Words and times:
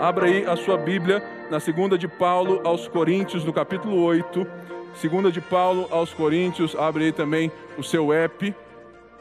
Abra 0.00 0.24
aí 0.24 0.46
a 0.46 0.56
sua 0.56 0.78
Bíblia 0.78 1.22
na 1.50 1.60
segunda 1.60 1.98
de 1.98 2.08
Paulo 2.08 2.62
aos 2.64 2.88
Coríntios, 2.88 3.44
no 3.44 3.52
capítulo 3.52 4.02
8. 4.02 4.46
Segunda 4.94 5.30
de 5.30 5.42
Paulo 5.42 5.86
aos 5.90 6.14
Coríntios, 6.14 6.74
abre 6.74 7.04
aí 7.04 7.12
também 7.12 7.52
o 7.76 7.82
seu 7.82 8.10
app. 8.10 8.54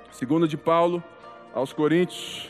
Segunda 0.09 0.47
de 0.47 0.55
Paulo 0.55 1.03
aos 1.53 1.73
Coríntios. 1.73 2.49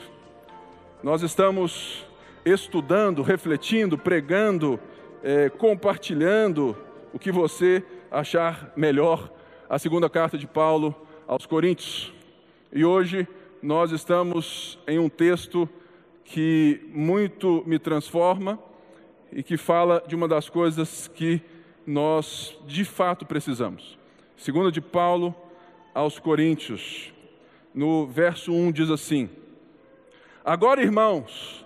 Nós 1.02 1.23
estamos 1.23 2.05
estudando, 2.45 3.23
refletindo, 3.23 3.98
pregando, 3.98 4.80
é, 5.23 5.50
compartilhando 5.50 6.77
o 7.11 7.18
que 7.18 7.32
você 7.32 7.84
achar 8.11 8.71
melhor. 8.75 9.27
A 9.68 9.80
segunda 9.80 10.07
carta 10.07 10.38
de 10.38 10.46
Paulo 10.46 10.93
aos 11.27 11.48
Coríntios. 11.48 12.13
E 12.71 12.85
hoje 12.85 13.27
nós 13.59 13.91
estamos 13.91 14.77
em 14.88 14.99
um 14.99 15.09
texto 15.09 15.68
que 16.30 16.80
muito 16.94 17.64
me 17.66 17.80
transforma 17.80 18.60
e 19.34 19.42
que 19.42 19.58
fala 19.58 20.04
de 20.08 20.16
uma 20.16 20.28
das 20.28 20.48
coisas 20.48 21.08
que 21.08 21.42
nós 21.86 22.55
de 22.68 22.86
fato 22.86 23.26
precisamos. 23.26 23.98
Segunda 24.38 24.72
de 24.72 24.80
Paulo 24.80 25.34
aos 25.94 26.20
Coríntios, 26.20 27.12
no 27.74 28.05
verso 28.05 28.54
1 28.54 28.72
diz 28.72 28.92
assim: 28.92 29.28
Agora, 30.46 30.84
irmãos, 30.84 31.66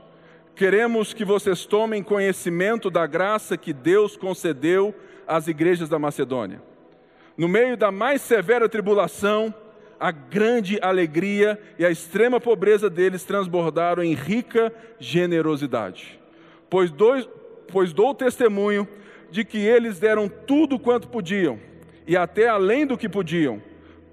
queremos 0.56 1.14
que 1.14 1.26
vocês 1.26 1.66
tomem 1.66 2.02
conhecimento 2.02 2.90
da 2.90 3.06
graça 3.06 3.58
que 3.58 3.74
Deus 3.74 4.16
concedeu 4.16 4.96
às 5.28 5.50
igrejas 5.50 5.90
da 5.90 6.00
Macedônia. 6.00 6.62
No 7.38 7.50
meio 7.50 7.76
da 7.76 7.92
mais 7.92 8.22
severa 8.22 8.70
tribulação, 8.70 9.54
a 10.04 10.12
grande 10.12 10.78
alegria 10.82 11.58
e 11.80 11.86
a 11.86 11.90
extrema 11.90 12.38
pobreza 12.38 12.90
deles 12.90 13.24
transbordaram 13.24 14.04
em 14.04 14.14
rica 14.14 14.70
generosidade. 15.00 16.20
Pois, 16.70 16.92
dois, 16.92 17.26
pois 17.72 17.94
dou 17.94 18.14
testemunho 18.14 18.86
de 19.32 19.46
que 19.46 19.58
eles 19.60 20.00
deram 20.00 20.28
tudo 20.28 20.78
quanto 20.78 21.08
podiam, 21.08 21.58
e 22.06 22.18
até 22.18 22.50
além 22.50 22.86
do 22.86 22.98
que 22.98 23.08
podiam, 23.08 23.64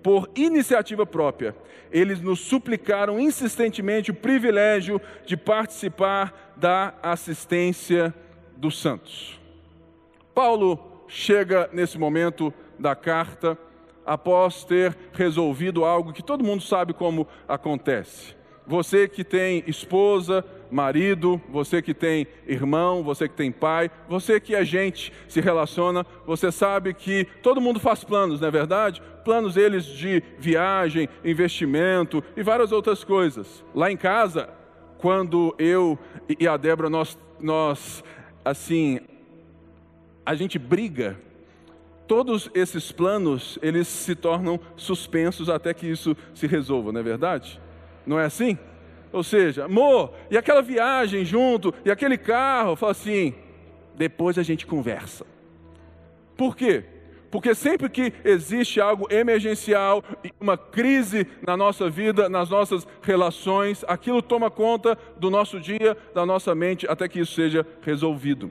por 0.01 0.31
iniciativa 0.37 1.05
própria. 1.05 1.56
Eles 1.91 2.20
nos 2.20 2.39
suplicaram 2.39 3.19
insistentemente 3.19 4.12
o 4.12 4.14
privilégio 4.14 5.01
de 5.27 5.36
participar 5.36 6.55
da 6.57 6.95
assistência 7.03 8.14
dos 8.57 8.81
santos. 8.81 9.41
Paulo 10.33 11.03
chega 11.09 11.69
nesse 11.73 11.98
momento 11.98 12.55
da 12.79 12.95
carta 12.95 13.59
após 14.05 14.65
ter 14.65 14.97
resolvido 15.12 15.84
algo 15.84 16.12
que 16.12 16.23
todo 16.23 16.45
mundo 16.45 16.62
sabe 16.62 16.93
como 16.93 17.27
acontece. 17.48 18.34
Você 18.67 19.09
que 19.09 19.25
tem 19.25 19.65
esposa, 19.67 20.45
marido, 20.70 21.41
você 21.48 21.83
que 21.83 21.92
tem 21.92 22.27
irmão, 22.47 23.03
você 23.03 23.29
que 23.29 23.34
tem 23.34 23.51
pai, 23.51 23.91
você 24.09 24.39
que 24.39 24.55
a 24.55 24.62
gente 24.62 25.12
se 25.27 25.41
relaciona, 25.41 26.07
você 26.27 26.53
sabe 26.53 26.95
que 26.95 27.27
todo 27.42 27.61
mundo 27.61 27.81
faz 27.81 28.05
planos, 28.05 28.41
não 28.41 28.48
é 28.48 28.51
verdade? 28.51 29.03
Planos 29.25 29.57
eles 29.57 29.84
de 29.84 30.23
viagem, 30.39 31.09
investimento 31.25 32.23
e 32.37 32.42
várias 32.42 32.70
outras 32.70 33.03
coisas. 33.03 33.64
Lá 33.75 33.91
em 33.91 33.97
casa, 33.97 34.48
quando 34.98 35.55
eu 35.59 35.98
e 36.39 36.47
a 36.47 36.57
Débora 36.57 36.89
nós 36.89 37.19
nós 37.41 38.05
assim 38.45 39.01
a 40.25 40.35
gente 40.35 40.59
briga 40.59 41.19
todos 42.11 42.50
esses 42.55 42.91
planos, 42.91 43.56
eles 43.62 43.86
se 43.86 44.16
tornam 44.16 44.58
suspensos 44.75 45.48
até 45.48 45.72
que 45.72 45.86
isso 45.86 46.17
se 46.34 46.44
resolva, 46.44 46.91
não 46.91 46.98
é 46.98 47.05
verdade? 47.05 47.61
Não 48.05 48.19
é 48.19 48.25
assim? 48.25 48.58
Ou 49.12 49.22
seja, 49.22 49.67
amor, 49.67 50.12
e 50.28 50.36
aquela 50.36 50.61
viagem 50.61 51.24
junto, 51.24 51.73
e 51.85 51.90
aquele 51.90 52.18
carro, 52.18 52.74
fala 52.74 52.90
assim, 52.90 53.33
depois 53.95 54.36
a 54.39 54.42
gente 54.42 54.67
conversa. 54.67 55.24
Por 56.36 56.57
quê? 56.57 56.83
Porque 57.30 57.55
sempre 57.55 57.89
que 57.89 58.12
existe 58.24 58.80
algo 58.80 59.06
emergencial, 59.08 60.02
uma 60.40 60.58
crise 60.58 61.24
na 61.46 61.56
nossa 61.56 61.89
vida, 61.89 62.29
nas 62.29 62.51
nossas 62.51 62.89
relações, 63.02 63.85
aquilo 63.86 64.20
toma 64.20 64.51
conta 64.51 64.98
do 65.17 65.30
nosso 65.30 65.61
dia, 65.61 65.96
da 66.12 66.27
nossa 66.27 66.56
mente, 66.56 66.89
até 66.89 67.06
que 67.06 67.20
isso 67.20 67.35
seja 67.35 67.64
resolvido. 67.83 68.51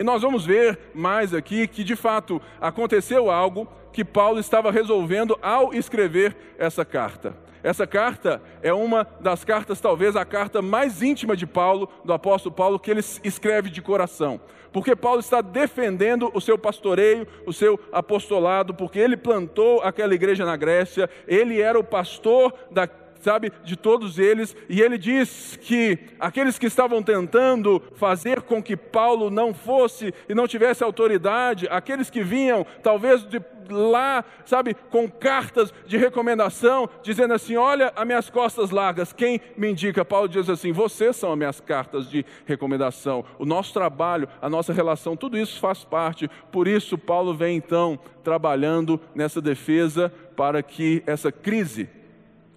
E 0.00 0.02
nós 0.02 0.22
vamos 0.22 0.46
ver 0.46 0.78
mais 0.94 1.34
aqui 1.34 1.68
que 1.68 1.84
de 1.84 1.94
fato 1.94 2.40
aconteceu 2.58 3.30
algo 3.30 3.68
que 3.92 4.02
Paulo 4.02 4.40
estava 4.40 4.72
resolvendo 4.72 5.38
ao 5.42 5.74
escrever 5.74 6.34
essa 6.58 6.86
carta. 6.86 7.36
Essa 7.62 7.86
carta 7.86 8.40
é 8.62 8.72
uma 8.72 9.06
das 9.20 9.44
cartas, 9.44 9.78
talvez 9.78 10.16
a 10.16 10.24
carta 10.24 10.62
mais 10.62 11.02
íntima 11.02 11.36
de 11.36 11.46
Paulo, 11.46 11.86
do 12.02 12.14
apóstolo 12.14 12.54
Paulo, 12.54 12.78
que 12.78 12.90
ele 12.90 13.02
escreve 13.22 13.68
de 13.68 13.82
coração. 13.82 14.40
Porque 14.72 14.96
Paulo 14.96 15.20
está 15.20 15.42
defendendo 15.42 16.30
o 16.32 16.40
seu 16.40 16.56
pastoreio, 16.56 17.26
o 17.44 17.52
seu 17.52 17.78
apostolado, 17.92 18.72
porque 18.72 18.98
ele 18.98 19.18
plantou 19.18 19.82
aquela 19.82 20.14
igreja 20.14 20.46
na 20.46 20.56
Grécia, 20.56 21.10
ele 21.28 21.60
era 21.60 21.78
o 21.78 21.84
pastor 21.84 22.54
da 22.70 22.86
sabe, 23.20 23.52
de 23.64 23.76
todos 23.76 24.18
eles, 24.18 24.56
e 24.68 24.80
ele 24.80 24.98
diz 24.98 25.58
que 25.62 25.98
aqueles 26.18 26.58
que 26.58 26.66
estavam 26.66 27.02
tentando 27.02 27.82
fazer 27.94 28.42
com 28.42 28.62
que 28.62 28.76
Paulo 28.76 29.30
não 29.30 29.54
fosse 29.54 30.12
e 30.28 30.34
não 30.34 30.48
tivesse 30.48 30.82
autoridade, 30.82 31.68
aqueles 31.70 32.10
que 32.10 32.22
vinham 32.22 32.66
talvez 32.82 33.22
de 33.28 33.40
lá, 33.70 34.24
sabe, 34.44 34.74
com 34.74 35.08
cartas 35.08 35.72
de 35.86 35.96
recomendação, 35.96 36.88
dizendo 37.02 37.34
assim: 37.34 37.56
Olha, 37.56 37.92
as 37.94 38.06
minhas 38.06 38.28
costas 38.28 38.70
largas, 38.70 39.12
quem 39.12 39.40
me 39.56 39.70
indica? 39.70 40.04
Paulo 40.04 40.28
diz 40.28 40.48
assim: 40.48 40.72
Vocês 40.72 41.16
são 41.16 41.32
as 41.32 41.38
minhas 41.38 41.60
cartas 41.60 42.10
de 42.10 42.24
recomendação, 42.46 43.24
o 43.38 43.44
nosso 43.44 43.72
trabalho, 43.72 44.28
a 44.40 44.50
nossa 44.50 44.72
relação, 44.72 45.16
tudo 45.16 45.38
isso 45.38 45.60
faz 45.60 45.84
parte. 45.84 46.28
Por 46.50 46.66
isso, 46.66 46.98
Paulo 46.98 47.34
vem 47.34 47.56
então 47.56 47.98
trabalhando 48.22 49.00
nessa 49.14 49.40
defesa 49.40 50.12
para 50.36 50.62
que 50.62 51.02
essa 51.06 51.30
crise 51.30 51.88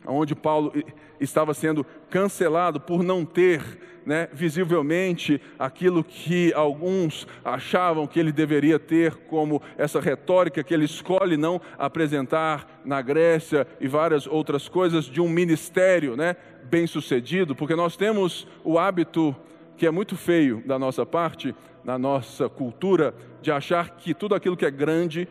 onde 0.05 0.35
Paulo 0.35 0.73
estava 1.19 1.53
sendo 1.53 1.85
cancelado 2.09 2.79
por 2.79 3.03
não 3.03 3.25
ter 3.25 3.61
né, 4.05 4.27
visivelmente 4.33 5.41
aquilo 5.57 6.03
que 6.03 6.53
alguns 6.53 7.27
achavam 7.43 8.07
que 8.07 8.19
ele 8.19 8.31
deveria 8.31 8.77
ter, 8.77 9.15
como 9.15 9.61
essa 9.77 9.99
retórica 9.99 10.63
que 10.63 10.73
ele 10.73 10.85
escolhe 10.85 11.37
não 11.37 11.61
apresentar 11.77 12.81
na 12.83 13.01
Grécia 13.01 13.67
e 13.79 13.87
várias 13.87 14.27
outras 14.27 14.67
coisas 14.67 15.05
de 15.05 15.21
um 15.21 15.29
ministério 15.29 16.15
né, 16.15 16.35
bem 16.65 16.85
sucedido, 16.85 17.55
porque 17.55 17.75
nós 17.75 17.95
temos 17.95 18.47
o 18.63 18.77
hábito 18.77 19.35
que 19.77 19.87
é 19.87 19.91
muito 19.91 20.15
feio 20.15 20.61
da 20.65 20.77
nossa 20.77 21.05
parte, 21.05 21.55
na 21.83 21.97
nossa 21.97 22.47
cultura, 22.47 23.13
de 23.41 23.51
achar 23.51 23.97
que 23.97 24.13
tudo 24.13 24.35
aquilo 24.35 24.55
que 24.55 24.65
é 24.65 24.71
grande 24.71 25.27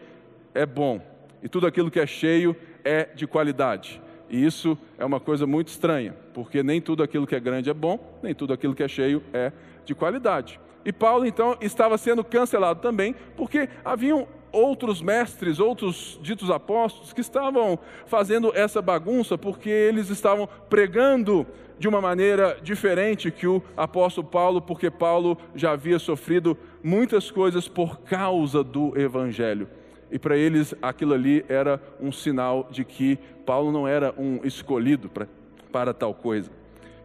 é 0.55 0.67
bom 0.67 1.01
e 1.43 1.49
tudo 1.49 1.67
aquilo 1.67 1.91
que 1.91 2.01
é 2.01 2.07
cheio 2.07 2.55
é 2.85 3.05
de 3.15 3.27
qualidade. 3.27 4.02
E 4.33 4.43
isso 4.43 4.79
é 4.99 5.05
uma 5.05 5.21
coisa 5.21 5.47
muito 5.47 5.69
estranha, 5.69 6.17
porque 6.33 6.63
nem 6.63 6.81
tudo 6.81 7.03
aquilo 7.03 7.27
que 7.27 7.37
é 7.37 7.41
grande 7.41 7.69
é 7.69 7.75
bom, 7.75 8.19
nem 8.23 8.35
tudo 8.35 8.55
aquilo 8.55 8.75
que 8.75 8.83
é 8.83 8.89
cheio 8.89 9.23
é 9.31 9.53
de 9.85 9.95
qualidade. 9.95 10.59
E 10.87 10.91
Paulo 10.91 11.27
então 11.27 11.55
estava 11.61 11.99
sendo 11.99 12.25
cancelado 12.25 12.81
também, 12.81 13.15
porque 13.37 13.69
haviam 13.85 14.27
outros 14.51 15.03
mestres, 15.03 15.61
outros 15.61 16.19
ditos 16.23 16.51
apóstolos 16.51 17.13
que 17.13 17.21
estavam 17.21 17.79
fazendo 18.07 18.51
essa 18.55 18.81
bagunça, 18.81 19.37
porque 19.37 19.69
eles 19.69 20.09
estavam 20.09 20.49
pregando 20.71 21.47
de 21.79 21.87
uma 21.87 22.01
maneira 22.01 22.57
diferente 22.63 23.31
que 23.31 23.47
o 23.47 23.63
apóstolo 23.77 24.27
Paulo, 24.27 24.63
porque 24.63 24.91
Paulo 24.91 25.37
já 25.55 25.73
havia 25.73 25.99
sofrido 25.99 26.57
muitas 26.83 27.31
coisas 27.31 27.69
por 27.69 28.01
causa 28.01 28.65
do 28.65 28.99
evangelho 28.99 29.69
e 30.13 30.19
para 30.19 30.37
eles 30.37 30.75
aquilo 30.83 31.15
ali 31.15 31.43
era 31.49 31.81
um 31.99 32.13
sinal 32.13 32.69
de 32.71 32.85
que 32.85 33.19
Paulo 33.47 33.73
não 33.73 33.89
era 33.89 34.15
um 34.19 34.41
escolhido 34.45 35.09
pra, 35.09 35.27
para 35.73 35.95
tal 35.95 36.13
coisa. 36.13 36.51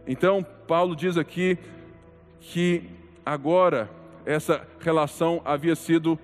Então, 0.06 0.46
Paulo 0.66 0.94
diz 0.94 1.16
aqui 1.16 1.58
que 2.38 2.84
agora 3.24 3.88
essa 4.26 4.66
relação 4.78 5.40
havia 5.42 5.74
sido 5.74 6.18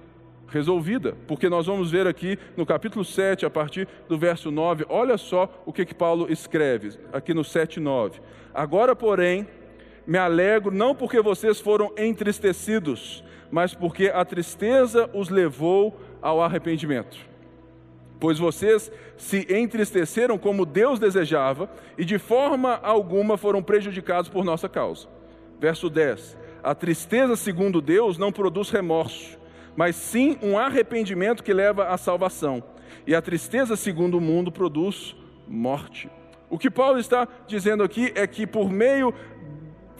resolvida, 0.47 1.17
porque 1.27 1.49
nós 1.49 1.67
vamos 1.67 1.91
ver 1.91 2.07
aqui 2.07 2.39
no 2.55 2.67
capítulo 2.67 3.05
7, 3.05 3.47
a 3.47 3.51
partir 3.51 3.89
do 4.07 4.19
verso 4.19 4.51
9, 4.51 4.85
olha 4.89 5.17
só 5.17 5.51
o 5.65 5.73
que, 5.73 5.87
que 5.87 5.95
Paulo 5.95 6.31
escreve, 6.31 6.99
aqui 7.13 7.33
no 7.33 7.43
7 7.43 7.79
e 7.79 7.81
9. 7.81 8.21
Agora, 8.53 8.95
porém, 8.95 9.49
me 10.07 10.19
alegro 10.19 10.71
não 10.71 10.95
porque 10.95 11.21
vocês 11.23 11.61
foram 11.61 11.93
entristecidos, 11.97 13.25
mas 13.51 13.75
porque 13.75 14.13
a 14.15 14.25
tristeza 14.25 15.09
os 15.15 15.29
levou 15.29 15.99
ao 16.25 16.43
arrependimento. 16.43 17.19
Pois 18.19 18.39
vocês 18.39 18.91
se 19.19 19.47
entristeceram 19.55 20.39
como 20.39 20.65
Deus 20.65 20.99
desejava 20.99 21.69
e 21.99 22.05
de 22.05 22.19
forma 22.19 22.81
alguma 22.83 23.37
foram 23.37 23.63
prejudicados 23.63 24.31
por 24.31 24.43
nossa 24.43 24.67
causa. 24.67 25.07
Verso 25.61 25.91
10: 25.91 26.39
A 26.63 26.75
tristeza, 26.75 27.37
segundo 27.37 27.83
Deus, 27.83 28.17
não 28.17 28.33
produz 28.33 28.71
remorso, 28.71 29.39
mas 29.77 29.97
sim 29.97 30.39
um 30.43 30.57
arrependimento 30.57 31.45
que 31.45 31.53
leva 31.53 31.89
à 31.89 31.99
salvação. 31.99 32.65
E 33.07 33.15
a 33.15 33.21
tristeza, 33.21 33.77
segundo 33.77 34.17
o 34.17 34.21
mundo, 34.21 34.51
produz 34.51 35.15
morte. 35.47 36.09
O 36.49 36.59
que 36.59 36.71
Paulo 36.71 36.99
está 36.99 37.29
dizendo 37.47 37.83
aqui 37.83 38.13
é 38.15 38.27
que 38.27 38.47
por 38.47 38.71
meio 38.71 39.13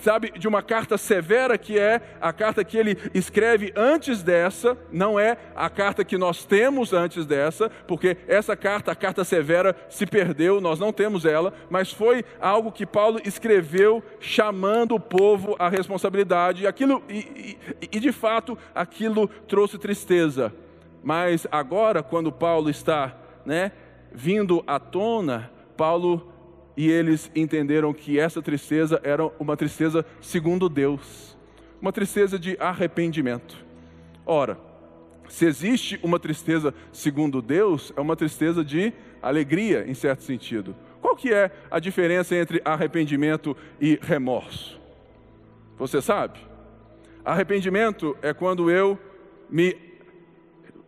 sabe, 0.05 0.31
de 0.39 0.47
uma 0.47 0.63
carta 0.63 0.99
severa 0.99 1.57
que 1.57 1.79
é 1.79 1.99
a 2.21 2.31
carta 2.31 2.63
que 2.63 2.77
ele 2.77 2.99
escreve 3.15 3.73
antes 3.75 4.23
dessa, 4.23 4.77
não 4.93 5.19
é 5.19 5.39
a 5.57 5.71
carta 5.71 6.05
que 6.05 6.19
nós 6.19 6.45
temos 6.45 6.93
antes 6.93 7.25
dessa, 7.25 7.71
porque 7.89 8.19
essa 8.29 8.55
carta, 8.55 8.93
a 8.93 8.95
carta 8.95 9.25
severa, 9.25 9.75
se 9.89 10.05
perdeu, 10.05 10.61
nós 10.61 10.79
não 10.79 10.93
temos 10.93 11.25
ela, 11.25 11.55
mas 11.71 11.91
foi 11.91 12.23
algo 12.39 12.71
que 12.71 12.85
Paulo 12.85 13.19
escreveu 13.25 14.03
chamando 14.21 14.95
o 14.95 15.01
povo 15.01 15.57
à 15.59 15.71
responsabilidade, 15.71 16.67
aquilo 16.67 17.03
e, 17.09 17.57
e, 17.81 17.89
e 17.91 17.99
de 17.99 18.13
fato 18.13 18.59
aquilo 18.75 19.27
trouxe 19.27 19.79
tristeza. 19.79 20.53
Mas 21.03 21.47
agora, 21.51 22.03
quando 22.03 22.31
Paulo 22.31 22.69
está, 22.69 23.17
né, 23.47 23.73
vindo 24.13 24.63
à 24.67 24.79
tona, 24.79 25.51
Paulo 25.79 26.34
e 26.77 26.91
eles 26.91 27.31
entenderam 27.35 27.93
que 27.93 28.19
essa 28.19 28.43
tristeza 28.43 29.01
era 29.05 29.27
uma 29.39 29.57
tristeza 29.57 30.05
segundo 30.21 30.69
Deus, 30.69 31.37
uma 31.81 31.93
tristeza 31.93 32.39
de 32.39 32.57
arrependimento. 32.59 33.65
Ora, 34.27 34.59
se 35.29 35.47
existe 35.47 35.99
uma 36.03 36.19
tristeza 36.19 36.75
segundo 36.93 37.41
Deus, 37.41 37.93
é 37.97 38.01
uma 38.01 38.17
tristeza 38.17 38.65
de 38.65 38.93
alegria, 39.23 39.85
em 39.87 39.95
certo 39.95 40.23
sentido. 40.23 40.75
Qual 41.01 41.17
que 41.17 41.33
é 41.33 41.51
a 41.71 41.79
diferença 41.79 42.35
entre 42.35 42.61
arrependimento 42.65 43.57
e 43.81 43.99
remorso? 44.03 44.81
Você 45.79 46.01
sabe? 46.01 46.39
Arrependimento 47.25 48.17
é 48.23 48.33
quando 48.33 48.71
eu 48.71 48.99
me 49.49 49.77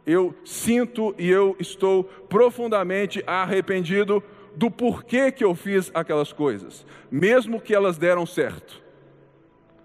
eu 0.07 0.33
sinto 0.45 1.13
e 1.19 1.29
eu 1.29 1.57
estou 1.59 2.05
profundamente 2.05 3.25
arrependido 3.27 4.23
do 4.57 4.71
porquê 4.71 5.31
que 5.31 5.45
eu 5.45 5.55
fiz 5.55 5.91
aquelas 5.95 6.33
coisas, 6.33 6.85
mesmo 7.11 7.61
que 7.61 7.75
elas 7.75 7.99
deram 7.99 8.25
certo. 8.25 8.83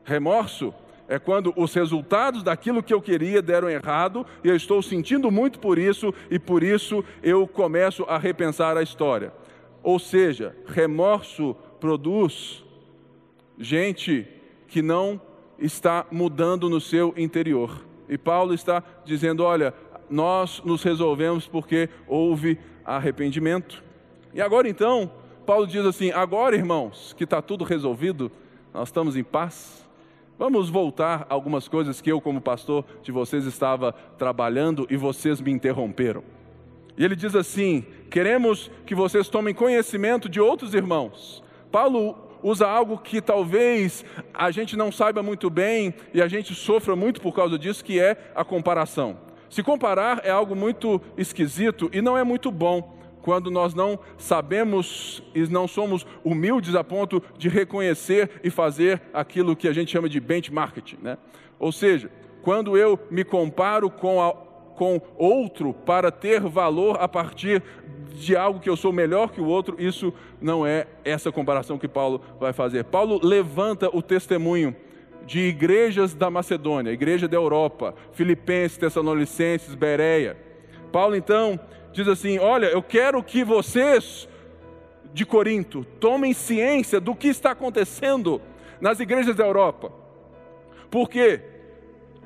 Remorso 0.03 0.73
é 1.07 1.19
quando 1.19 1.53
os 1.57 1.73
resultados 1.73 2.41
daquilo 2.41 2.81
que 2.81 2.94
eu 2.94 3.01
queria 3.01 3.41
deram 3.41 3.69
errado 3.69 4.25
e 4.41 4.47
eu 4.47 4.56
estou 4.56 4.81
sentindo 4.81 5.29
muito 5.29 5.59
por 5.59 5.77
isso 5.77 6.13
e 6.29 6.39
por 6.39 6.63
isso 6.63 7.03
eu 7.21 7.45
começo 7.45 8.03
a 8.06 8.18
repensar 8.18 8.77
a 8.77 8.81
história. 8.81 9.33
Ou 9.83 10.00
seja, 10.00 10.56
remorso 10.65 11.53
produz 11.81 12.63
gente 13.59 14.25
que 14.69 14.81
não 14.81 15.19
está 15.59 16.06
mudando 16.09 16.69
no 16.69 16.79
seu 16.79 17.13
interior. 17.18 17.85
E 18.07 18.18
Paulo 18.18 18.53
está 18.53 18.81
dizendo: 19.03 19.44
olha, 19.44 19.73
nós 20.09 20.62
nos 20.63 20.81
resolvemos 20.81 21.45
porque 21.45 21.89
houve 22.07 22.57
arrependimento. 22.85 23.83
E 24.33 24.42
agora 24.42 24.68
então, 24.68 25.12
Paulo 25.45 25.68
diz 25.68 25.86
assim: 25.86 26.12
agora, 26.12 26.56
irmãos, 26.56 27.13
que 27.18 27.24
está 27.24 27.42
tudo 27.42 27.63
resolvido, 27.63 28.31
nós 28.74 28.88
estamos 28.88 29.16
em 29.18 29.24
paz. 29.24 29.86
Vamos 30.39 30.69
voltar 30.69 31.28
a 31.30 31.33
algumas 31.33 31.68
coisas 31.68 32.01
que 32.01 32.12
eu, 32.12 32.19
como 32.19 32.42
pastor 32.42 32.86
de 33.04 33.12
vocês, 33.12 33.45
estava 33.45 33.94
trabalhando 34.18 34.88
e 34.89 34.98
vocês 34.98 35.39
me 35.39 35.51
interromperam. 35.51 36.24
E 36.98 37.04
ele 37.04 37.16
diz 37.16 37.36
assim: 37.36 37.86
queremos 38.10 38.72
que 38.86 38.95
vocês 38.95 39.28
tomem 39.28 39.54
conhecimento 39.54 40.30
de 40.30 40.39
outros 40.39 40.74
irmãos. 40.74 41.44
Paulo 41.72 42.16
usa 42.42 42.68
algo 42.68 42.98
que 42.98 43.22
talvez 43.22 44.04
a 44.33 44.50
gente 44.50 44.75
não 44.75 44.92
saiba 44.92 45.22
muito 45.22 45.50
bem 45.50 45.94
e 46.13 46.22
a 46.22 46.28
gente 46.28 46.56
sofra 46.56 46.95
muito 46.95 47.22
por 47.22 47.33
causa 47.33 47.60
disso, 47.60 47.83
que 47.83 48.00
é 48.00 48.31
a 48.33 48.44
comparação. 48.44 49.18
Se 49.50 49.62
comparar 49.62 50.22
é 50.24 50.31
algo 50.31 50.56
muito 50.56 51.01
esquisito 51.18 51.89
e 51.94 52.01
não 52.01 52.18
é 52.18 52.24
muito 52.24 52.50
bom 52.50 53.00
quando 53.21 53.51
nós 53.51 53.73
não 53.73 54.00
sabemos 54.18 55.23
e 55.33 55.41
não 55.47 55.68
somos 55.68 56.06
humildes 56.23 56.75
a 56.75 56.83
ponto 56.83 57.21
de 57.38 57.50
reconhecer 57.50 58.29
e 58.44 58.50
fazer 58.50 59.01
aquilo 59.13 59.56
que 59.56 59.68
a 59.68 59.73
gente 59.73 59.91
chama 59.91 60.09
de 60.09 60.19
benchmarking. 60.19 60.97
Né? 61.01 61.18
Ou 61.59 61.71
seja, 61.71 62.12
quando 62.41 62.77
eu 62.77 63.00
me 63.09 63.23
comparo 63.23 63.89
com, 63.89 64.21
a, 64.21 64.33
com 64.75 65.00
outro 65.18 65.73
para 65.73 66.12
ter 66.12 66.41
valor 66.41 66.97
a 67.00 67.07
partir 67.07 67.62
de 68.13 68.35
algo 68.35 68.59
que 68.59 68.69
eu 68.69 68.75
sou 68.75 68.91
melhor 68.91 69.31
que 69.31 69.39
o 69.39 69.45
outro, 69.45 69.75
isso 69.79 70.13
não 70.41 70.65
é 70.65 70.88
essa 71.06 71.31
comparação 71.31 71.77
que 71.77 71.88
Paulo 71.88 72.21
vai 72.39 72.53
fazer. 72.53 72.83
Paulo 72.85 73.19
levanta 73.23 73.89
o 73.95 74.01
testemunho 74.01 74.75
de 75.25 75.39
igrejas 75.39 76.13
da 76.13 76.29
Macedônia, 76.29 76.91
igreja 76.91 77.27
da 77.27 77.38
Europa, 77.38 77.94
Filipenses, 78.12 78.77
Tessalonicenses, 78.77 79.75
Bereia. 79.75 80.35
Paulo 80.91 81.15
então 81.15 81.59
diz 81.91 82.07
assim: 82.07 82.39
Olha, 82.39 82.67
eu 82.67 82.81
quero 82.81 83.23
que 83.23 83.43
vocês 83.43 84.27
de 85.13 85.25
Corinto 85.25 85.85
tomem 85.99 86.33
ciência 86.33 86.99
do 86.99 87.15
que 87.15 87.27
está 87.27 87.51
acontecendo 87.51 88.41
nas 88.79 88.99
igrejas 88.99 89.35
da 89.35 89.45
Europa. 89.45 89.91
Porque 90.89 91.41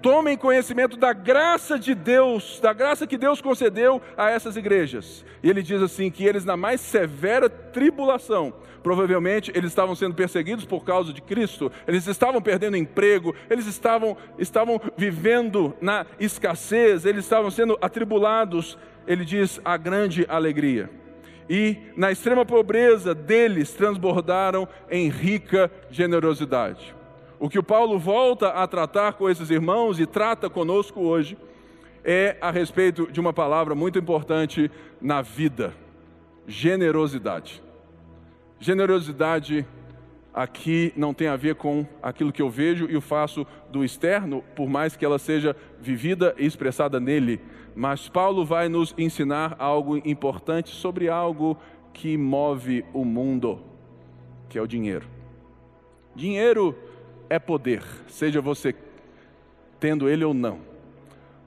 tomem 0.01 0.37
conhecimento 0.37 0.97
da 0.97 1.13
graça 1.13 1.79
de 1.79 1.95
Deus, 1.95 2.59
da 2.59 2.73
graça 2.73 3.07
que 3.07 3.17
Deus 3.17 3.41
concedeu 3.41 4.01
a 4.15 4.29
essas 4.29 4.55
igrejas. 4.55 5.25
E 5.41 5.49
ele 5.49 5.63
diz 5.63 5.81
assim: 5.81 6.11
que 6.11 6.25
eles, 6.25 6.45
na 6.45 6.55
mais 6.55 6.79
severa 6.79 7.49
tribulação, 7.49 8.53
provavelmente 8.83 9.51
eles 9.55 9.71
estavam 9.71 9.95
sendo 9.95 10.13
perseguidos 10.13 10.63
por 10.63 10.83
causa 10.83 11.11
de 11.11 11.21
Cristo, 11.21 11.71
eles 11.87 12.05
estavam 12.05 12.39
perdendo 12.39 12.77
emprego, 12.77 13.33
eles 13.49 13.65
estavam, 13.65 14.15
estavam 14.37 14.79
vivendo 14.95 15.75
na 15.81 16.05
escassez, 16.19 17.03
eles 17.03 17.25
estavam 17.25 17.49
sendo 17.49 17.77
atribulados 17.81 18.77
ele 19.07 19.25
diz 19.25 19.59
a 19.63 19.77
grande 19.77 20.25
alegria. 20.27 20.89
E 21.49 21.77
na 21.95 22.11
extrema 22.11 22.45
pobreza 22.45 23.13
deles 23.13 23.71
transbordaram 23.73 24.67
em 24.89 25.09
rica 25.09 25.71
generosidade. 25.91 26.95
O 27.39 27.49
que 27.49 27.59
o 27.59 27.63
Paulo 27.63 27.99
volta 27.99 28.49
a 28.49 28.67
tratar 28.67 29.13
com 29.13 29.29
esses 29.29 29.49
irmãos 29.49 29.99
e 29.99 30.05
trata 30.05 30.49
conosco 30.49 31.01
hoje 31.01 31.37
é 32.03 32.37
a 32.39 32.51
respeito 32.51 33.11
de 33.11 33.19
uma 33.19 33.33
palavra 33.33 33.75
muito 33.75 33.99
importante 33.99 34.71
na 35.01 35.21
vida: 35.21 35.73
generosidade. 36.47 37.61
Generosidade 38.59 39.67
aqui 40.35 40.91
não 40.97 41.13
tem 41.13 41.29
a 41.29 41.37
ver 41.37 41.55
com 41.55 41.87
aquilo 42.03 42.33
que 42.33 42.41
eu 42.41 42.49
vejo 42.49 42.87
e 42.89 42.97
o 42.97 43.01
faço 43.01 43.47
do 43.71 43.85
externo, 43.85 44.43
por 44.53 44.67
mais 44.67 44.97
que 44.97 45.05
ela 45.05 45.17
seja 45.17 45.55
vivida 45.79 46.35
e 46.37 46.45
expressada 46.45 46.99
nele, 46.99 47.39
mas 47.73 48.09
Paulo 48.09 48.43
vai 48.45 48.67
nos 48.67 48.93
ensinar 48.97 49.55
algo 49.57 49.97
importante 49.97 50.71
sobre 50.71 51.07
algo 51.07 51.57
que 51.93 52.17
move 52.17 52.83
o 52.93 53.05
mundo, 53.05 53.63
que 54.49 54.57
é 54.57 54.61
o 54.61 54.67
dinheiro. 54.67 55.07
Dinheiro 56.13 56.77
é 57.29 57.39
poder, 57.39 57.81
seja 58.07 58.41
você 58.41 58.75
tendo 59.79 60.09
ele 60.09 60.25
ou 60.25 60.33
não. 60.33 60.59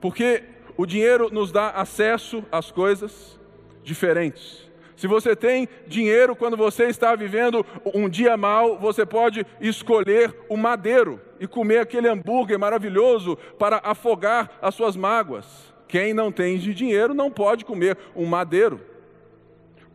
Porque 0.01 0.45
o 0.79 0.87
dinheiro 0.87 1.29
nos 1.31 1.53
dá 1.53 1.71
acesso 1.71 2.43
às 2.51 2.71
coisas 2.71 3.39
diferentes. 3.83 4.68
Se 4.99 5.07
você 5.07 5.37
tem 5.37 5.69
dinheiro 5.87 6.35
quando 6.35 6.57
você 6.57 6.87
está 6.87 7.15
vivendo 7.15 7.65
um 7.95 8.09
dia 8.09 8.37
mal, 8.37 8.77
você 8.77 9.07
pode 9.07 9.47
escolher 9.61 10.35
o 10.49 10.57
madeiro 10.57 11.21
e 11.39 11.47
comer 11.47 11.79
aquele 11.79 12.09
hambúrguer 12.09 12.59
maravilhoso 12.59 13.39
para 13.57 13.81
afogar 13.85 14.59
as 14.61 14.75
suas 14.75 14.97
mágoas. 14.97 15.73
Quem 15.87 16.13
não 16.13 16.33
tem 16.33 16.59
dinheiro 16.59 17.15
não 17.15 17.31
pode 17.31 17.65
comer 17.65 17.97
um 18.13 18.27
madeiro. 18.27 18.81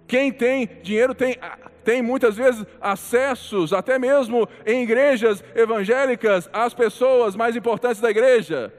Quem 0.07 0.31
tem 0.31 0.69
dinheiro 0.81 1.13
tem, 1.13 1.35
tem 1.83 2.01
muitas 2.01 2.37
vezes 2.37 2.65
acessos, 2.79 3.73
até 3.73 3.99
mesmo 3.99 4.47
em 4.65 4.83
igrejas 4.83 5.43
evangélicas, 5.53 6.49
às 6.53 6.73
pessoas 6.73 7.35
mais 7.35 7.57
importantes 7.57 7.99
da 7.99 8.09
igreja. 8.09 8.73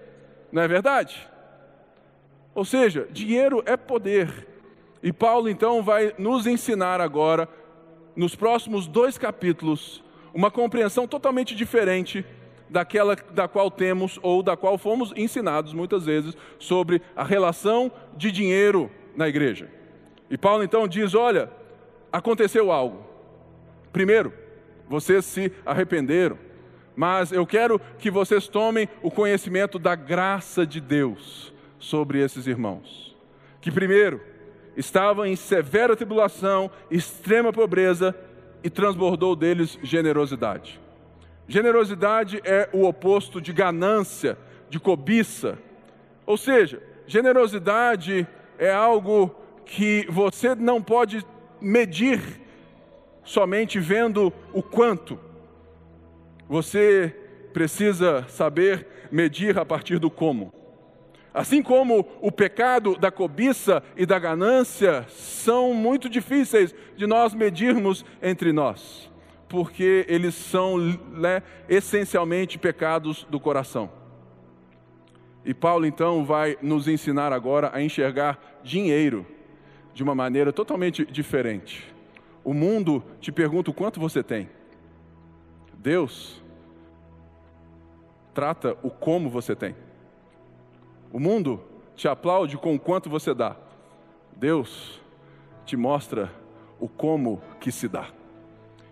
Não 0.51 0.63
é 0.63 0.69
verdade? 0.69 1.29
Ou 2.55 2.65
seja, 2.65 3.07
dinheiro 3.11 3.63
é 3.67 3.77
poder. 3.77 4.54
E 5.05 5.13
Paulo 5.13 5.51
então 5.51 5.83
vai 5.83 6.15
nos 6.17 6.47
ensinar 6.47 6.99
agora, 6.99 7.47
nos 8.17 8.35
próximos 8.35 8.87
dois 8.87 9.19
capítulos, 9.19 10.03
uma 10.33 10.51
compreensão 10.51 11.07
totalmente 11.07 11.55
diferente 11.55 12.25
daquela 12.71 13.15
da 13.15 13.47
qual 13.47 13.71
temos 13.71 14.19
ou 14.23 14.43
da 14.43 14.57
qual 14.57 14.79
fomos 14.79 15.13
ensinados 15.15 15.75
muitas 15.75 16.07
vezes 16.07 16.35
sobre 16.59 17.03
a 17.15 17.23
relação 17.23 17.93
de 18.17 18.33
dinheiro 18.33 18.91
na 19.15 19.29
igreja. 19.29 19.69
E 20.31 20.39
Paulo 20.39 20.65
então 20.65 20.89
diz: 20.89 21.15
olha, 21.15 21.51
aconteceu 22.11 22.73
algo. 22.73 23.05
Primeiro, 23.93 24.33
vocês 24.89 25.27
se 25.27 25.53
arrependeram, 25.67 26.39
mas 26.97 27.31
eu 27.31 27.47
quero 27.47 27.79
que 27.99 28.11
vocês 28.11 28.49
tomem 28.49 28.89
o 29.03 29.11
conhecimento 29.11 29.79
da 29.79 29.95
graça 29.95 30.67
de 30.67 30.81
Deus 30.81 31.53
sobre 31.79 32.21
esses 32.21 32.47
irmãos. 32.47 33.15
Que 33.61 33.71
primeiro 33.71 34.33
estavam 34.77 35.27
em 35.27 35.37
severa 35.37 35.97
tribulação, 35.97 36.71
extrema 36.91 37.53
pobreza 37.53 38.15
e 38.63 38.71
transbordou 38.71 39.37
deles 39.37 39.79
generosidade. 39.83 40.81
Generosidade 41.47 42.41
é 42.45 42.69
o 42.73 42.85
oposto 42.85 43.41
de 43.41 43.53
ganância, 43.53 44.39
de 44.71 44.81
cobiça. 44.81 45.59
Ou 46.25 46.37
seja, 46.37 46.83
generosidade 47.07 48.27
é 48.59 48.73
algo 48.73 49.35
que 49.67 50.07
você 50.09 50.55
não 50.55 50.83
pode 50.83 51.25
medir 51.61 52.21
somente 53.23 53.79
vendo 53.79 54.33
o 54.53 54.63
quanto. 54.63 55.19
Você 56.49 57.15
precisa 57.53 58.25
saber 58.29 58.87
medir 59.11 59.59
a 59.59 59.65
partir 59.65 59.99
do 59.99 60.11
como. 60.11 60.53
Assim 61.35 61.61
como 61.61 62.07
o 62.21 62.31
pecado 62.31 62.97
da 62.97 63.11
cobiça 63.11 63.83
e 63.97 64.07
da 64.07 64.21
ganância 64.21 65.05
são 65.09 65.75
muito 65.75 66.09
difíceis 66.09 66.73
de 66.97 67.09
nós 67.09 67.35
medirmos 67.35 68.05
entre 68.23 68.53
nós, 68.53 69.11
porque 69.49 70.07
eles 70.09 70.37
são 70.37 70.79
né, 70.79 71.43
essencialmente 71.69 72.57
pecados 72.57 73.27
do 73.29 73.41
coração. 73.41 73.91
E 75.45 75.53
Paulo 75.53 75.85
então 75.85 76.25
vai 76.25 76.57
nos 76.63 76.87
ensinar 76.87 77.33
agora 77.33 77.69
a 77.75 77.83
enxergar 77.83 78.61
dinheiro 78.63 79.27
de 79.93 80.05
uma 80.05 80.15
maneira 80.15 80.53
totalmente 80.53 81.05
diferente. 81.05 81.93
O 82.45 82.55
mundo 82.55 83.03
te 83.21 83.33
pergunta 83.33 83.73
o 83.73 83.75
quanto 83.75 83.99
você 83.99 84.23
tem. 84.23 84.49
Deus 85.79 86.41
trata 88.33 88.77
o 88.85 88.91
como 88.91 89.29
você 89.29 89.57
tem. 89.57 89.75
O 91.15 91.21
mundo 91.21 91.61
te 91.95 92.09
aplaude 92.09 92.59
com 92.59 92.75
o 92.75 92.81
quanto 92.81 93.09
você 93.09 93.33
dá. 93.33 93.55
Deus 94.35 95.01
te 95.65 95.77
mostra 95.77 96.29
o 96.81 96.89
como 96.89 97.41
que 97.61 97.71
se 97.71 97.87
dá. 97.87 98.09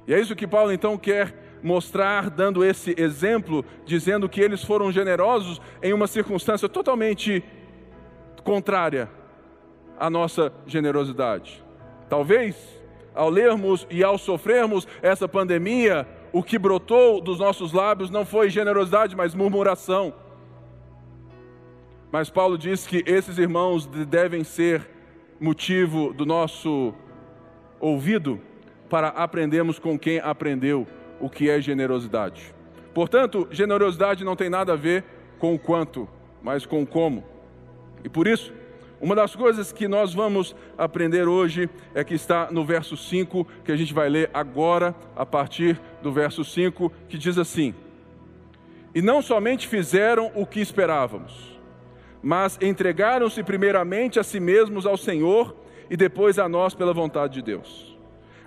E 0.07 0.14
é 0.14 0.21
isso 0.21 0.37
que 0.37 0.47
Paulo 0.47 0.71
então 0.71 0.97
quer 0.97 1.59
mostrar, 1.64 2.31
dando 2.31 2.64
esse 2.64 2.95
exemplo, 2.97 3.64
dizendo 3.85 4.29
que 4.29 4.41
eles 4.41 4.62
foram 4.62 4.93
generosos 4.93 5.61
em 5.83 5.93
uma 5.93 6.07
circunstância 6.07 6.69
totalmente 6.69 7.43
contrária 8.45 9.11
à 9.99 10.09
nossa 10.09 10.52
generosidade. 10.64 11.61
Talvez, 12.09 12.55
ao 13.17 13.29
lermos 13.29 13.85
e 13.91 14.05
ao 14.05 14.17
sofrermos 14.17 14.87
essa 15.02 15.26
pandemia, 15.26 16.07
o 16.33 16.41
que 16.41 16.57
brotou 16.57 17.21
dos 17.21 17.41
nossos 17.41 17.73
lábios 17.73 18.11
não 18.11 18.25
foi 18.25 18.49
generosidade, 18.49 19.17
mas 19.17 19.35
murmuração. 19.35 20.14
Mas 22.12 22.28
Paulo 22.28 22.59
diz 22.59 22.87
que 22.87 23.02
esses 23.07 23.38
irmãos 23.38 23.87
devem 23.87 24.45
ser 24.45 24.87
motivo 25.40 26.12
do 26.12 26.26
nosso 26.26 26.92
ouvido 27.81 28.38
para 28.90 29.09
aprendermos 29.09 29.78
com 29.78 29.99
quem 29.99 30.19
aprendeu 30.19 30.87
o 31.19 31.31
que 31.31 31.49
é 31.49 31.59
generosidade. 31.59 32.54
Portanto, 32.92 33.49
generosidade 33.50 34.25
não 34.25 34.37
tem 34.37 34.50
nada 34.50 34.75
a 34.75 34.76
ver 34.76 35.02
com 35.38 35.54
o 35.54 35.59
quanto, 35.59 36.07
mas 36.42 36.66
com 36.66 36.83
o 36.83 36.87
como. 36.87 37.25
E 38.04 38.11
por 38.11 38.26
isso, 38.26 38.52
uma 39.00 39.16
das 39.16 39.35
coisas 39.35 39.73
que 39.73 39.88
nós 39.88 40.12
vamos 40.12 40.54
aprender 40.76 41.26
hoje 41.26 41.71
é 41.95 42.04
que 42.04 42.12
está 42.12 42.50
no 42.50 42.62
verso 42.62 42.95
5, 42.95 43.49
que 43.64 43.73
a 43.73 43.76
gente 43.76 43.95
vai 43.95 44.11
ler 44.11 44.28
agora, 44.35 44.95
a 45.16 45.25
partir 45.25 45.81
do 46.02 46.12
verso 46.12 46.45
5, 46.45 46.92
que 47.09 47.16
diz 47.16 47.38
assim: 47.38 47.75
E 48.95 49.00
não 49.00 49.23
somente 49.23 49.66
fizeram 49.66 50.31
o 50.35 50.45
que 50.45 50.61
esperávamos, 50.61 51.52
mas 52.23 52.59
entregaram-se 52.62 53.43
primeiramente 53.43 54.21
a 54.21 54.23
si 54.23 54.38
mesmos 54.38 54.87
ao 54.87 54.97
Senhor 54.97 55.57
e 55.91 55.97
depois 55.97 56.38
a 56.38 56.49
nós 56.49 56.75
pela 56.75 56.95
vontade 56.95 57.35
de 57.35 57.43
Deus. 57.43 57.93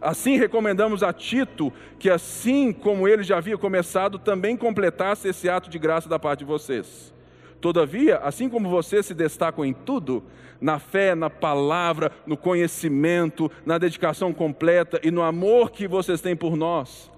Assim 0.01 0.37
recomendamos 0.37 1.03
a 1.03 1.11
Tito 1.11 1.73
que, 1.97 2.09
assim 2.09 2.71
como 2.71 3.07
ele 3.07 3.23
já 3.23 3.37
havia 3.37 3.57
começado, 3.57 4.19
também 4.19 4.55
completasse 4.55 5.27
esse 5.27 5.49
ato 5.49 5.69
de 5.69 5.79
graça 5.79 6.07
da 6.07 6.19
parte 6.19 6.39
de 6.39 6.45
vocês. 6.45 7.13
Todavia, 7.59 8.17
assim 8.17 8.47
como 8.47 8.69
vocês 8.69 9.05
se 9.05 9.13
destacam 9.13 9.65
em 9.65 9.73
tudo, 9.73 10.23
na 10.61 10.79
fé, 10.79 11.15
na 11.15 11.29
palavra, 11.29 12.11
no 12.25 12.37
conhecimento, 12.37 13.51
na 13.65 13.77
dedicação 13.77 14.31
completa 14.31 14.99
e 15.03 15.09
no 15.09 15.21
amor 15.21 15.71
que 15.71 15.87
vocês 15.87 16.21
têm 16.21 16.35
por 16.35 16.55
nós, 16.55 17.11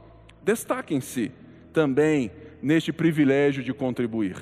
destaquem-se 0.43 1.31
também 1.73 2.31
neste 2.61 2.93
privilégio 2.93 3.63
de 3.63 3.73
contribuir. 3.73 4.37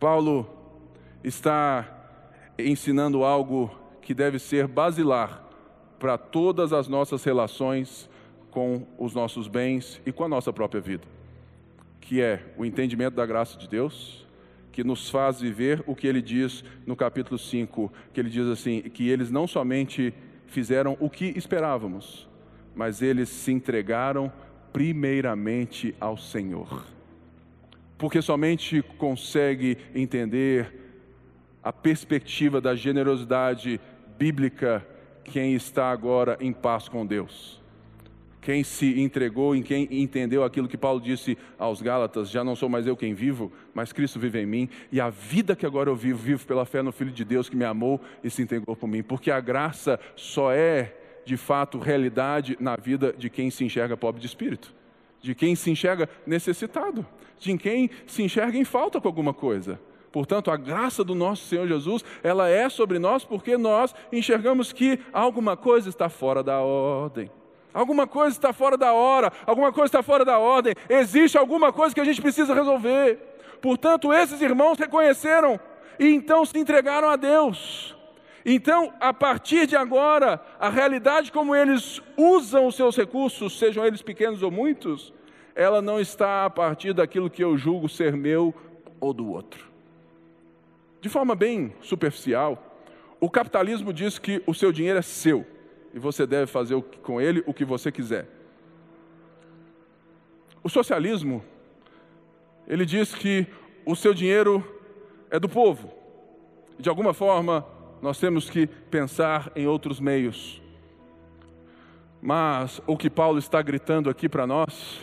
Paulo 0.00 0.48
está 1.22 1.86
ensinando 2.58 3.22
algo 3.22 3.70
que 4.00 4.14
deve 4.14 4.38
ser 4.38 4.66
basilar 4.66 5.44
para 5.98 6.16
todas 6.16 6.72
as 6.72 6.88
nossas 6.88 7.22
relações 7.22 8.08
com 8.50 8.86
os 8.98 9.14
nossos 9.14 9.46
bens 9.46 10.00
e 10.06 10.10
com 10.10 10.24
a 10.24 10.28
nossa 10.28 10.50
própria 10.54 10.80
vida, 10.80 11.04
que 12.00 12.22
é 12.22 12.42
o 12.56 12.64
entendimento 12.64 13.14
da 13.14 13.26
graça 13.26 13.58
de 13.58 13.68
Deus, 13.68 14.26
que 14.72 14.82
nos 14.82 15.10
faz 15.10 15.38
viver 15.38 15.84
o 15.86 15.94
que 15.94 16.06
ele 16.06 16.22
diz 16.22 16.64
no 16.86 16.96
capítulo 16.96 17.38
5, 17.38 17.92
que 18.14 18.20
ele 18.20 18.30
diz 18.30 18.46
assim, 18.46 18.80
que 18.80 19.06
eles 19.06 19.30
não 19.30 19.46
somente 19.46 20.14
fizeram 20.46 20.96
o 20.98 21.10
que 21.10 21.26
esperávamos, 21.36 22.26
mas 22.74 23.02
eles 23.02 23.28
se 23.28 23.52
entregaram 23.52 24.32
primeiramente 24.72 25.94
ao 26.00 26.16
Senhor 26.16 26.86
porque 28.00 28.22
somente 28.22 28.80
consegue 28.96 29.76
entender 29.94 30.72
a 31.62 31.70
perspectiva 31.70 32.58
da 32.58 32.74
generosidade 32.74 33.78
bíblica 34.18 34.84
quem 35.22 35.52
está 35.52 35.90
agora 35.90 36.38
em 36.40 36.50
paz 36.50 36.88
com 36.88 37.04
Deus. 37.04 37.60
Quem 38.40 38.64
se 38.64 38.98
entregou 38.98 39.54
e 39.54 39.62
quem 39.62 39.86
entendeu 39.90 40.42
aquilo 40.42 40.66
que 40.66 40.78
Paulo 40.78 40.98
disse 40.98 41.36
aos 41.58 41.82
Gálatas: 41.82 42.30
já 42.30 42.42
não 42.42 42.56
sou 42.56 42.70
mais 42.70 42.86
eu 42.86 42.96
quem 42.96 43.12
vivo, 43.12 43.52
mas 43.74 43.92
Cristo 43.92 44.18
vive 44.18 44.40
em 44.40 44.46
mim, 44.46 44.68
e 44.90 44.98
a 44.98 45.10
vida 45.10 45.54
que 45.54 45.66
agora 45.66 45.90
eu 45.90 45.94
vivo, 45.94 46.18
vivo 46.18 46.46
pela 46.46 46.64
fé 46.64 46.80
no 46.80 46.92
Filho 46.92 47.12
de 47.12 47.22
Deus 47.22 47.50
que 47.50 47.56
me 47.56 47.66
amou 47.66 48.00
e 48.24 48.30
se 48.30 48.40
entregou 48.40 48.74
por 48.74 48.88
mim, 48.88 49.02
porque 49.02 49.30
a 49.30 49.40
graça 49.40 50.00
só 50.16 50.50
é 50.50 50.96
de 51.26 51.36
fato 51.36 51.78
realidade 51.78 52.56
na 52.58 52.76
vida 52.76 53.12
de 53.12 53.28
quem 53.28 53.50
se 53.50 53.62
enxerga 53.62 53.94
pobre 53.94 54.22
de 54.22 54.26
espírito 54.26 54.79
de 55.20 55.34
quem 55.34 55.54
se 55.54 55.70
enxerga 55.70 56.08
necessitado, 56.26 57.06
de 57.38 57.56
quem 57.56 57.90
se 58.06 58.22
enxerga 58.22 58.56
em 58.56 58.64
falta 58.64 59.00
com 59.00 59.08
alguma 59.08 59.34
coisa. 59.34 59.78
Portanto, 60.12 60.50
a 60.50 60.56
graça 60.56 61.04
do 61.04 61.14
nosso 61.14 61.46
Senhor 61.46 61.68
Jesus, 61.68 62.04
ela 62.22 62.48
é 62.48 62.68
sobre 62.68 62.98
nós 62.98 63.24
porque 63.24 63.56
nós 63.56 63.94
enxergamos 64.10 64.72
que 64.72 64.98
alguma 65.12 65.56
coisa 65.56 65.88
está 65.88 66.08
fora 66.08 66.42
da 66.42 66.60
ordem. 66.60 67.30
Alguma 67.72 68.06
coisa 68.06 68.36
está 68.36 68.52
fora 68.52 68.76
da 68.76 68.92
hora, 68.92 69.32
alguma 69.46 69.72
coisa 69.72 69.86
está 69.86 70.02
fora 70.02 70.24
da 70.24 70.38
ordem, 70.38 70.74
existe 70.88 71.38
alguma 71.38 71.72
coisa 71.72 71.94
que 71.94 72.00
a 72.00 72.04
gente 72.04 72.20
precisa 72.20 72.52
resolver. 72.52 73.16
Portanto, 73.62 74.12
esses 74.12 74.40
irmãos 74.40 74.76
reconheceram 74.76 75.60
e 75.96 76.08
então 76.08 76.44
se 76.44 76.58
entregaram 76.58 77.08
a 77.08 77.14
Deus. 77.14 77.94
Então, 78.44 78.92
a 79.00 79.12
partir 79.12 79.66
de 79.66 79.76
agora, 79.76 80.40
a 80.58 80.68
realidade 80.68 81.30
como 81.30 81.54
eles 81.54 82.00
usam 82.16 82.66
os 82.66 82.74
seus 82.74 82.96
recursos, 82.96 83.58
sejam 83.58 83.84
eles 83.84 84.00
pequenos 84.00 84.42
ou 84.42 84.50
muitos, 84.50 85.12
ela 85.54 85.82
não 85.82 86.00
está 86.00 86.46
a 86.46 86.50
partir 86.50 86.92
daquilo 86.92 87.28
que 87.28 87.44
eu 87.44 87.56
julgo 87.58 87.88
ser 87.88 88.16
meu 88.16 88.54
ou 88.98 89.12
do 89.12 89.30
outro. 89.30 89.68
De 91.00 91.08
forma 91.08 91.34
bem 91.34 91.74
superficial, 91.82 92.78
o 93.20 93.28
capitalismo 93.28 93.92
diz 93.92 94.18
que 94.18 94.42
o 94.46 94.54
seu 94.54 94.72
dinheiro 94.72 94.98
é 94.98 95.02
seu 95.02 95.46
e 95.92 95.98
você 95.98 96.26
deve 96.26 96.46
fazer 96.46 96.80
com 97.02 97.20
ele 97.20 97.42
o 97.46 97.52
que 97.52 97.64
você 97.64 97.92
quiser. 97.92 98.26
O 100.62 100.68
socialismo, 100.68 101.42
ele 102.66 102.84
diz 102.86 103.14
que 103.14 103.46
o 103.84 103.96
seu 103.96 104.14
dinheiro 104.14 104.64
é 105.30 105.38
do 105.38 105.48
povo. 105.48 105.92
De 106.78 106.88
alguma 106.88 107.12
forma, 107.12 107.66
nós 108.02 108.18
temos 108.18 108.48
que 108.48 108.66
pensar 108.66 109.52
em 109.54 109.66
outros 109.66 110.00
meios. 110.00 110.62
Mas 112.20 112.80
o 112.86 112.96
que 112.96 113.10
Paulo 113.10 113.38
está 113.38 113.60
gritando 113.60 114.08
aqui 114.08 114.28
para 114.28 114.46
nós 114.46 115.00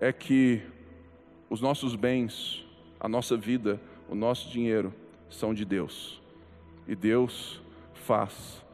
é 0.00 0.12
que 0.12 0.62
os 1.48 1.60
nossos 1.60 1.94
bens, 1.94 2.66
a 2.98 3.08
nossa 3.08 3.36
vida, 3.36 3.80
o 4.08 4.14
nosso 4.14 4.50
dinheiro 4.50 4.92
são 5.28 5.52
de 5.52 5.64
Deus. 5.64 6.20
E 6.88 6.94
Deus 6.94 7.60
faz 7.94 8.64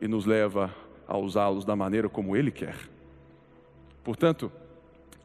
e 0.00 0.06
nos 0.06 0.26
leva 0.26 0.74
a 1.08 1.16
usá-los 1.16 1.64
da 1.64 1.74
maneira 1.74 2.08
como 2.08 2.36
Ele 2.36 2.50
quer. 2.50 2.76
Portanto, 4.04 4.52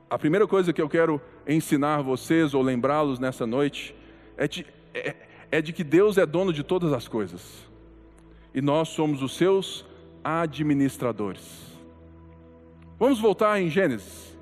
a 0.09 0.17
primeira 0.17 0.47
coisa 0.47 0.73
que 0.73 0.81
eu 0.81 0.89
quero 0.89 1.21
ensinar 1.47 2.01
vocês 2.01 2.53
ou 2.53 2.61
lembrá-los 2.61 3.19
nessa 3.19 3.45
noite 3.45 3.95
é 4.37 4.47
de, 4.47 4.65
é, 4.93 5.15
é 5.51 5.61
de 5.61 5.71
que 5.71 5.83
Deus 5.83 6.17
é 6.17 6.25
dono 6.25 6.51
de 6.51 6.63
todas 6.63 6.91
as 6.93 7.07
coisas 7.07 7.70
e 8.53 8.61
nós 8.61 8.89
somos 8.89 9.21
os 9.21 9.35
seus 9.35 9.85
administradores. 10.23 11.71
Vamos 12.99 13.19
voltar 13.19 13.59
em 13.59 13.69
Gênesis. 13.69 14.37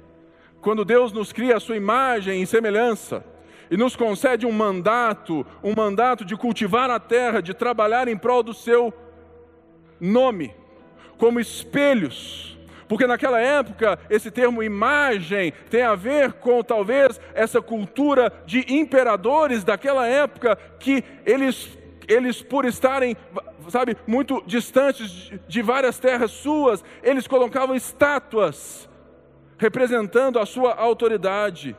Quando 0.62 0.84
Deus 0.84 1.14
nos 1.14 1.32
cria 1.32 1.58
a 1.58 1.60
sua 1.60 1.78
imagem 1.78 2.42
e 2.42 2.48
semelhança 2.48 3.24
e 3.72 3.78
nos 3.78 3.96
concede 3.96 4.46
um 4.46 4.52
mandato, 4.52 5.46
um 5.64 5.74
mandato 5.74 6.26
de 6.26 6.36
cultivar 6.36 6.90
a 6.90 7.00
terra, 7.00 7.42
de 7.42 7.54
trabalhar 7.54 8.08
em 8.08 8.18
prol 8.18 8.44
do 8.44 8.54
seu 8.54 8.94
nome, 10.00 10.54
como 11.18 11.40
espelhos, 11.40 12.58
porque 12.90 13.06
naquela 13.06 13.40
época 13.40 14.00
esse 14.10 14.32
termo 14.32 14.64
imagem 14.64 15.54
tem 15.70 15.84
a 15.84 15.94
ver 15.94 16.34
com 16.34 16.64
talvez 16.64 17.22
essa 17.34 17.62
cultura 17.62 18.34
de 18.46 18.66
imperadores 18.74 19.64
daquela 19.64 20.08
época 20.08 20.58
que 20.80 21.04
eles 21.26 21.79
eles 22.10 22.42
por 22.42 22.66
estarem 22.66 23.16
sabe, 23.70 23.96
muito 24.08 24.44
distantes 24.46 25.32
de 25.48 25.62
várias 25.62 26.00
terras 26.00 26.32
suas, 26.32 26.84
eles 27.04 27.28
colocavam 27.28 27.76
estátuas 27.76 28.90
representando 29.58 30.40
a 30.40 30.46
sua 30.46 30.74
autoridade. 30.74 31.76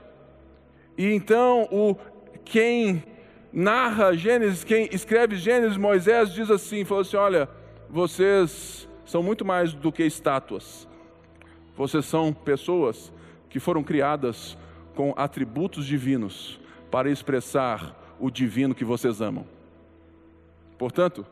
E 0.96 1.12
então 1.12 1.68
o 1.70 1.96
quem 2.44 3.02
narra 3.52 4.14
Gênesis, 4.14 4.62
quem 4.64 4.88
escreve 4.92 5.36
Gênesis, 5.36 5.76
Moisés 5.76 6.32
diz 6.32 6.50
assim, 6.50 6.84
falou 6.84 7.02
assim: 7.02 7.16
"Olha, 7.16 7.48
vocês 7.88 8.88
são 9.04 9.22
muito 9.22 9.44
mais 9.44 9.72
do 9.72 9.90
que 9.90 10.04
estátuas. 10.04 10.88
Vocês 11.76 12.04
são 12.04 12.32
pessoas 12.32 13.12
que 13.48 13.58
foram 13.58 13.82
criadas 13.82 14.56
com 14.94 15.12
atributos 15.16 15.86
divinos 15.86 16.60
para 16.90 17.10
expressar 17.10 17.96
o 18.20 18.30
divino 18.30 18.74
que 18.74 18.84
vocês 18.84 19.20
amam. 19.20 19.46
Portanto, 20.80 21.26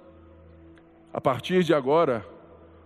a 1.11 1.23
partir 1.23 1.65
de 1.65 1.73
agora, 1.73 2.23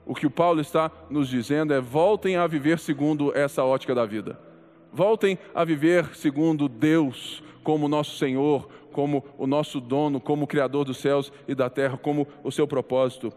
o 0.07 0.15
que 0.15 0.29
o 0.29 0.31
Paulo 0.31 0.61
está 0.61 0.93
nos 1.11 1.29
dizendo 1.29 1.75
é: 1.75 1.81
voltem 1.81 2.37
a 2.37 2.47
viver 2.47 2.79
segundo 2.79 3.37
essa 3.37 3.65
ótica 3.65 3.93
da 3.97 4.07
vida. 4.07 4.39
Voltem 4.93 5.37
a 5.53 5.65
viver 5.65 6.15
segundo 6.15 6.69
Deus 6.69 7.43
como 7.65 7.89
nosso 7.89 8.17
Senhor, 8.17 8.69
como 8.93 9.25
o 9.37 9.45
nosso 9.45 9.81
dono, 9.81 10.21
como 10.21 10.45
o 10.45 10.47
Criador 10.47 10.85
dos 10.85 10.99
céus 10.99 11.33
e 11.49 11.55
da 11.57 11.69
terra, 11.69 11.97
como 11.97 12.29
o 12.45 12.53
seu 12.53 12.69
propósito. 12.69 13.33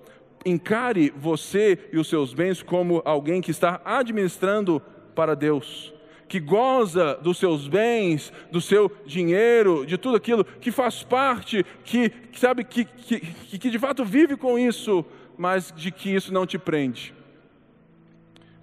Encare 0.46 1.12
você 1.18 1.90
e 1.92 1.98
os 1.98 2.08
seus 2.08 2.32
bens 2.32 2.62
como 2.62 3.02
alguém 3.04 3.42
que 3.42 3.50
está 3.50 3.82
administrando 3.84 4.80
para 5.16 5.36
Deus, 5.36 5.92
que 6.28 6.40
goza 6.40 7.16
dos 7.16 7.38
seus 7.38 7.68
bens, 7.68 8.34
do 8.52 8.60
seu 8.60 8.92
dinheiro, 9.06 9.86
de 9.86 9.98
tudo 9.98 10.18
aquilo 10.18 10.44
que 10.44 10.72
faz 10.72 11.04
parte, 11.04 11.66
que 11.84 12.12
sabe 12.34 12.64
que, 12.64 12.86
que, 12.86 13.20
que 13.60 13.70
de 13.70 13.80
fato 13.80 14.04
vive 14.04 14.36
com 14.36 14.58
isso, 14.58 15.06
mas 15.38 15.72
de 15.76 15.92
que 15.92 16.14
isso 16.14 16.34
não 16.34 16.46
te 16.46 16.58
prende. 16.58 17.14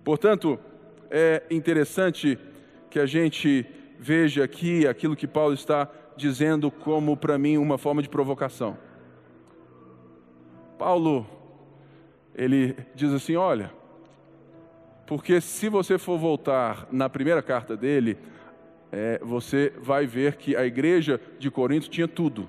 Portanto, 0.04 0.58
é 1.10 1.42
interessante 1.50 2.38
que 2.90 2.98
a 2.98 3.06
gente 3.06 3.64
veja 3.98 4.42
aqui 4.42 4.86
aquilo 4.86 5.14
que 5.14 5.26
Paulo 5.26 5.54
está 5.54 5.88
dizendo 6.16 6.70
como 6.70 7.16
para 7.16 7.38
mim 7.38 7.56
uma 7.56 7.78
forma 7.78 8.02
de 8.02 8.08
provocação. 8.08 8.76
Paulo 10.78 11.26
ele 12.34 12.76
diz 12.94 13.12
assim: 13.12 13.36
olha, 13.36 13.70
porque 15.16 15.42
se 15.42 15.68
você 15.68 15.98
for 15.98 16.18
voltar 16.18 16.88
na 16.90 17.06
primeira 17.06 17.42
carta 17.42 17.76
dele, 17.76 18.16
é, 18.90 19.20
você 19.22 19.70
vai 19.78 20.06
ver 20.06 20.36
que 20.36 20.56
a 20.56 20.64
igreja 20.64 21.20
de 21.38 21.50
Corinto 21.50 21.90
tinha 21.90 22.08
tudo. 22.08 22.48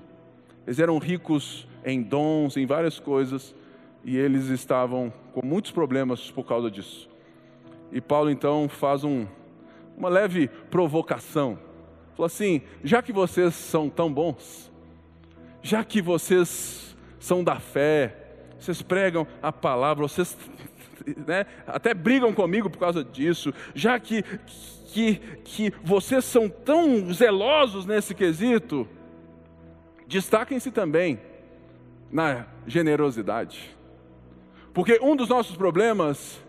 Eles 0.66 0.78
eram 0.78 0.96
ricos 0.96 1.68
em 1.84 2.00
dons, 2.02 2.56
em 2.56 2.64
várias 2.64 2.98
coisas, 2.98 3.54
e 4.02 4.16
eles 4.16 4.46
estavam 4.46 5.12
com 5.34 5.44
muitos 5.44 5.72
problemas 5.72 6.30
por 6.30 6.44
causa 6.44 6.70
disso. 6.70 7.06
E 7.92 8.00
Paulo 8.00 8.30
então 8.30 8.66
faz 8.66 9.04
um, 9.04 9.26
uma 9.94 10.08
leve 10.08 10.48
provocação. 10.70 11.58
Falou 12.16 12.24
assim: 12.24 12.62
já 12.82 13.02
que 13.02 13.12
vocês 13.12 13.54
são 13.54 13.90
tão 13.90 14.10
bons, 14.10 14.72
já 15.62 15.84
que 15.84 16.00
vocês 16.00 16.96
são 17.20 17.44
da 17.44 17.60
fé, 17.60 18.16
vocês 18.58 18.80
pregam 18.80 19.26
a 19.42 19.52
palavra, 19.52 20.08
vocês 20.08 20.34
né, 21.26 21.46
até 21.66 21.94
brigam 21.94 22.32
comigo 22.32 22.70
por 22.70 22.78
causa 22.78 23.04
disso, 23.04 23.52
já 23.74 23.98
que, 23.98 24.22
que, 24.86 25.16
que 25.44 25.72
vocês 25.82 26.24
são 26.24 26.48
tão 26.48 27.12
zelosos 27.12 27.86
nesse 27.86 28.14
quesito, 28.14 28.88
destaquem-se 30.06 30.70
também 30.70 31.20
na 32.10 32.46
generosidade. 32.66 33.74
Porque 34.72 34.98
um 35.00 35.14
dos 35.14 35.28
nossos 35.28 35.56
problemas 35.56 36.42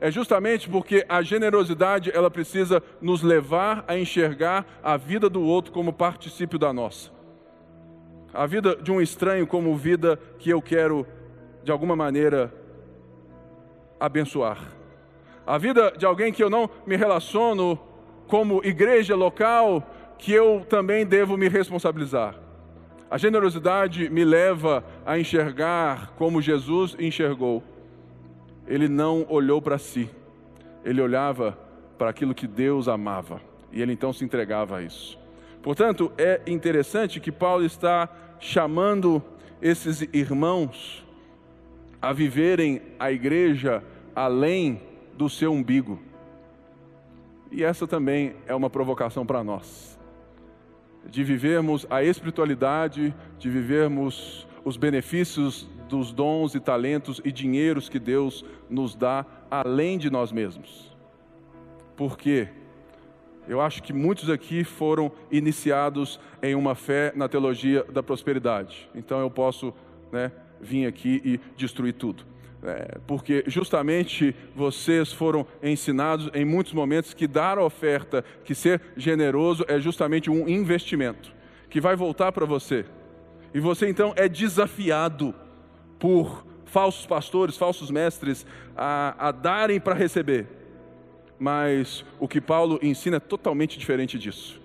é 0.00 0.10
justamente 0.10 0.68
porque 0.68 1.04
a 1.08 1.20
generosidade 1.20 2.10
ela 2.14 2.30
precisa 2.30 2.82
nos 3.00 3.22
levar 3.22 3.84
a 3.86 3.98
enxergar 3.98 4.66
a 4.82 4.96
vida 4.96 5.28
do 5.28 5.42
outro 5.42 5.72
como 5.72 5.92
particípio 5.92 6.58
da 6.58 6.72
nossa. 6.72 7.10
A 8.32 8.46
vida 8.46 8.76
de 8.76 8.90
um 8.90 9.00
estranho 9.00 9.46
como 9.46 9.76
vida 9.76 10.18
que 10.38 10.50
eu 10.50 10.62
quero 10.62 11.06
de 11.62 11.70
alguma 11.70 11.94
maneira, 11.94 12.52
abençoar. 14.00 14.58
A 15.46 15.58
vida 15.58 15.92
de 15.96 16.06
alguém 16.06 16.32
que 16.32 16.42
eu 16.42 16.50
não 16.50 16.68
me 16.86 16.96
relaciono 16.96 17.78
como 18.26 18.64
igreja 18.64 19.14
local, 19.14 19.88
que 20.18 20.32
eu 20.32 20.64
também 20.68 21.04
devo 21.04 21.36
me 21.36 21.48
responsabilizar. 21.48 22.34
A 23.10 23.18
generosidade 23.18 24.08
me 24.08 24.24
leva 24.24 24.84
a 25.04 25.18
enxergar 25.18 26.14
como 26.16 26.40
Jesus 26.40 26.96
enxergou. 26.98 27.62
Ele 28.66 28.88
não 28.88 29.26
olhou 29.28 29.60
para 29.60 29.78
si, 29.78 30.08
ele 30.84 31.02
olhava 31.02 31.58
para 31.98 32.10
aquilo 32.10 32.34
que 32.34 32.46
Deus 32.46 32.88
amava 32.88 33.40
e 33.72 33.82
ele 33.82 33.92
então 33.92 34.12
se 34.12 34.24
entregava 34.24 34.78
a 34.78 34.82
isso. 34.82 35.18
Portanto, 35.62 36.12
é 36.16 36.40
interessante 36.46 37.20
que 37.20 37.32
Paulo 37.32 37.64
está 37.64 38.08
chamando 38.38 39.22
esses 39.60 40.02
irmãos 40.12 41.04
a 42.00 42.12
viverem 42.12 42.80
a 42.98 43.12
igreja 43.12 43.82
além 44.14 44.80
do 45.16 45.28
seu 45.28 45.52
umbigo. 45.52 45.98
E 47.50 47.64
essa 47.64 47.86
também 47.86 48.34
é 48.46 48.54
uma 48.54 48.70
provocação 48.70 49.26
para 49.26 49.42
nós, 49.42 49.98
de 51.06 51.24
vivermos 51.24 51.86
a 51.90 52.02
espiritualidade, 52.02 53.14
de 53.38 53.50
vivermos 53.50 54.46
os 54.64 54.76
benefícios 54.76 55.68
dos 55.88 56.12
dons 56.12 56.54
e 56.54 56.60
talentos 56.60 57.20
e 57.24 57.32
dinheiros 57.32 57.88
que 57.88 57.98
Deus 57.98 58.44
nos 58.68 58.94
dá 58.94 59.26
além 59.50 59.98
de 59.98 60.08
nós 60.08 60.30
mesmos. 60.30 60.96
Porque 61.96 62.48
eu 63.48 63.60
acho 63.60 63.82
que 63.82 63.92
muitos 63.92 64.30
aqui 64.30 64.62
foram 64.62 65.10
iniciados 65.30 66.20
em 66.40 66.54
uma 66.54 66.76
fé 66.76 67.12
na 67.16 67.28
teologia 67.28 67.82
da 67.84 68.02
prosperidade. 68.02 68.88
Então 68.94 69.18
eu 69.18 69.30
posso, 69.30 69.74
né, 70.12 70.30
vir 70.60 70.86
aqui 70.86 71.20
e 71.24 71.40
destruir 71.56 71.94
tudo. 71.94 72.24
É, 72.62 72.98
porque 73.06 73.42
justamente 73.46 74.34
vocês 74.54 75.10
foram 75.10 75.46
ensinados 75.62 76.28
em 76.34 76.44
muitos 76.44 76.74
momentos 76.74 77.14
que 77.14 77.26
dar 77.26 77.58
oferta, 77.58 78.22
que 78.44 78.54
ser 78.54 78.82
generoso 78.96 79.64
é 79.66 79.80
justamente 79.80 80.30
um 80.30 80.46
investimento 80.46 81.32
que 81.70 81.80
vai 81.80 81.96
voltar 81.96 82.32
para 82.32 82.44
você. 82.44 82.84
E 83.54 83.60
você 83.60 83.88
então 83.88 84.12
é 84.14 84.28
desafiado 84.28 85.34
por 85.98 86.44
falsos 86.66 87.06
pastores, 87.06 87.56
falsos 87.56 87.90
mestres 87.90 88.46
a, 88.76 89.28
a 89.28 89.32
darem 89.32 89.80
para 89.80 89.94
receber. 89.94 90.46
Mas 91.38 92.04
o 92.18 92.28
que 92.28 92.40
Paulo 92.40 92.78
ensina 92.82 93.16
é 93.16 93.20
totalmente 93.20 93.78
diferente 93.78 94.18
disso. 94.18 94.60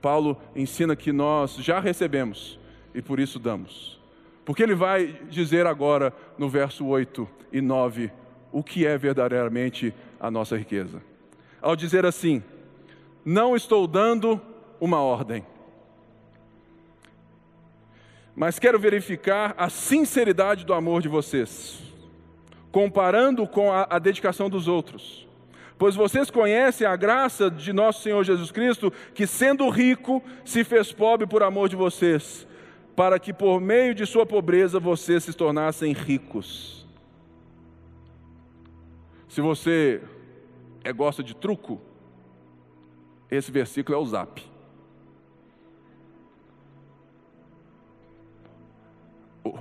Paulo 0.00 0.40
ensina 0.56 0.96
que 0.96 1.12
nós 1.12 1.56
já 1.56 1.78
recebemos 1.78 2.58
e 2.94 3.02
por 3.02 3.20
isso 3.20 3.38
damos. 3.38 4.00
Porque 4.44 4.62
ele 4.62 4.74
vai 4.74 5.06
dizer 5.30 5.66
agora 5.66 6.12
no 6.36 6.48
verso 6.48 6.84
8 6.86 7.28
e 7.52 7.60
9 7.60 8.10
o 8.52 8.62
que 8.62 8.86
é 8.86 8.96
verdadeiramente 8.98 9.94
a 10.20 10.30
nossa 10.30 10.56
riqueza. 10.56 11.02
Ao 11.62 11.74
dizer 11.74 12.04
assim: 12.04 12.42
Não 13.24 13.56
estou 13.56 13.86
dando 13.86 14.40
uma 14.78 15.00
ordem, 15.00 15.44
mas 18.36 18.58
quero 18.58 18.78
verificar 18.78 19.54
a 19.56 19.70
sinceridade 19.70 20.64
do 20.66 20.74
amor 20.74 21.00
de 21.00 21.08
vocês, 21.08 21.80
comparando 22.70 23.46
com 23.46 23.72
a, 23.72 23.86
a 23.88 23.98
dedicação 23.98 24.50
dos 24.50 24.68
outros. 24.68 25.26
Pois 25.78 25.96
vocês 25.96 26.30
conhecem 26.30 26.86
a 26.86 26.94
graça 26.94 27.50
de 27.50 27.72
nosso 27.72 28.02
Senhor 28.02 28.22
Jesus 28.22 28.52
Cristo, 28.52 28.92
que 29.14 29.26
sendo 29.26 29.68
rico, 29.70 30.22
se 30.44 30.62
fez 30.62 30.92
pobre 30.92 31.26
por 31.26 31.42
amor 31.42 31.68
de 31.68 31.74
vocês 31.74 32.46
para 32.94 33.18
que 33.18 33.32
por 33.32 33.60
meio 33.60 33.94
de 33.94 34.06
sua 34.06 34.24
pobreza 34.24 34.78
vocês 34.78 35.24
se 35.24 35.32
tornassem 35.32 35.92
ricos. 35.92 36.86
Se 39.28 39.40
você 39.40 40.00
é, 40.84 40.92
gosta 40.92 41.22
de 41.22 41.34
truco, 41.34 41.80
esse 43.28 43.50
versículo 43.50 43.98
é 43.98 44.00
o 44.00 44.06
zap. 44.06 44.42
O, 49.42 49.58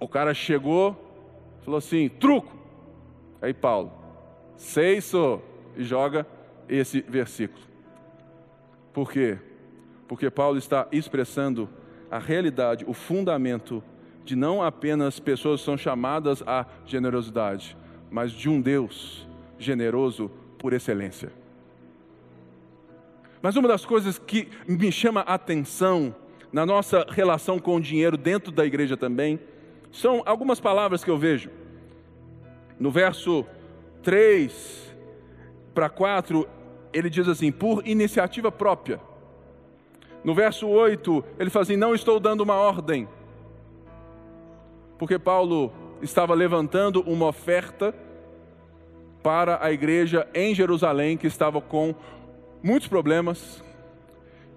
o 0.00 0.08
cara 0.08 0.34
chegou, 0.34 0.96
falou 1.62 1.78
assim: 1.78 2.08
truco. 2.08 2.52
Aí 3.40 3.54
Paulo, 3.54 3.92
sei 4.56 5.00
sou, 5.00 5.44
e 5.76 5.84
joga 5.84 6.26
esse 6.68 7.02
versículo. 7.02 7.64
Por 8.92 9.12
quê? 9.12 9.38
Porque 10.08 10.28
Paulo 10.28 10.58
está 10.58 10.88
expressando 10.90 11.68
a 12.10 12.18
realidade, 12.18 12.84
o 12.86 12.92
fundamento 12.92 13.82
de 14.24 14.34
não 14.34 14.62
apenas 14.62 15.20
pessoas 15.20 15.60
são 15.60 15.76
chamadas 15.76 16.42
à 16.46 16.66
generosidade, 16.84 17.76
mas 18.10 18.32
de 18.32 18.48
um 18.48 18.60
Deus 18.60 19.26
generoso 19.58 20.30
por 20.58 20.72
excelência. 20.72 21.32
Mas 23.40 23.56
uma 23.56 23.68
das 23.68 23.84
coisas 23.84 24.18
que 24.18 24.48
me 24.66 24.90
chama 24.90 25.20
a 25.20 25.34
atenção 25.34 26.14
na 26.52 26.64
nossa 26.64 27.04
relação 27.08 27.58
com 27.58 27.76
o 27.76 27.80
dinheiro 27.80 28.16
dentro 28.16 28.50
da 28.50 28.64
igreja 28.64 28.96
também, 28.96 29.38
são 29.92 30.22
algumas 30.24 30.60
palavras 30.60 31.04
que 31.04 31.10
eu 31.10 31.18
vejo. 31.18 31.50
No 32.78 32.90
verso 32.90 33.44
3, 34.02 34.94
para 35.74 35.88
4, 35.88 36.48
ele 36.92 37.10
diz 37.10 37.28
assim: 37.28 37.52
por 37.52 37.86
iniciativa 37.86 38.50
própria. 38.50 39.00
No 40.26 40.34
verso 40.34 40.66
8, 40.66 41.24
ele 41.38 41.50
fala 41.50 41.62
assim: 41.62 41.76
não 41.76 41.94
estou 41.94 42.18
dando 42.18 42.40
uma 42.40 42.56
ordem. 42.56 43.08
Porque 44.98 45.20
Paulo 45.20 45.72
estava 46.02 46.34
levantando 46.34 47.00
uma 47.02 47.26
oferta 47.26 47.94
para 49.22 49.64
a 49.64 49.70
igreja 49.70 50.26
em 50.34 50.52
Jerusalém 50.52 51.16
que 51.16 51.28
estava 51.28 51.60
com 51.60 51.94
muitos 52.60 52.88
problemas. 52.88 53.62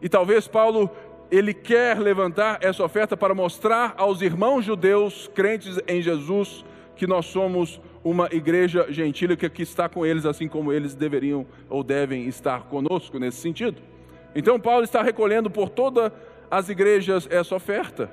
E 0.02 0.10
talvez 0.10 0.48
Paulo 0.48 0.90
ele 1.30 1.54
quer 1.54 2.00
levantar 2.00 2.58
essa 2.64 2.84
oferta 2.84 3.16
para 3.16 3.36
mostrar 3.36 3.94
aos 3.96 4.24
irmãos 4.24 4.66
judeus 4.66 5.30
crentes 5.36 5.80
em 5.88 6.02
Jesus 6.02 6.66
que 6.96 7.06
nós 7.06 7.28
somos 7.28 7.80
uma 8.04 8.28
igreja 8.32 8.88
gentílica 8.90 9.48
que 9.48 9.62
está 9.62 9.88
com 9.88 10.04
eles 10.04 10.26
assim 10.26 10.48
como 10.48 10.74
eles 10.74 10.96
deveriam 10.96 11.46
ou 11.70 11.84
devem 11.84 12.28
estar 12.28 12.64
conosco 12.64 13.20
nesse 13.20 13.38
sentido. 13.38 13.89
Então 14.36 14.60
Paulo 14.60 14.84
está 14.84 15.02
recolhendo 15.02 15.50
por 15.50 15.70
todas 15.70 16.12
as 16.50 16.70
igrejas 16.70 17.28
essa 17.30 17.56
oferta. 17.56 18.10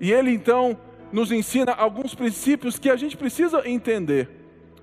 E 0.00 0.12
ele 0.12 0.30
então 0.30 0.78
nos 1.12 1.32
ensina 1.32 1.72
alguns 1.72 2.14
princípios 2.14 2.78
que 2.78 2.90
a 2.90 2.96
gente 2.96 3.16
precisa 3.16 3.68
entender. 3.68 4.28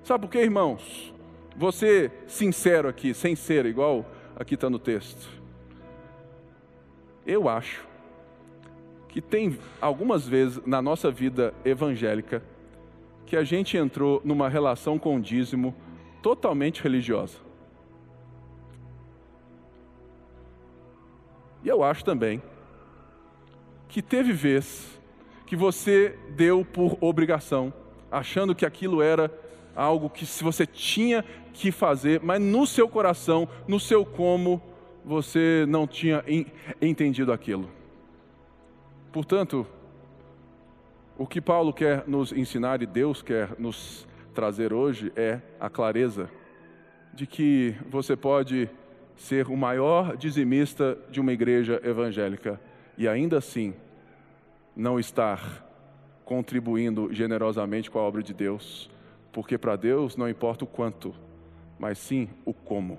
Sabe 0.02 0.26
por 0.26 0.32
quê, 0.32 0.40
irmãos? 0.40 1.12
Você 1.56 2.10
sincero 2.26 2.88
aqui, 2.88 3.14
sem 3.14 3.36
ser 3.36 3.66
igual 3.66 4.04
aqui 4.36 4.54
está 4.54 4.68
no 4.68 4.78
texto. 4.78 5.28
Eu 7.26 7.48
acho 7.48 7.86
que 9.08 9.20
tem 9.20 9.56
algumas 9.80 10.26
vezes 10.26 10.60
na 10.66 10.82
nossa 10.82 11.10
vida 11.10 11.54
evangélica 11.64 12.42
que 13.24 13.36
a 13.36 13.44
gente 13.44 13.76
entrou 13.76 14.20
numa 14.24 14.48
relação 14.48 14.98
com 14.98 15.16
o 15.16 15.20
dízimo 15.20 15.74
totalmente 16.20 16.82
religiosa. 16.82 17.43
E 21.64 21.68
eu 21.68 21.82
acho 21.82 22.04
também 22.04 22.42
que 23.88 24.02
teve 24.02 24.32
vez 24.32 25.00
que 25.46 25.56
você 25.56 26.18
deu 26.30 26.64
por 26.64 26.98
obrigação, 27.00 27.72
achando 28.10 28.54
que 28.54 28.66
aquilo 28.66 29.00
era 29.00 29.30
algo 29.74 30.10
que 30.10 30.26
se 30.26 30.44
você 30.44 30.66
tinha 30.66 31.24
que 31.52 31.72
fazer, 31.72 32.20
mas 32.22 32.40
no 32.40 32.66
seu 32.66 32.88
coração, 32.88 33.48
no 33.66 33.80
seu 33.80 34.04
como, 34.04 34.62
você 35.04 35.64
não 35.68 35.86
tinha 35.86 36.24
entendido 36.80 37.32
aquilo. 37.32 37.68
Portanto, 39.12 39.66
o 41.16 41.26
que 41.26 41.40
Paulo 41.40 41.72
quer 41.72 42.04
nos 42.06 42.32
ensinar 42.32 42.82
e 42.82 42.86
Deus 42.86 43.22
quer 43.22 43.54
nos 43.58 44.06
trazer 44.34 44.72
hoje 44.72 45.12
é 45.14 45.40
a 45.60 45.70
clareza 45.70 46.28
de 47.12 47.26
que 47.26 47.76
você 47.88 48.16
pode 48.16 48.68
ser 49.16 49.48
o 49.48 49.56
maior 49.56 50.16
dizimista 50.16 50.98
de 51.10 51.20
uma 51.20 51.32
igreja 51.32 51.80
evangélica 51.84 52.60
e 52.96 53.08
ainda 53.08 53.38
assim 53.38 53.74
não 54.76 54.98
estar 54.98 55.64
contribuindo 56.24 57.12
generosamente 57.12 57.90
com 57.90 57.98
a 57.98 58.02
obra 58.02 58.22
de 58.22 58.32
Deus, 58.32 58.90
porque 59.32 59.58
para 59.58 59.76
Deus 59.76 60.16
não 60.16 60.28
importa 60.28 60.64
o 60.64 60.66
quanto, 60.66 61.14
mas 61.78 61.98
sim 61.98 62.28
o 62.44 62.52
como. 62.52 62.98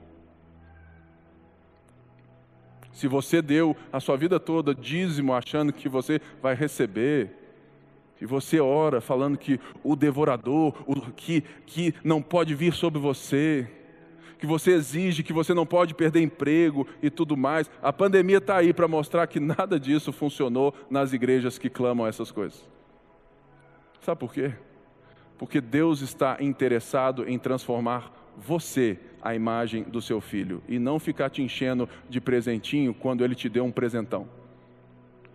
Se 2.92 3.08
você 3.08 3.42
deu 3.42 3.76
a 3.92 4.00
sua 4.00 4.16
vida 4.16 4.40
toda 4.40 4.74
dízimo 4.74 5.34
achando 5.34 5.74
que 5.74 5.90
você 5.90 6.22
vai 6.42 6.56
receber, 6.56 7.30
se 8.18 8.26
você 8.26 8.60
ora 8.60 9.02
falando 9.02 9.38
que 9.38 9.60
o 9.84 9.96
devorador, 9.96 10.74
o, 10.88 11.12
que, 11.12 11.42
que 11.66 11.94
não 12.04 12.22
pode 12.22 12.56
vir 12.56 12.74
sobre 12.74 13.00
você, 13.00 13.70
que 14.38 14.46
você 14.46 14.72
exige 14.72 15.24
que 15.24 15.34
você 15.34 15.54
não 15.54 15.66
pode 15.66 15.94
perder 15.94 16.22
emprego 16.22 16.88
e 17.02 17.10
tudo 17.10 17.38
mais. 17.38 17.70
A 17.82 17.92
pandemia 17.92 18.38
está 18.38 18.58
aí 18.58 18.74
para 18.74 18.88
mostrar 18.88 19.28
que 19.28 19.40
nada 19.40 19.80
disso 19.80 20.12
funcionou 20.12 20.74
nas 20.90 21.14
igrejas 21.14 21.58
que 21.58 21.70
clamam 21.70 22.08
essas 22.08 22.32
coisas. 22.32 22.64
Sabe 24.02 24.20
por 24.20 24.34
quê? 24.34 24.54
Porque 25.38 25.60
Deus 25.60 26.02
está 26.02 26.38
interessado 26.40 27.28
em 27.28 27.38
transformar 27.38 28.12
você 28.38 29.00
a 29.22 29.34
imagem 29.34 29.84
do 29.84 30.02
seu 30.02 30.22
filho 30.22 30.62
e 30.68 30.78
não 30.78 31.00
ficar 31.00 31.30
te 31.30 31.42
enchendo 31.42 31.90
de 32.10 32.22
presentinho 32.22 32.94
quando 32.94 33.24
ele 33.24 33.34
te 33.34 33.50
deu 33.50 33.66
um 33.66 33.72
presentão. 33.72 34.28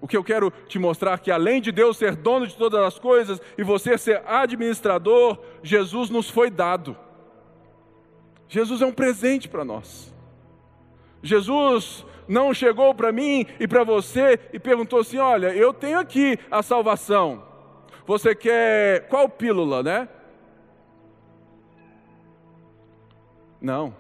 O 0.01 0.09
que 0.09 0.17
eu 0.17 0.25
quero 0.25 0.51
te 0.67 0.79
mostrar 0.79 1.15
é 1.15 1.19
que 1.19 1.31
além 1.31 1.61
de 1.61 1.71
Deus 1.71 1.97
ser 1.97 2.17
dono 2.17 2.47
de 2.47 2.57
todas 2.57 2.81
as 2.81 2.99
coisas 2.99 3.41
e 3.59 3.63
você 3.63 3.99
ser 3.99 4.23
administrador, 4.27 5.39
Jesus 5.63 6.09
nos 6.09 6.31
foi 6.31 6.51
dado. 6.51 6.97
Jesus 8.51 8.83
é 8.83 8.87
um 8.87 8.93
presente 8.93 9.49
para 9.49 9.65
nós. 9.65 10.13
Jesus 11.23 12.05
não 12.27 12.53
chegou 12.53 12.93
para 12.93 13.13
mim 13.13 13.47
e 13.61 13.69
para 13.69 13.85
você 13.85 14.41
e 14.53 14.59
perguntou 14.59 14.99
assim: 14.99 15.19
Olha, 15.19 15.55
eu 15.55 15.73
tenho 15.73 16.01
aqui 16.01 16.37
a 16.51 16.61
salvação. 16.61 17.45
Você 18.05 18.35
quer 18.35 19.07
qual 19.07 19.29
pílula, 19.29 19.85
né? 19.85 20.09
Não. 23.61 23.95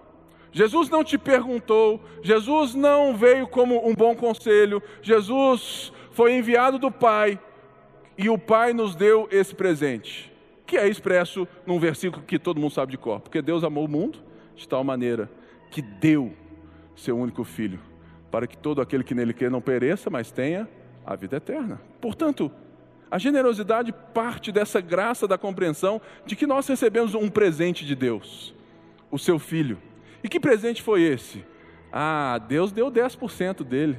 Jesus 0.50 0.88
não 0.88 1.04
te 1.04 1.16
perguntou, 1.16 2.00
Jesus 2.20 2.74
não 2.74 3.16
veio 3.16 3.46
como 3.46 3.88
um 3.88 3.94
bom 3.94 4.16
conselho, 4.16 4.82
Jesus 5.00 5.92
foi 6.10 6.32
enviado 6.32 6.76
do 6.76 6.90
Pai 6.90 7.38
e 8.18 8.28
o 8.28 8.36
Pai 8.36 8.72
nos 8.72 8.96
deu 8.96 9.28
esse 9.30 9.54
presente, 9.54 10.32
que 10.66 10.76
é 10.76 10.88
expresso 10.88 11.46
num 11.64 11.78
versículo 11.78 12.24
que 12.24 12.36
todo 12.36 12.58
mundo 12.58 12.72
sabe 12.72 12.90
de 12.90 12.98
cor, 12.98 13.20
porque 13.20 13.40
Deus 13.40 13.62
amou 13.62 13.84
o 13.84 13.88
mundo 13.88 14.29
de 14.60 14.68
tal 14.68 14.84
maneira 14.84 15.30
que 15.70 15.80
deu 15.80 16.34
seu 16.94 17.16
único 17.18 17.44
filho, 17.44 17.80
para 18.30 18.46
que 18.46 18.58
todo 18.58 18.82
aquele 18.82 19.02
que 19.02 19.14
nele 19.14 19.32
crê 19.32 19.48
não 19.48 19.60
pereça, 19.60 20.10
mas 20.10 20.30
tenha 20.30 20.68
a 21.04 21.16
vida 21.16 21.38
eterna. 21.38 21.80
Portanto, 21.98 22.52
a 23.10 23.16
generosidade 23.16 23.90
parte 24.12 24.52
dessa 24.52 24.78
graça 24.78 25.26
da 25.26 25.38
compreensão 25.38 25.98
de 26.26 26.36
que 26.36 26.46
nós 26.46 26.68
recebemos 26.68 27.14
um 27.14 27.30
presente 27.30 27.86
de 27.86 27.94
Deus, 27.94 28.54
o 29.10 29.18
seu 29.18 29.38
filho. 29.38 29.78
E 30.22 30.28
que 30.28 30.38
presente 30.38 30.82
foi 30.82 31.02
esse? 31.02 31.42
Ah, 31.90 32.38
Deus 32.46 32.70
deu 32.70 32.90
10% 32.90 33.64
dele. 33.64 33.98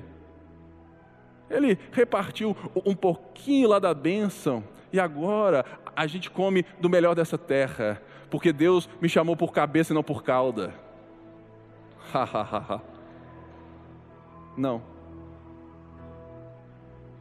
Ele 1.49 1.77
repartiu 1.91 2.55
um 2.85 2.93
pouquinho 2.95 3.67
lá 3.67 3.79
da 3.79 3.95
bênção, 3.95 4.63
e 4.93 4.99
agora 4.99 5.65
a 5.95 6.05
gente 6.05 6.29
come 6.29 6.63
do 6.79 6.87
melhor 6.87 7.15
dessa 7.15 7.37
terra 7.37 7.99
porque 8.31 8.53
Deus 8.53 8.89
me 9.01 9.09
chamou 9.09 9.35
por 9.35 9.51
cabeça 9.51 9.91
e 9.91 9.95
não 9.95 10.01
por 10.01 10.23
cauda. 10.23 10.73
não. 14.57 14.81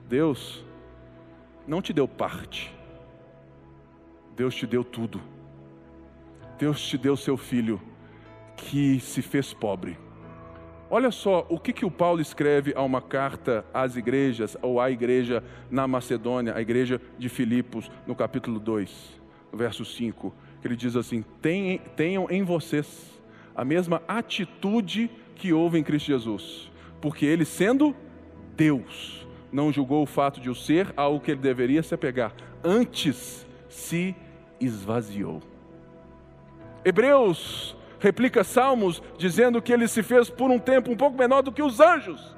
Deus 0.09 0.65
não 1.67 1.83
te 1.83 1.93
deu 1.93 2.07
parte. 2.07 2.73
Deus 4.37 4.55
te 4.55 4.67
deu 4.67 4.85
tudo. 4.85 5.21
Deus 6.57 6.81
te 6.81 6.97
deu 6.97 7.17
seu 7.17 7.37
filho 7.37 7.81
que 8.57 9.01
se 9.01 9.21
fez 9.21 9.53
pobre. 9.53 9.99
Olha 10.89 11.11
só 11.11 11.47
o 11.49 11.59
que, 11.59 11.73
que 11.73 11.85
o 11.85 11.91
Paulo 11.91 12.21
escreve 12.21 12.73
a 12.77 12.83
uma 12.83 13.01
carta 13.01 13.65
às 13.73 13.97
igrejas, 13.97 14.57
ou 14.61 14.81
à 14.81 14.91
igreja 14.91 15.43
na 15.71 15.87
Macedônia, 15.87 16.55
a 16.55 16.61
igreja 16.61 17.01
de 17.17 17.29
Filipos, 17.29 17.91
no 18.07 18.15
capítulo 18.15 18.59
2, 18.59 19.21
verso 19.53 19.85
5 19.85 20.35
que 20.61 20.69
ele 20.69 20.77
diz 20.77 20.97
assim: 20.97 21.25
tenham 21.97 22.27
em 22.31 22.43
vocês 22.43 23.11
a 23.55 23.65
mesma 23.65 24.03
atitude 24.07 25.11
que 25.35 25.53
houve 25.53 25.79
em 25.79 25.83
Cristo 25.83 26.07
Jesus, 26.07 26.71
porque 27.01 27.25
ele, 27.25 27.45
sendo 27.45 27.95
Deus, 28.57 29.27
não 29.53 29.73
julgou 29.73 30.03
o 30.03 30.07
fato 30.07 30.41
de 30.41 30.51
o 30.51 30.55
ser 30.55 30.93
algo 30.97 31.21
que 31.21 31.31
ele 31.31 31.41
deveria 31.41 31.83
se 31.83 31.95
apegar, 31.95 32.33
antes 32.63 33.47
se 33.69 34.15
esvaziou. 34.61 35.43
Hebreus 36.85 37.77
replica 37.99 38.45
Salmos 38.45 39.03
dizendo 39.19 39.61
que 39.61 39.73
ele 39.73 39.87
se 39.87 40.03
fez 40.03 40.31
por 40.31 40.51
um 40.51 40.59
tempo 40.59 40.91
um 40.91 40.97
pouco 40.97 41.17
menor 41.17 41.43
do 41.43 41.53
que 41.53 41.63
os 41.63 41.81
anjos. 41.81 42.35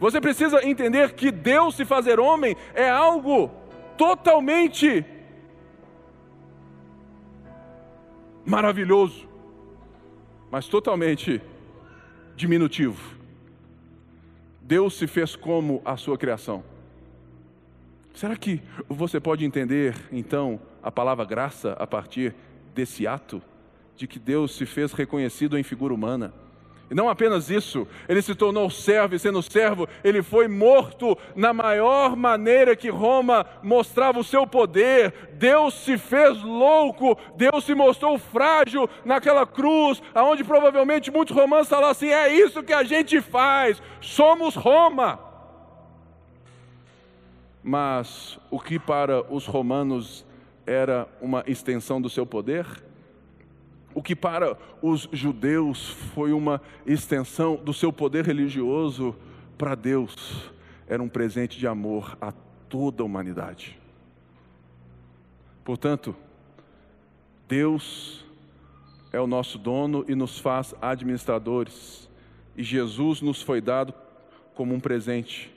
Você 0.00 0.20
precisa 0.20 0.66
entender 0.66 1.12
que 1.12 1.30
Deus 1.30 1.76
se 1.76 1.84
fazer 1.84 2.18
homem 2.18 2.56
é 2.74 2.88
algo 2.88 3.50
totalmente 3.96 5.04
maravilhoso, 8.44 9.28
mas 10.50 10.68
totalmente 10.68 11.40
diminutivo. 12.36 13.14
Deus 14.60 14.94
se 14.96 15.06
fez 15.06 15.36
como 15.36 15.82
a 15.84 15.96
sua 15.96 16.16
criação. 16.16 16.62
Será 18.14 18.36
que 18.36 18.62
você 18.88 19.18
pode 19.18 19.44
entender, 19.44 19.94
então, 20.12 20.60
a 20.82 20.90
palavra 20.90 21.24
graça 21.24 21.72
a 21.72 21.86
partir 21.86 22.34
desse 22.74 23.06
ato 23.06 23.42
de 23.96 24.06
que 24.06 24.18
Deus 24.18 24.56
se 24.56 24.64
fez 24.66 24.92
reconhecido 24.92 25.58
em 25.58 25.62
figura 25.62 25.92
humana? 25.92 26.32
E 26.94 26.96
não 26.96 27.08
apenas 27.08 27.50
isso, 27.50 27.88
ele 28.08 28.22
se 28.22 28.36
tornou 28.36 28.70
servo, 28.70 29.16
e 29.16 29.18
sendo 29.18 29.42
servo, 29.42 29.88
ele 30.04 30.22
foi 30.22 30.46
morto 30.46 31.18
na 31.34 31.52
maior 31.52 32.14
maneira 32.14 32.76
que 32.76 32.88
Roma 32.88 33.44
mostrava 33.64 34.20
o 34.20 34.22
seu 34.22 34.46
poder. 34.46 35.12
Deus 35.32 35.74
se 35.74 35.98
fez 35.98 36.40
louco, 36.40 37.18
Deus 37.34 37.64
se 37.64 37.74
mostrou 37.74 38.16
frágil 38.16 38.88
naquela 39.04 39.44
cruz, 39.44 40.00
aonde 40.14 40.44
provavelmente 40.44 41.10
muitos 41.10 41.34
romanos 41.34 41.68
falaram 41.68 41.88
assim: 41.88 42.10
é 42.10 42.32
isso 42.32 42.62
que 42.62 42.72
a 42.72 42.84
gente 42.84 43.20
faz, 43.20 43.82
somos 44.00 44.54
Roma. 44.54 45.18
Mas 47.60 48.38
o 48.52 48.60
que 48.60 48.78
para 48.78 49.20
os 49.34 49.46
romanos 49.46 50.24
era 50.64 51.08
uma 51.20 51.42
extensão 51.44 52.00
do 52.00 52.08
seu 52.08 52.24
poder, 52.24 52.64
o 53.94 54.02
que 54.02 54.16
para 54.16 54.58
os 54.82 55.08
judeus 55.12 55.90
foi 56.14 56.32
uma 56.32 56.60
extensão 56.84 57.56
do 57.56 57.72
seu 57.72 57.92
poder 57.92 58.26
religioso, 58.26 59.14
para 59.56 59.74
Deus 59.74 60.50
era 60.86 61.02
um 61.02 61.08
presente 61.08 61.58
de 61.58 61.66
amor 61.66 62.18
a 62.20 62.32
toda 62.68 63.02
a 63.02 63.06
humanidade. 63.06 63.78
Portanto, 65.64 66.14
Deus 67.48 68.24
é 69.12 69.20
o 69.20 69.26
nosso 69.26 69.58
dono 69.58 70.04
e 70.08 70.14
nos 70.14 70.38
faz 70.38 70.74
administradores, 70.82 72.10
e 72.56 72.62
Jesus 72.62 73.20
nos 73.20 73.40
foi 73.40 73.60
dado 73.60 73.94
como 74.54 74.74
um 74.74 74.80
presente, 74.80 75.54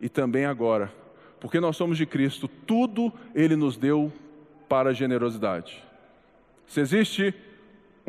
e 0.00 0.08
também 0.08 0.44
agora, 0.44 0.92
porque 1.40 1.60
nós 1.60 1.76
somos 1.76 1.98
de 1.98 2.06
Cristo, 2.06 2.48
tudo 2.48 3.12
Ele 3.34 3.56
nos 3.56 3.76
deu 3.76 4.12
para 4.68 4.90
a 4.90 4.92
generosidade. 4.92 5.82
Se 6.66 6.80
existe 6.80 7.34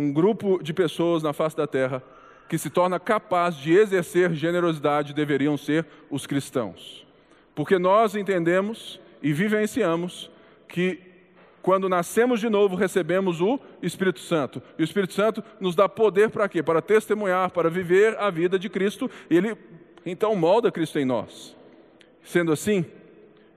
um 0.02 0.12
grupo 0.12 0.62
de 0.64 0.74
pessoas 0.74 1.22
na 1.22 1.32
face 1.32 1.56
da 1.56 1.68
terra 1.68 2.02
que 2.50 2.58
se 2.58 2.70
torna 2.70 3.00
capaz 3.00 3.56
de 3.56 3.72
exercer 3.72 4.34
generosidade 4.34 5.14
deveriam 5.14 5.56
ser 5.56 5.86
os 6.10 6.26
cristãos. 6.26 7.06
Porque 7.54 7.78
nós 7.78 8.16
entendemos 8.16 9.00
e 9.22 9.32
vivenciamos 9.32 10.30
que 10.68 11.00
quando 11.62 11.88
nascemos 11.88 12.40
de 12.40 12.50
novo 12.50 12.76
recebemos 12.76 13.40
o 13.40 13.60
Espírito 13.82 14.20
Santo. 14.20 14.62
E 14.78 14.82
o 14.82 14.84
Espírito 14.84 15.14
Santo 15.14 15.44
nos 15.60 15.76
dá 15.76 15.88
poder 15.88 16.32
para 16.32 16.50
quê? 16.50 16.64
Para 16.64 16.82
testemunhar, 16.82 17.52
para 17.52 17.70
viver 17.70 18.18
a 18.18 18.30
vida 18.32 18.58
de 18.58 18.68
Cristo. 18.68 19.10
E 19.30 19.38
ele 19.38 19.56
então 20.04 20.36
molda 20.36 20.72
Cristo 20.72 20.98
em 20.98 21.06
nós. 21.06 21.56
Sendo 22.24 22.52
assim, 22.52 22.84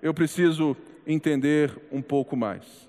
eu 0.02 0.12
preciso 0.12 0.76
entender 1.06 1.72
um 1.90 2.02
pouco 2.02 2.36
mais. 2.36 2.88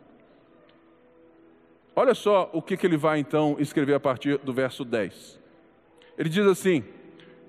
Olha 1.95 2.13
só 2.13 2.49
o 2.51 2.61
que, 2.61 2.75
que 2.75 2.85
ele 2.85 2.97
vai 2.97 3.19
então 3.19 3.55
escrever 3.57 3.93
a 3.93 3.99
partir 3.99 4.37
do 4.39 4.51
verso 4.51 4.83
10. 4.83 5.39
Ele 6.17 6.27
diz 6.27 6.45
assim: 6.45 6.83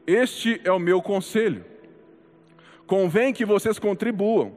Este 0.06 0.60
é 0.62 0.70
o 0.70 0.78
meu 0.78 1.02
conselho. 1.02 1.64
Convém 2.86 3.32
que 3.32 3.44
vocês 3.44 3.76
contribuam, 3.80 4.56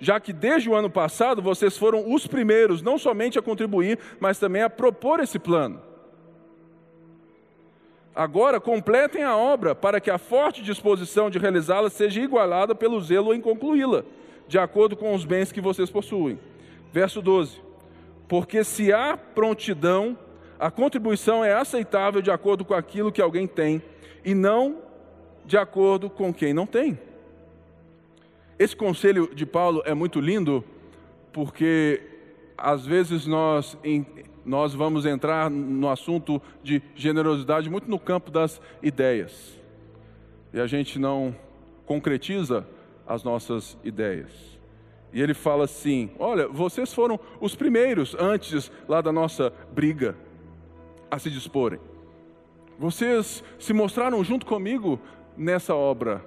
já 0.00 0.18
que 0.18 0.32
desde 0.32 0.70
o 0.70 0.74
ano 0.74 0.88
passado 0.88 1.42
vocês 1.42 1.76
foram 1.76 2.10
os 2.10 2.26
primeiros, 2.26 2.80
não 2.80 2.96
somente 2.96 3.38
a 3.38 3.42
contribuir, 3.42 3.98
mas 4.18 4.38
também 4.38 4.62
a 4.62 4.70
propor 4.70 5.20
esse 5.20 5.38
plano. 5.38 5.82
Agora 8.14 8.58
completem 8.58 9.22
a 9.22 9.36
obra, 9.36 9.74
para 9.74 10.00
que 10.00 10.10
a 10.10 10.16
forte 10.16 10.62
disposição 10.62 11.28
de 11.28 11.38
realizá-la 11.38 11.90
seja 11.90 12.22
igualada 12.22 12.74
pelo 12.74 12.98
zelo 13.02 13.34
em 13.34 13.42
concluí-la, 13.42 14.04
de 14.48 14.58
acordo 14.58 14.96
com 14.96 15.14
os 15.14 15.26
bens 15.26 15.52
que 15.52 15.60
vocês 15.60 15.90
possuem. 15.90 16.38
Verso 16.90 17.20
12 17.20 17.65
porque 18.28 18.64
se 18.64 18.92
há 18.92 19.16
prontidão, 19.16 20.18
a 20.58 20.70
contribuição 20.70 21.44
é 21.44 21.54
aceitável 21.54 22.20
de 22.20 22.30
acordo 22.30 22.64
com 22.64 22.74
aquilo 22.74 23.12
que 23.12 23.22
alguém 23.22 23.46
tem 23.46 23.82
e 24.24 24.34
não 24.34 24.82
de 25.44 25.56
acordo 25.56 26.10
com 26.10 26.32
quem 26.32 26.52
não 26.52 26.66
tem. 26.66 26.98
Esse 28.58 28.74
conselho 28.74 29.32
de 29.34 29.44
Paulo 29.44 29.82
é 29.84 29.94
muito 29.94 30.20
lindo 30.20 30.64
porque 31.32 32.02
às 32.56 32.86
vezes 32.86 33.26
nós, 33.26 33.76
nós 34.44 34.74
vamos 34.74 35.04
entrar 35.04 35.50
no 35.50 35.88
assunto 35.90 36.40
de 36.62 36.82
generosidade 36.94 37.68
muito 37.68 37.88
no 37.88 37.98
campo 37.98 38.30
das 38.30 38.60
ideias 38.82 39.56
e 40.56 40.60
a 40.60 40.66
gente 40.66 40.98
não 40.98 41.36
concretiza 41.84 42.66
as 43.06 43.22
nossas 43.22 43.76
ideias. 43.84 44.55
E 45.16 45.22
ele 45.22 45.32
fala 45.32 45.64
assim: 45.64 46.10
Olha, 46.18 46.46
vocês 46.46 46.92
foram 46.92 47.18
os 47.40 47.54
primeiros 47.54 48.14
antes 48.18 48.70
lá 48.86 49.00
da 49.00 49.10
nossa 49.10 49.50
briga 49.72 50.14
a 51.10 51.18
se 51.18 51.30
disporem. 51.30 51.80
Vocês 52.78 53.42
se 53.58 53.72
mostraram 53.72 54.22
junto 54.22 54.44
comigo 54.44 55.00
nessa 55.34 55.74
obra. 55.74 56.22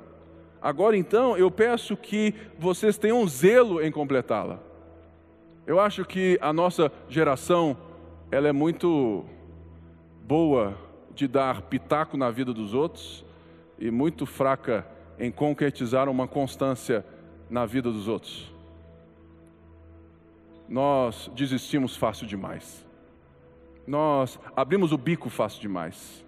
Agora 0.59 0.97
então 0.97 1.37
eu 1.37 1.51
peço 1.51 1.95
que 1.95 2.33
vocês 2.57 2.97
tenham 2.97 3.27
zelo 3.27 3.79
em 3.79 3.91
completá-la. 3.91 4.59
Eu 5.67 5.79
acho 5.79 6.03
que 6.03 6.39
a 6.41 6.51
nossa 6.51 6.91
geração 7.07 7.77
ela 8.31 8.47
é 8.47 8.51
muito 8.51 9.23
boa 10.23 10.75
de 11.13 11.27
dar 11.27 11.61
pitaco 11.61 12.17
na 12.17 12.31
vida 12.31 12.51
dos 12.55 12.73
outros 12.73 13.23
e 13.77 13.91
muito 13.91 14.25
fraca 14.25 14.83
em 15.19 15.31
concretizar 15.31 16.09
uma 16.09 16.27
constância 16.27 17.05
na 17.51 17.67
vida 17.67 17.91
dos 17.91 18.07
outros 18.07 18.57
nós 20.69 21.31
desistimos 21.33 21.95
fácil 21.95 22.27
demais. 22.27 22.85
Nós 23.87 24.39
abrimos 24.55 24.91
o 24.91 24.97
bico 24.97 25.29
fácil 25.29 25.59
demais. 25.59 26.23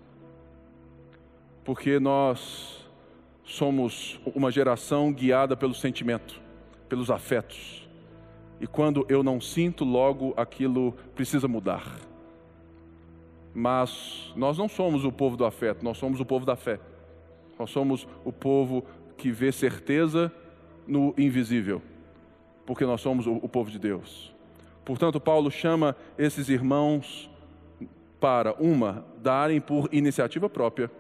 Porque 1.64 2.00
nós 2.00 2.90
somos 3.44 4.20
uma 4.34 4.50
geração 4.50 5.14
guiada 5.14 5.56
pelo 5.56 5.76
sentimento, 5.76 6.42
pelos 6.90 7.12
afetos. 7.12 7.88
E 8.60 8.66
quando 8.66 9.06
eu 9.08 9.22
não 9.22 9.40
sinto, 9.40 9.86
logo 9.86 10.34
aquilo 10.36 10.94
precisa 11.14 11.48
mudar. 11.48 11.86
Mas 13.54 14.34
nós 14.36 14.58
não 14.58 14.68
somos 14.68 15.06
o 15.06 15.12
povo 15.12 15.38
do 15.38 15.46
afeto, 15.46 15.84
nós 15.84 15.98
somos 15.98 16.20
o 16.20 16.26
povo 16.26 16.46
da 16.46 16.56
fé. 16.56 16.80
Nós 17.60 17.70
somos 17.70 18.08
o 18.26 18.34
povo 18.34 18.84
que 19.18 19.30
vê 19.30 19.52
certeza 19.52 20.34
no 20.88 21.14
invisível 21.16 21.82
porque 22.66 22.86
nós 22.86 23.02
somos 23.02 23.28
o, 23.28 23.50
povo 23.50 23.70
de 23.70 23.80
Deus. 23.80 24.31
Portanto, 24.84 25.20
Paulo 25.20 25.52
chama 25.52 25.96
esses 26.18 26.50
irmãos 26.50 27.30
para, 28.20 28.54
uma, 28.54 29.06
darem 29.18 29.60
por 29.60 29.90
iniciativa 29.92 30.50
própria, 30.50 30.92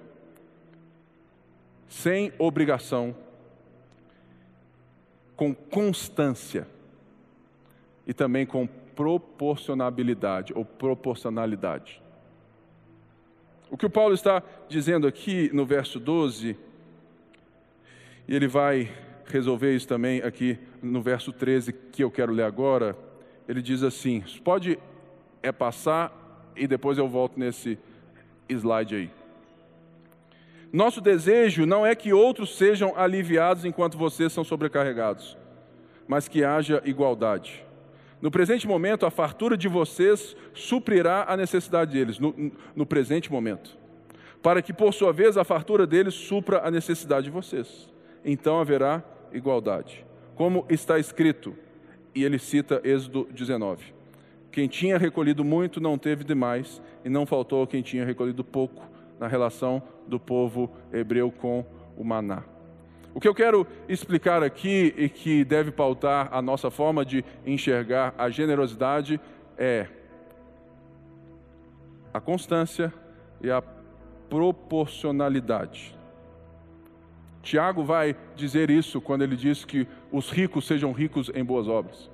sem 1.88 2.32
obrigação, 2.40 3.16
com 5.36 5.54
constância 5.54 6.68
e 8.06 8.14
também 8.14 8.46
com 8.46 8.68
proporcionabilidade 8.68 10.54
ou 10.56 10.64
proporcionalidade. 10.64 12.02
O 13.70 13.78
que 13.78 13.86
o 13.86 13.90
Paulo 13.90 14.14
está 14.14 14.44
dizendo 14.68 15.08
aqui 15.08 15.50
no 15.54 15.66
verso 15.66 16.00
12, 16.00 16.58
e 18.28 18.36
ele 18.36 18.48
vai 18.48 18.92
resolver 19.26 19.74
isso 19.74 19.88
também 19.88 20.22
aqui 20.22 20.60
no 20.82 21.02
verso 21.02 21.32
13, 21.32 21.72
que 21.72 22.04
eu 22.04 22.12
quero 22.12 22.34
ler 22.34 22.44
agora. 22.44 22.96
Ele 23.52 23.62
diz 23.62 23.84
assim: 23.84 24.24
pode 24.46 24.80
é 25.44 25.52
passar 25.52 26.50
e 26.56 26.66
depois 26.66 26.98
eu 26.98 27.06
volto 27.10 27.38
nesse 27.38 27.78
slide 28.48 28.96
aí. 28.96 29.12
Nosso 30.72 31.02
desejo 31.02 31.66
não 31.66 31.86
é 31.86 31.94
que 31.94 32.14
outros 32.14 32.56
sejam 32.58 32.94
aliviados 32.96 33.66
enquanto 33.66 33.98
vocês 33.98 34.32
são 34.32 34.46
sobrecarregados, 34.46 35.38
mas 36.08 36.30
que 36.30 36.46
haja 36.46 36.82
igualdade. 36.86 37.66
No 38.22 38.32
presente 38.32 38.66
momento, 38.66 39.06
a 39.06 39.12
fartura 39.12 39.58
de 39.58 39.68
vocês 39.68 40.34
suprirá 40.54 41.26
a 41.28 41.36
necessidade 41.36 41.92
deles, 41.92 42.20
no, 42.20 42.54
no 42.74 42.86
presente 42.86 43.30
momento, 43.30 43.78
para 44.42 44.62
que, 44.62 44.72
por 44.72 44.94
sua 44.94 45.12
vez, 45.12 45.36
a 45.36 45.44
fartura 45.44 45.86
deles 45.86 46.14
supra 46.14 46.66
a 46.66 46.72
necessidade 46.72 47.26
de 47.26 47.32
vocês. 47.32 47.92
Então 48.24 48.62
haverá 48.62 49.04
igualdade. 49.34 50.06
Como 50.36 50.66
está 50.70 50.98
escrito, 50.98 51.54
e 52.14 52.24
ele 52.24 52.40
cita 52.40 52.82
Êxodo 52.84 53.28
19: 53.32 53.94
Quem 54.52 54.68
tinha 54.68 54.98
recolhido 54.98 55.44
muito 55.44 55.80
não 55.80 55.98
teve 55.98 56.24
demais, 56.24 56.82
e 57.04 57.10
não 57.10 57.26
faltou 57.26 57.66
quem 57.66 57.82
tinha 57.82 58.06
recolhido 58.06 58.44
pouco, 58.44 58.90
na 59.20 59.28
relação 59.28 59.82
do 60.08 60.20
povo 60.20 60.72
hebreu 60.92 61.32
com 61.32 61.66
o 61.96 62.04
maná. 62.04 62.44
O 63.14 63.20
que 63.20 63.28
eu 63.28 63.36
quero 63.36 63.68
explicar 63.90 64.42
aqui 64.42 64.94
e 64.98 65.10
que 65.10 65.44
deve 65.44 65.70
pautar 65.72 66.30
a 66.32 66.42
nossa 66.42 66.72
forma 66.72 67.04
de 67.06 67.24
enxergar 67.46 68.16
a 68.18 68.30
generosidade 68.30 69.20
é 69.58 69.88
a 72.14 72.20
constância 72.20 72.94
e 73.42 73.52
a 73.52 73.62
proporcionalidade. 74.30 75.98
Tiago 77.42 77.84
vai 77.84 78.16
dizer 78.36 78.70
isso 78.70 79.02
quando 79.02 79.24
ele 79.24 79.36
diz 79.36 79.66
que 79.66 79.88
os 80.12 80.30
ricos 80.30 80.68
sejam 80.68 80.92
ricos 80.92 81.32
em 81.34 81.44
boas 81.44 81.68
obras. 81.68 82.10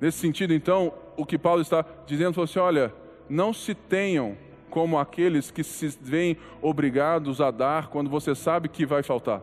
Nesse 0.00 0.18
sentido, 0.18 0.52
então, 0.52 0.92
o 1.16 1.24
que 1.24 1.38
Paulo 1.38 1.60
está 1.60 1.84
dizendo 2.06 2.40
é 2.40 2.44
assim: 2.44 2.58
olha, 2.58 2.92
não 3.28 3.52
se 3.52 3.74
tenham 3.74 4.36
como 4.70 4.98
aqueles 4.98 5.50
que 5.50 5.62
se 5.62 5.88
veem 6.00 6.36
obrigados 6.60 7.40
a 7.40 7.50
dar 7.50 7.88
quando 7.88 8.08
você 8.08 8.34
sabe 8.34 8.68
que 8.68 8.86
vai 8.86 9.02
faltar. 9.02 9.42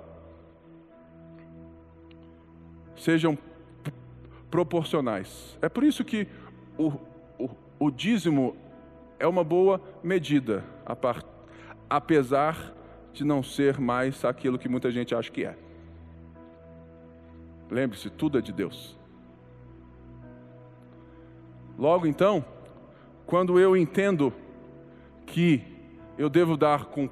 Sejam 2.97 3.37
proporcionais. 4.49 5.57
É 5.61 5.69
por 5.69 5.83
isso 5.83 6.03
que 6.03 6.27
o, 6.77 6.91
o, 7.37 7.49
o 7.79 7.91
dízimo 7.91 8.57
é 9.19 9.27
uma 9.27 9.43
boa 9.43 9.79
medida, 10.01 10.63
apesar 11.89 12.73
de 13.13 13.23
não 13.23 13.43
ser 13.43 13.79
mais 13.79 14.25
aquilo 14.25 14.57
que 14.57 14.67
muita 14.67 14.89
gente 14.89 15.13
acha 15.13 15.31
que 15.31 15.45
é. 15.45 15.68
Lembre-se, 17.69 18.09
tudo 18.09 18.37
é 18.37 18.41
de 18.41 18.51
Deus. 18.51 18.97
Logo 21.77 22.05
então, 22.07 22.43
quando 23.25 23.59
eu 23.59 23.77
entendo 23.77 24.33
que 25.25 25.61
eu 26.17 26.29
devo 26.29 26.57
dar 26.57 26.85
com 26.85 27.09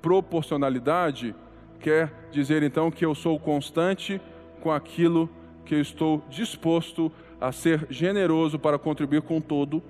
proporcionalidade, 0.00 1.34
quer 1.78 2.12
dizer 2.30 2.62
então 2.62 2.90
que 2.90 3.04
eu 3.04 3.14
sou 3.14 3.38
constante 3.38 4.20
com 4.60 4.72
aquilo 4.72 5.28
que 5.64 5.74
eu 5.74 5.80
estou 5.80 6.24
disposto 6.28 7.12
a 7.40 7.52
ser 7.52 7.86
generoso 7.90 8.58
para 8.58 8.78
contribuir 8.78 9.22
com 9.22 9.40
todo, 9.40 9.82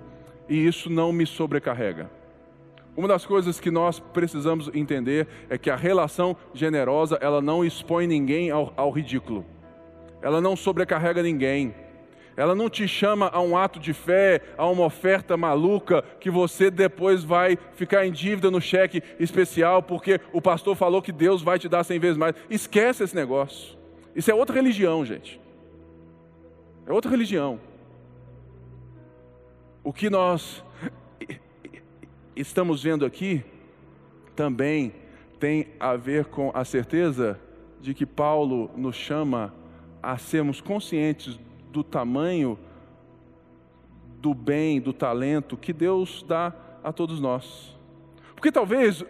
e 0.49 0.55
isso 0.67 0.89
não 0.89 1.11
me 1.11 1.25
sobrecarrega. 1.25 2.09
Uma 2.95 3.07
das 3.07 3.25
coisas 3.25 3.59
que 3.59 3.71
nós 3.71 3.99
precisamos 3.99 4.69
entender 4.73 5.27
é 5.49 5.57
que 5.57 5.69
a 5.69 5.75
relação 5.75 6.35
generosa, 6.53 7.17
ela 7.21 7.41
não 7.41 7.65
expõe 7.65 8.05
ninguém 8.05 8.51
ao, 8.51 8.71
ao 8.77 8.91
ridículo. 8.91 9.43
Ela 10.23 10.39
não 10.39 10.55
sobrecarrega 10.55 11.21
ninguém. 11.21 11.75
Ela 12.35 12.55
não 12.55 12.69
te 12.69 12.87
chama 12.87 13.27
a 13.27 13.39
um 13.41 13.55
ato 13.55 13.79
de 13.79 13.93
fé, 13.93 14.41
a 14.57 14.65
uma 14.67 14.85
oferta 14.85 15.37
maluca 15.37 16.01
que 16.19 16.31
você 16.31 16.71
depois 16.71 17.23
vai 17.23 17.57
ficar 17.75 18.07
em 18.07 18.11
dívida 18.11 18.49
no 18.49 18.59
cheque 18.59 19.03
especial 19.19 19.83
porque 19.83 20.19
o 20.31 20.41
pastor 20.41 20.75
falou 20.75 21.01
que 21.01 21.11
Deus 21.11 21.43
vai 21.43 21.59
te 21.59 21.69
dar 21.69 21.83
cem 21.83 21.99
vezes 21.99 22.17
mais. 22.17 22.33
Esquece 22.49 23.03
esse 23.03 23.15
negócio. 23.15 23.77
Isso 24.15 24.31
é 24.31 24.33
outra 24.33 24.55
religião, 24.55 25.05
gente. 25.05 25.39
É 26.87 26.93
outra 26.93 27.11
religião. 27.11 27.59
O 29.83 29.91
que 29.91 30.09
nós 30.09 30.63
estamos 32.35 32.81
vendo 32.81 33.05
aqui 33.05 33.43
também 34.35 34.93
tem 35.39 35.67
a 35.79 35.95
ver 35.95 36.25
com 36.25 36.49
a 36.53 36.63
certeza 36.63 37.39
de 37.81 37.93
que 37.93 38.05
Paulo 38.05 38.71
nos 38.75 38.95
chama 38.95 39.53
a 40.03 40.17
sermos 40.17 40.59
conscientes 40.59 41.39
do 41.71 41.83
tamanho 41.83 42.59
do 44.19 44.33
bem, 44.33 44.79
do 44.79 44.93
talento 44.93 45.57
que 45.57 45.73
Deus 45.73 46.23
dá 46.27 46.53
a 46.83 46.91
todos 46.93 47.19
nós. 47.19 47.75
Porque 48.35 48.51
talvez 48.51 49.03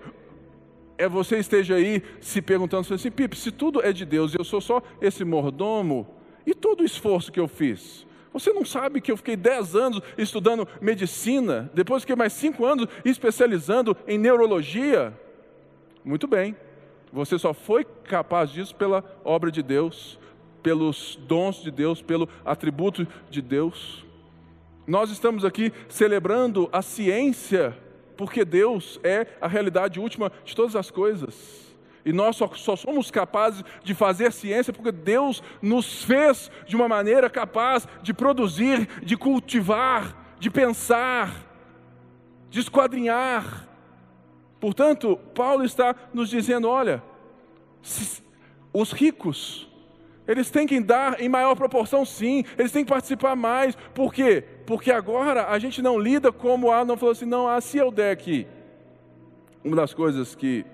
é 0.98 1.08
você 1.08 1.38
esteja 1.38 1.76
aí 1.76 2.02
se 2.22 2.42
perguntando 2.42 2.94
assim, 2.94 3.12
Pipe, 3.12 3.36
se 3.36 3.52
tudo 3.52 3.84
é 3.84 3.92
de 3.92 4.06
Deus 4.06 4.34
e 4.34 4.40
eu 4.40 4.44
sou 4.44 4.62
só 4.62 4.82
esse 5.02 5.26
mordomo, 5.26 6.08
e 6.46 6.54
todo 6.54 6.82
o 6.82 6.86
esforço 6.86 7.32
que 7.32 7.40
eu 7.40 7.48
fiz? 7.48 8.06
Você 8.32 8.52
não 8.52 8.66
sabe 8.66 9.00
que 9.02 9.12
eu 9.12 9.18
fiquei 9.18 9.36
10 9.36 9.76
anos 9.76 10.02
estudando 10.18 10.68
medicina, 10.82 11.72
depois 11.74 12.04
fiquei 12.04 12.16
mais 12.16 12.34
5 12.34 12.66
anos 12.66 12.88
especializando 13.06 13.96
em 14.08 14.18
neurologia? 14.18 15.14
Muito 16.04 16.28
bem, 16.28 16.56
você 17.12 17.38
só 17.38 17.54
foi 17.54 17.86
capaz 17.86 18.50
disso 18.50 18.76
pela 18.76 19.04
obra 19.24 19.52
de 19.52 19.62
Deus, 19.62 20.20
pelos 20.64 21.20
dons 21.28 21.62
de 21.62 21.70
Deus, 21.70 22.02
pelo 22.02 22.28
atributo 22.46 23.06
de 23.30 23.42
Deus. 23.42 24.04
Nós 24.88 25.12
estamos 25.12 25.46
aqui 25.46 25.72
celebrando 25.88 26.70
a 26.72 26.82
ciência, 26.82 27.78
porque 28.18 28.44
Deus 28.44 29.00
é 29.04 29.28
a 29.40 29.48
realidade 29.48 30.00
última 30.00 30.32
de 30.44 30.56
todas 30.56 30.76
as 30.76 30.90
coisas. 30.90 31.64
E 32.06 32.12
nós 32.12 32.36
só, 32.36 32.48
só, 32.54 32.76
somos 32.76 33.10
capazes 33.10 33.64
de 33.84 33.94
fazer 33.94 34.32
ciência 34.32 34.74
porque 34.74 34.92
Deus 34.92 35.42
nos 35.62 36.04
fez 36.04 36.52
de 36.68 36.76
uma 36.76 36.88
maneira 36.88 37.30
capaz 37.30 37.88
de 38.02 38.14
produzir, 38.14 38.88
de 39.04 39.16
cultivar, 39.16 40.36
de 40.38 40.50
pensar, 40.50 41.34
de 42.50 42.60
esquadrinhar. 42.60 43.70
Portanto, 44.60 45.18
Paulo 45.34 45.64
está 45.64 45.96
nos 46.14 46.30
dizendo: 46.30 46.68
olha, 46.68 47.02
os 48.74 48.92
ricos, 48.92 49.68
eles 50.28 50.50
têm 50.50 50.66
que 50.66 50.80
dar 50.80 51.20
em 51.20 51.30
maior 51.30 51.56
proporção, 51.56 52.06
sim, 52.06 52.44
eles 52.58 52.72
têm 52.72 52.84
que 52.84 52.92
participar 52.92 53.36
mais. 53.36 53.76
Por 53.94 54.14
quê? 54.14 54.44
Porque 54.66 54.92
agora 54.92 55.50
a 55.50 55.60
gente 55.60 55.82
não 55.82 56.00
lida 56.00 56.32
como 56.32 56.72
a 56.72 56.86
não 56.86 56.98
falou 56.98 57.12
assim, 57.12 57.26
não, 57.26 57.48
ah, 57.48 57.60
se 57.60 57.78
eu 57.78 57.92
der 57.92 58.12
aqui. 58.12 58.48
Uma 59.64 59.76
das 59.76 59.94
coisas 59.94 60.36
que 60.36 60.66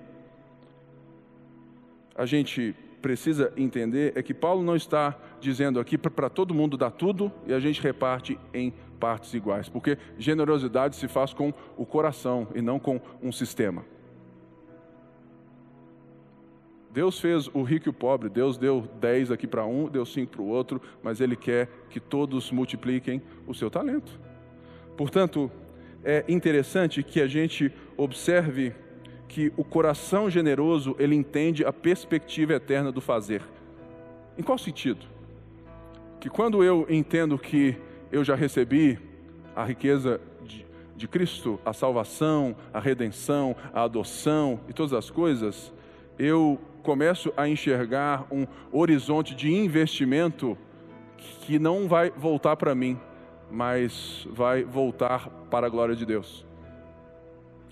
a 2.14 2.26
gente 2.26 2.74
precisa 3.00 3.52
entender 3.56 4.12
é 4.14 4.22
que 4.22 4.34
Paulo 4.34 4.62
não 4.62 4.76
está 4.76 5.16
dizendo 5.40 5.80
aqui 5.80 5.96
para 5.96 6.28
todo 6.28 6.54
mundo 6.54 6.76
dar 6.76 6.90
tudo 6.90 7.32
e 7.46 7.52
a 7.54 7.58
gente 7.58 7.80
reparte 7.80 8.38
em 8.52 8.72
partes 9.00 9.32
iguais, 9.32 9.68
porque 9.68 9.96
generosidade 10.18 10.96
se 10.96 11.08
faz 11.08 11.32
com 11.32 11.54
o 11.76 11.86
coração 11.86 12.48
e 12.54 12.60
não 12.60 12.78
com 12.78 13.00
um 13.22 13.32
sistema. 13.32 13.84
Deus 16.92 17.20
fez 17.20 17.48
o 17.54 17.62
rico 17.62 17.88
e 17.88 17.90
o 17.90 17.92
pobre, 17.92 18.28
Deus 18.28 18.58
deu 18.58 18.88
dez 19.00 19.30
aqui 19.30 19.46
para 19.46 19.64
um, 19.64 19.88
deu 19.88 20.04
cinco 20.04 20.32
para 20.32 20.42
o 20.42 20.48
outro, 20.48 20.80
mas 21.02 21.20
Ele 21.20 21.36
quer 21.36 21.68
que 21.88 22.00
todos 22.00 22.50
multipliquem 22.50 23.22
o 23.46 23.54
seu 23.54 23.70
talento. 23.70 24.18
Portanto, 24.96 25.50
é 26.02 26.24
interessante 26.28 27.02
que 27.02 27.20
a 27.20 27.26
gente 27.26 27.72
observe 27.96 28.74
que 29.28 29.52
o 29.56 29.62
coração 29.62 30.28
generoso 30.28 30.96
ele 30.98 31.14
entende 31.14 31.64
a 31.64 31.72
perspectiva 31.72 32.54
eterna 32.54 32.90
do 32.90 33.00
fazer. 33.00 33.42
Em 34.36 34.42
qual 34.42 34.58
sentido? 34.58 35.06
Que 36.18 36.28
quando 36.28 36.64
eu 36.64 36.84
entendo 36.90 37.38
que 37.38 37.76
eu 38.10 38.24
já 38.24 38.34
recebi 38.34 38.98
a 39.54 39.64
riqueza 39.64 40.20
de, 40.42 40.66
de 40.96 41.06
Cristo, 41.06 41.60
a 41.64 41.72
salvação, 41.72 42.56
a 42.72 42.80
redenção, 42.80 43.54
a 43.72 43.84
adoção 43.84 44.60
e 44.68 44.72
todas 44.72 44.92
as 44.92 45.10
coisas, 45.10 45.72
eu 46.18 46.60
começo 46.80 47.32
a 47.36 47.48
enxergar 47.48 48.26
um 48.30 48.46
horizonte 48.72 49.34
de 49.34 49.52
investimento 49.52 50.56
que 51.42 51.58
não 51.58 51.86
vai 51.86 52.10
voltar 52.10 52.56
para 52.56 52.74
mim, 52.74 52.98
mas 53.50 54.26
vai 54.30 54.64
voltar 54.64 55.28
para 55.50 55.66
a 55.66 55.70
glória 55.70 55.94
de 55.94 56.06
Deus 56.06 56.50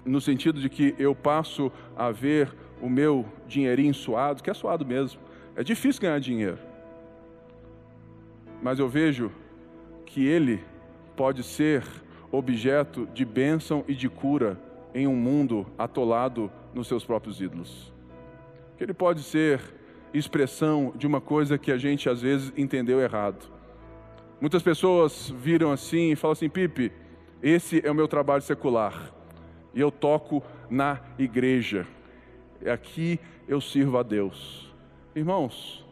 no 0.09 0.21
sentido 0.21 0.61
de 0.61 0.69
que 0.69 0.95
eu 0.99 1.15
passo 1.15 1.71
a 1.97 2.11
ver 2.11 2.53
o 2.81 2.89
meu 2.89 3.27
dinheirinho 3.47 3.95
suado, 3.95 4.43
que 4.43 4.51
é 4.51 4.55
suado 4.55 4.85
mesmo. 4.85 5.21
É 5.55 5.63
difícil 5.63 6.01
ganhar 6.01 6.19
dinheiro. 6.19 6.59
Mas 8.63 8.79
eu 8.79 8.89
vejo 8.89 9.31
que 10.07 10.27
ele 10.27 10.65
pode 11.17 11.43
ser 11.43 11.85
objeto 12.33 13.07
de 13.13 13.25
bênção 13.25 13.85
e 13.87 13.95
de 13.95 14.09
cura 14.09 14.59
em 14.95 15.07
um 15.07 15.17
mundo 15.17 15.67
atolado 15.77 16.51
nos 16.75 16.89
seus 16.89 17.05
próprios 17.05 17.41
ídolos. 17.41 17.93
Que 18.79 18.85
ele 18.85 18.95
pode 18.95 19.23
ser 19.23 19.61
expressão 20.15 20.93
de 20.97 21.07
uma 21.07 21.21
coisa 21.21 21.59
que 21.59 21.71
a 21.71 21.77
gente 21.77 22.09
às 22.09 22.23
vezes 22.23 22.53
entendeu 22.57 23.01
errado. 23.01 23.45
Muitas 24.41 24.63
pessoas 24.63 25.29
viram 25.37 25.71
assim 25.71 26.13
e 26.13 26.17
falam 26.17 26.33
assim: 26.33 26.49
Pipe, 26.49 26.93
esse 27.43 27.85
é 27.85 27.91
o 27.91 27.95
meu 27.95 28.09
trabalho 28.09 28.41
secular 28.41 29.13
e 29.75 29.81
eu 29.81 29.91
toco 29.91 30.43
na 30.71 31.01
igreja. 31.19 31.87
Aqui 32.67 33.21
eu 33.47 33.61
sirvo 33.61 33.99
a 33.99 34.03
Deus. 34.03 34.73
Irmãos, 35.15 35.85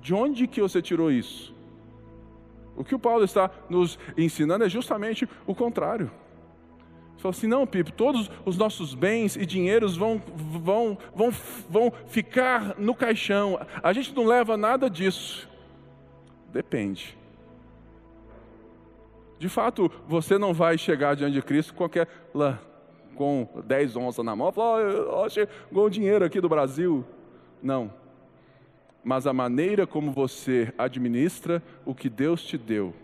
de 0.00 0.14
onde 0.14 0.46
que 0.46 0.60
você 0.60 0.80
tirou 0.80 1.10
isso? 1.10 1.54
O 2.76 2.84
que 2.84 2.94
o 2.94 2.98
Paulo 2.98 3.24
está 3.24 3.50
nos 3.68 3.98
ensinando 4.16 4.64
é 4.64 4.68
justamente 4.68 5.28
o 5.46 5.54
contrário. 5.54 6.10
Falou 7.18 7.30
assim: 7.30 7.46
não, 7.46 7.66
Pipo, 7.66 7.92
todos 7.92 8.30
os 8.44 8.56
nossos 8.56 8.94
bens 8.94 9.36
e 9.36 9.46
dinheiros 9.46 9.96
vão, 9.96 10.20
vão, 10.34 10.98
vão, 11.14 11.30
vão 11.68 11.92
ficar 12.06 12.78
no 12.78 12.94
caixão. 12.94 13.58
A 13.82 13.92
gente 13.92 14.14
não 14.14 14.24
leva 14.24 14.56
nada 14.56 14.88
disso. 14.88 15.48
Depende. 16.52 17.16
De 19.38 19.48
fato, 19.48 19.90
você 20.08 20.38
não 20.38 20.54
vai 20.54 20.78
chegar 20.78 21.14
diante 21.14 21.34
de 21.34 21.42
Cristo 21.42 21.72
com 21.72 21.78
qualquer 21.78 22.08
com 23.14 23.48
10 23.64 23.96
onças 23.96 24.24
na 24.24 24.36
mão, 24.36 24.52
falou, 24.52 25.24
oh, 25.24 25.28
chegou 25.28 25.86
o 25.86 25.90
dinheiro 25.90 26.24
aqui 26.24 26.40
do 26.40 26.48
Brasil. 26.48 27.04
Não. 27.62 27.90
Mas 29.02 29.26
a 29.26 29.32
maneira 29.32 29.86
como 29.86 30.12
você 30.12 30.72
administra 30.76 31.62
o 31.84 31.94
que 31.94 32.10
Deus 32.10 32.42
te 32.42 32.58
deu 32.58 32.94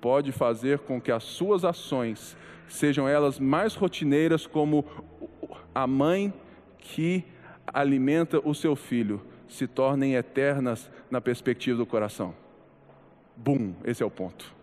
pode 0.00 0.32
fazer 0.32 0.80
com 0.80 1.00
que 1.00 1.12
as 1.12 1.22
suas 1.22 1.64
ações 1.64 2.36
sejam 2.68 3.08
elas 3.08 3.38
mais 3.38 3.74
rotineiras 3.74 4.46
como 4.46 4.84
a 5.74 5.86
mãe 5.86 6.32
que 6.78 7.24
alimenta 7.66 8.40
o 8.46 8.54
seu 8.54 8.74
filho, 8.74 9.20
se 9.48 9.66
tornem 9.66 10.14
eternas 10.14 10.90
na 11.10 11.20
perspectiva 11.20 11.78
do 11.78 11.86
coração. 11.86 12.34
Bum, 13.36 13.74
esse 13.84 14.02
é 14.02 14.06
o 14.06 14.10
ponto. 14.10 14.54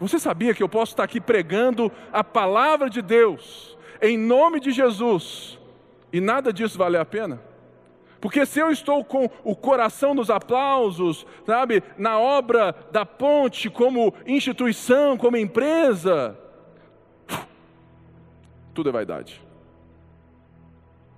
Você 0.00 0.18
sabia 0.18 0.54
que 0.54 0.62
eu 0.62 0.68
posso 0.68 0.92
estar 0.92 1.04
aqui 1.04 1.20
pregando 1.20 1.90
a 2.12 2.22
palavra 2.22 2.90
de 2.90 3.00
Deus 3.00 3.76
em 4.02 4.18
nome 4.18 4.60
de 4.60 4.70
Jesus 4.70 5.58
e 6.12 6.20
nada 6.20 6.52
disso 6.52 6.76
vale 6.76 6.96
a 6.96 7.04
pena? 7.04 7.40
Porque 8.20 8.46
se 8.46 8.58
eu 8.58 8.70
estou 8.70 9.04
com 9.04 9.28
o 9.44 9.54
coração 9.54 10.14
nos 10.14 10.30
aplausos, 10.30 11.26
sabe, 11.44 11.82
na 11.98 12.18
obra 12.18 12.74
da 12.90 13.04
ponte 13.04 13.68
como 13.68 14.14
instituição, 14.26 15.16
como 15.16 15.36
empresa, 15.36 16.38
tudo 18.74 18.88
é 18.88 18.92
vaidade. 18.92 19.42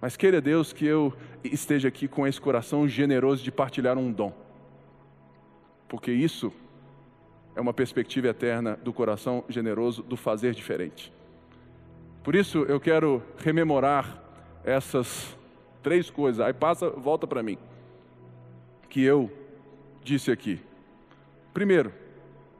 Mas 0.01 0.16
queira 0.16 0.40
Deus 0.40 0.72
que 0.72 0.86
eu 0.86 1.12
esteja 1.42 1.88
aqui 1.88 2.07
com 2.07 2.26
esse 2.26 2.40
coração 2.40 2.88
generoso 2.88 3.42
de 3.42 3.51
partilhar 3.51 3.96
um 3.99 4.12
dom. 4.12 4.32
Porque 5.88 6.12
isso 6.12 6.53
é 7.57 7.61
uma 7.61 7.72
perspectiva 7.72 8.28
eterna 8.28 8.78
do 8.82 8.92
coração 8.92 9.44
generoso 9.49 10.03
do 10.03 10.16
fazer 10.16 10.55
diferente. 10.55 11.12
Por 12.22 12.34
isso 12.34 12.59
eu 12.64 12.78
quero 12.78 13.22
rememorar 13.38 14.22
essas 14.64 15.36
três 15.83 16.11
coisas. 16.11 16.41
Aí 16.41 16.53
passa, 16.53 16.91
volta 16.91 17.26
para 17.26 17.43
mim. 17.43 17.59
Que 18.89 19.03
eu 19.03 19.31
disse 20.03 20.31
aqui. 20.31 20.61
Primeiro, 21.53 21.93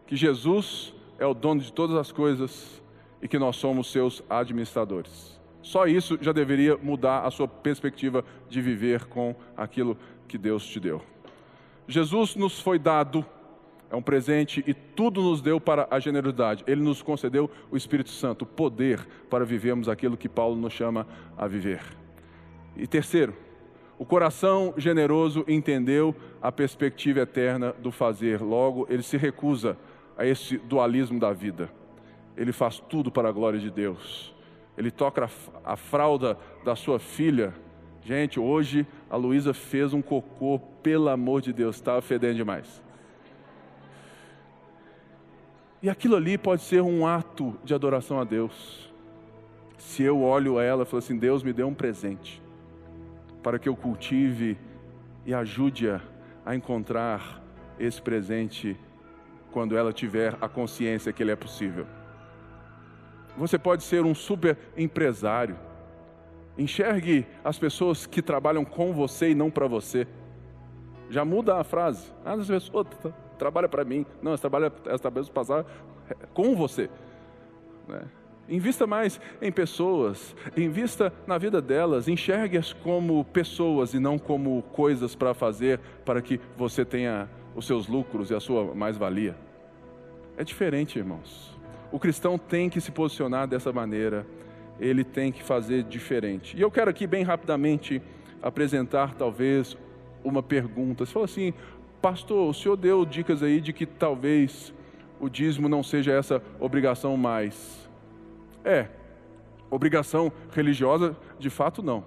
que 0.07 0.17
Jesus 0.17 0.95
é 1.19 1.27
o 1.27 1.35
dono 1.35 1.61
de 1.61 1.73
todas 1.73 1.97
as 1.97 2.13
coisas 2.13 2.83
e 3.21 3.29
que 3.29 3.39
nós 3.39 3.57
somos 3.57 3.91
seus 3.91 4.23
administradores. 4.29 5.39
Só 5.63 5.87
isso 5.87 6.19
já 6.21 6.33
deveria 6.33 6.77
mudar 6.77 7.27
a 7.27 7.31
sua 7.31 7.49
perspectiva 7.49 8.25
de 8.49 8.61
viver 8.63 9.07
com 9.07 9.35
aquilo 9.57 9.99
que 10.27 10.39
Deus 10.39 10.67
te 10.67 10.81
deu. 10.81 11.03
Jesus 11.87 12.37
nos 12.37 12.61
foi 12.61 12.79
dado, 12.79 13.25
é 13.91 13.97
um 13.97 14.03
presente 14.03 14.63
e 14.67 14.75
tudo 14.75 15.23
nos 15.23 15.41
deu 15.41 15.61
para 15.61 15.89
a 15.91 15.99
generosidade. 15.99 16.65
Ele 16.67 16.83
nos 16.83 17.03
concedeu 17.03 17.51
o 17.71 17.77
Espírito 17.77 18.11
Santo, 18.11 18.43
o 18.43 18.47
poder 18.47 19.07
para 19.29 19.45
vivermos 19.45 19.89
aquilo 19.89 20.17
que 20.17 20.29
Paulo 20.29 20.57
nos 20.57 20.73
chama 20.73 21.07
a 21.37 21.47
viver. 21.47 21.83
E 22.79 22.87
terceiro, 22.87 23.35
o 23.99 24.05
coração 24.05 24.73
generoso 24.77 25.45
entendeu 25.49 26.15
a 26.41 26.53
perspectiva 26.53 27.21
eterna 27.21 27.75
do 27.81 27.91
fazer, 27.91 28.41
logo, 28.41 28.87
ele 28.89 29.03
se 29.03 29.17
recusa 29.17 29.77
a 30.17 30.25
esse 30.25 30.57
dualismo 30.57 31.19
da 31.19 31.33
vida. 31.33 31.69
Ele 32.37 32.53
faz 32.53 32.79
tudo 32.79 33.11
para 33.11 33.29
a 33.29 33.33
glória 33.33 33.59
de 33.59 33.69
Deus. 33.69 34.33
Ele 34.77 34.93
toca 34.93 35.29
a 35.65 35.77
fralda 35.77 36.39
da 36.65 36.77
sua 36.77 37.01
filha. 37.01 37.53
Gente, 38.05 38.39
hoje 38.39 38.87
a 39.11 39.17
Luísa 39.17 39.53
fez 39.53 39.93
um 39.93 40.01
cocô, 40.01 40.61
pelo 40.81 41.09
amor 41.09 41.43
de 41.43 41.53
Deus, 41.53 41.75
estava 41.75 42.01
fedendo 42.01 42.37
demais. 42.37 42.81
E 45.83 45.91
aquilo 45.91 46.15
ali 46.15 46.39
pode 46.39 46.63
ser 46.63 46.81
um 46.81 47.05
ato 47.05 47.57
de 47.65 47.75
adoração 47.75 48.21
a 48.21 48.25
Deus. 48.25 48.89
Se 49.77 50.05
eu 50.05 50.23
olho 50.23 50.61
ela 50.61 50.85
e 50.85 50.87
falo 50.87 50.99
assim: 50.99 51.17
Deus 51.17 51.43
me 51.43 51.53
deu 51.53 51.67
um 51.67 51.75
presente 51.75 52.41
para 53.43 53.59
que 53.59 53.69
eu 53.69 53.77
cultive 53.77 54.59
e 55.25 55.35
ajude-a 55.35 56.01
a 56.45 56.55
encontrar 56.55 57.43
esse 57.79 58.01
presente 58.01 58.77
quando 59.51 59.77
ela 59.77 59.93
tiver 59.93 60.37
a 60.41 60.49
consciência 60.49 61.13
que 61.13 61.23
ele 61.23 61.31
é 61.31 61.37
possível. 61.37 61.87
Você 63.37 63.59
pode 63.59 63.85
ser 63.85 64.05
um 64.05 64.15
super 64.15 64.59
empresário. 64.77 65.57
Enxergue 66.57 67.27
as 67.45 67.59
pessoas 67.59 68.07
que 68.07 68.21
trabalham 68.21 68.65
com 68.65 68.93
você 68.93 69.31
e 69.31 69.35
não 69.35 69.51
para 69.51 69.69
você. 69.69 70.09
Já 71.09 71.25
muda 71.25 71.57
a 71.57 71.65
frase. 71.65 72.13
Ah, 72.25 72.33
as 72.33 72.49
pessoas 72.49 72.87
trabalham 73.39 73.69
para 73.69 73.85
mim. 73.85 74.05
Não, 74.21 74.33
elas 74.33 74.41
trabalham, 74.41 74.73
elas 74.85 75.01
trabalham 75.01 75.65
com 76.35 76.57
você. 76.57 76.91
Né? 77.87 78.03
Invista 78.49 78.87
mais 78.87 79.21
em 79.43 79.53
pessoas, 79.53 80.35
invista 80.57 81.13
na 81.27 81.37
vida 81.37 81.61
delas, 81.61 82.09
enxergue-as 82.09 82.73
como 82.73 83.23
pessoas 83.27 83.93
e 83.93 83.99
não 83.99 84.19
como 84.19 84.63
coisas 84.73 85.15
para 85.15 85.35
fazer 85.35 85.79
para 86.03 86.23
que 86.23 86.41
você 86.57 86.83
tenha 86.83 87.29
os 87.55 87.67
seus 87.67 87.89
lucros 87.89 88.31
e 88.31 88.35
a 88.35 88.41
sua 88.41 88.75
mais-valia. 88.75 89.37
É 90.39 90.43
diferente, 90.45 90.99
irmãos. 90.99 91.59
O 91.93 91.99
cristão 91.99 92.39
tem 92.39 92.71
que 92.71 92.81
se 92.81 92.91
posicionar 92.91 93.47
dessa 93.47 93.71
maneira, 93.71 94.27
ele 94.81 95.05
tem 95.05 95.31
que 95.31 95.43
fazer 95.43 95.83
diferente. 95.83 96.57
E 96.57 96.61
eu 96.61 96.71
quero 96.71 96.91
aqui, 96.91 97.07
bem 97.07 97.25
rapidamente, 97.25 98.01
apresentar 98.43 99.15
talvez 99.15 99.77
uma 100.25 100.43
pergunta. 100.43 101.05
Você 101.05 101.13
falou 101.13 101.25
assim, 101.25 101.53
pastor, 102.01 102.49
o 102.49 102.55
senhor 102.55 102.77
deu 102.77 103.05
dicas 103.05 103.43
aí 103.43 103.61
de 103.61 103.75
que 103.75 103.85
talvez 103.85 104.73
o 105.21 105.29
dízimo 105.29 105.69
não 105.69 105.83
seja 105.83 106.13
essa 106.13 106.43
obrigação 106.61 107.17
mais. 107.17 107.88
É. 108.69 108.87
Obrigação 109.71 110.31
religiosa, 110.53 111.17
de 111.39 111.49
fato, 111.49 111.83
não. 111.83 112.05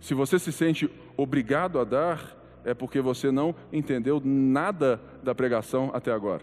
Se 0.00 0.14
você 0.14 0.36
se 0.36 0.50
sente 0.50 0.90
obrigado 1.16 1.78
a 1.78 1.84
dar, 1.84 2.36
é 2.64 2.74
porque 2.74 3.00
você 3.00 3.30
não 3.30 3.54
entendeu 3.72 4.20
nada 4.24 5.00
da 5.22 5.32
pregação 5.32 5.92
até 5.94 6.10
agora. 6.10 6.42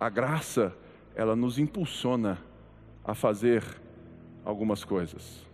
A 0.00 0.08
graça, 0.08 0.74
ela 1.14 1.36
nos 1.36 1.58
impulsiona 1.58 2.38
a 3.04 3.14
fazer 3.14 3.62
algumas 4.42 4.82
coisas. 4.82 5.46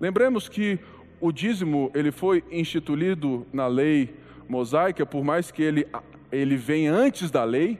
Lembremos 0.00 0.48
que 0.48 0.78
o 1.20 1.30
dízimo, 1.30 1.90
ele 1.94 2.10
foi 2.10 2.42
instituído 2.50 3.46
na 3.52 3.66
lei 3.66 4.16
mosaica, 4.48 5.04
por 5.04 5.22
mais 5.22 5.50
que 5.50 5.62
ele, 5.62 5.86
ele 6.32 6.56
venha 6.56 6.94
antes 6.94 7.30
da 7.30 7.44
lei, 7.44 7.78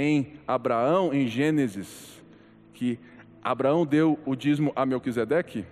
em 0.00 0.32
Abraão, 0.48 1.12
em 1.12 1.28
Gênesis, 1.28 2.22
que 2.72 2.98
Abraão 3.44 3.84
deu 3.84 4.18
o 4.24 4.34
dízimo 4.34 4.72
a 4.74 4.86
Melquisedeque. 4.86 5.66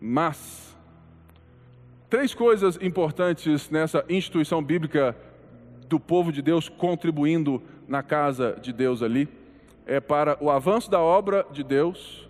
Mas, 0.00 0.76
três 2.08 2.32
coisas 2.32 2.78
importantes 2.80 3.68
nessa 3.70 4.04
instituição 4.08 4.62
bíblica 4.62 5.16
do 5.88 5.98
povo 5.98 6.30
de 6.30 6.40
Deus 6.40 6.68
contribuindo 6.68 7.60
na 7.88 8.04
casa 8.04 8.56
de 8.62 8.72
Deus 8.72 9.02
ali, 9.02 9.28
é 9.84 9.98
para 9.98 10.36
o 10.40 10.48
avanço 10.48 10.88
da 10.88 11.00
obra 11.00 11.44
de 11.50 11.64
Deus, 11.64 12.28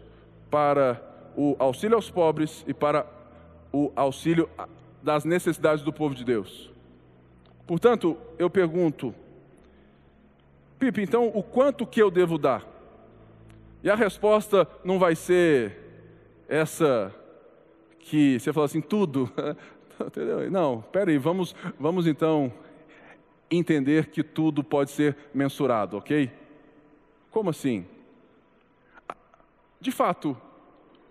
para 0.50 1.02
o 1.36 1.54
auxílio 1.58 1.96
aos 1.96 2.08
pobres 2.08 2.64
e 2.66 2.72
para 2.72 3.06
o 3.70 3.92
auxílio 3.94 4.48
das 5.02 5.22
necessidades 5.22 5.84
do 5.84 5.92
povo 5.92 6.14
de 6.14 6.24
Deus. 6.24 6.70
Portanto, 7.66 8.16
eu 8.38 8.48
pergunto, 8.48 9.14
Pipe, 10.78 11.02
então 11.02 11.30
o 11.34 11.42
quanto 11.42 11.86
que 11.86 12.02
eu 12.02 12.10
devo 12.10 12.36
dar? 12.36 12.66
E 13.82 13.90
a 13.90 13.94
resposta 13.94 14.68
não 14.84 14.98
vai 14.98 15.14
ser 15.14 15.76
essa 16.48 17.14
que 18.00 18.38
você 18.38 18.52
fala 18.52 18.66
assim, 18.66 18.80
tudo. 18.80 19.30
Não, 20.50 20.82
peraí, 20.92 21.16
vamos, 21.16 21.56
vamos 21.80 22.06
então 22.06 22.52
entender 23.50 24.06
que 24.08 24.22
tudo 24.22 24.62
pode 24.62 24.90
ser 24.90 25.16
mensurado, 25.32 25.96
ok? 25.96 26.30
Como 27.30 27.50
assim? 27.50 27.86
De 29.80 29.90
fato, 29.90 30.36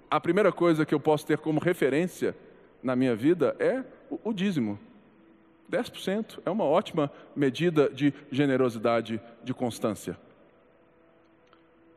a 0.10 0.20
primeira 0.20 0.52
coisa 0.52 0.86
que 0.86 0.94
eu 0.94 1.00
posso 1.00 1.26
ter 1.26 1.38
como 1.40 1.60
referência 1.60 2.36
na 2.84 2.96
minha 2.96 3.16
vida 3.16 3.56
é 3.60 3.84
o, 4.10 4.30
o 4.30 4.34
dízimo. 4.34 4.78
10% 5.72 6.40
é 6.46 6.50
uma 6.50 6.64
ótima 6.64 7.12
medida 7.36 7.90
de 7.90 8.14
generosidade, 8.32 9.20
de 9.44 9.54
constância. 9.54 10.18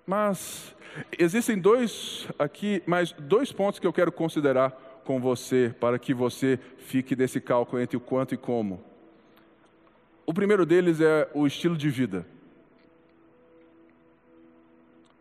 Mas 0.06 0.74
existem 1.18 1.58
dois 1.58 2.26
aqui, 2.38 2.82
mais 2.86 3.12
dois 3.12 3.52
pontos 3.52 3.78
que 3.78 3.86
eu 3.86 3.92
quero 3.92 4.10
considerar 4.10 4.70
com 5.04 5.20
você 5.20 5.74
para 5.78 5.98
que 5.98 6.14
você 6.14 6.58
fique 6.78 7.14
nesse 7.14 7.40
cálculo 7.40 7.80
entre 7.80 7.96
o 7.96 8.00
quanto 8.00 8.34
e 8.34 8.38
como. 8.38 8.82
O 10.24 10.34
primeiro 10.34 10.66
deles 10.66 11.00
é 11.00 11.28
o 11.34 11.46
estilo 11.46 11.76
de 11.76 11.88
vida. 11.88 12.26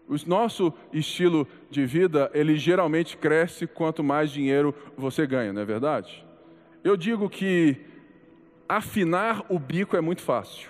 O 0.08 0.16
nosso 0.26 0.74
estilo 0.94 1.46
de 1.70 1.86
vida, 1.86 2.32
ele 2.34 2.58
geralmente 2.58 3.18
cresce 3.18 3.68
quanto 3.68 4.02
mais 4.02 4.32
dinheiro 4.32 4.74
você 4.98 5.28
ganha, 5.28 5.52
não 5.52 5.62
é 5.62 5.66
verdade? 5.66 6.26
Eu 6.82 6.96
digo 6.96 7.30
que 7.30 7.87
afinar 8.68 9.46
o 9.50 9.58
bico 9.58 9.96
é 9.96 10.02
muito 10.02 10.22
fácil, 10.22 10.70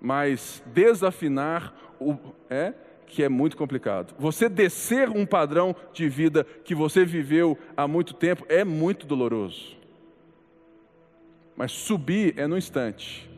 mas 0.00 0.62
desafinar 0.66 1.74
o, 1.98 2.16
é 2.48 2.72
que 3.06 3.22
é 3.22 3.28
muito 3.28 3.56
complicado. 3.56 4.14
Você 4.18 4.48
descer 4.48 5.08
um 5.08 5.26
padrão 5.26 5.74
de 5.92 6.08
vida 6.08 6.44
que 6.44 6.74
você 6.74 7.04
viveu 7.04 7.58
há 7.76 7.86
muito 7.88 8.14
tempo 8.14 8.46
é 8.48 8.64
muito 8.64 9.04
doloroso. 9.04 9.76
Mas 11.56 11.72
subir 11.72 12.38
é 12.38 12.46
no 12.46 12.56
instante. 12.56 13.28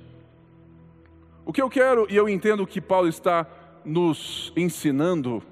O 1.44 1.52
que 1.52 1.60
eu 1.60 1.68
quero, 1.68 2.06
e 2.08 2.14
eu 2.14 2.28
entendo 2.28 2.66
que 2.66 2.80
Paulo 2.80 3.08
está 3.08 3.46
nos 3.84 4.52
ensinando, 4.54 5.42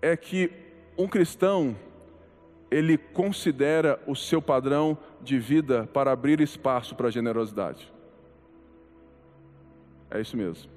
é 0.00 0.16
que 0.16 0.50
um 0.98 1.06
cristão 1.06 1.76
ele 2.72 2.96
considera 2.96 4.00
o 4.06 4.16
seu 4.16 4.40
padrão 4.40 4.96
de 5.20 5.38
vida 5.38 5.86
para 5.92 6.10
abrir 6.10 6.40
espaço 6.40 6.94
para 6.94 7.08
a 7.08 7.10
generosidade. 7.10 7.92
É 10.10 10.18
isso 10.18 10.36
mesmo. 10.38 10.70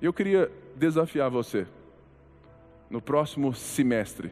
Eu 0.00 0.12
queria 0.12 0.52
desafiar 0.76 1.30
você, 1.30 1.66
no 2.90 3.00
próximo 3.00 3.54
semestre, 3.54 4.30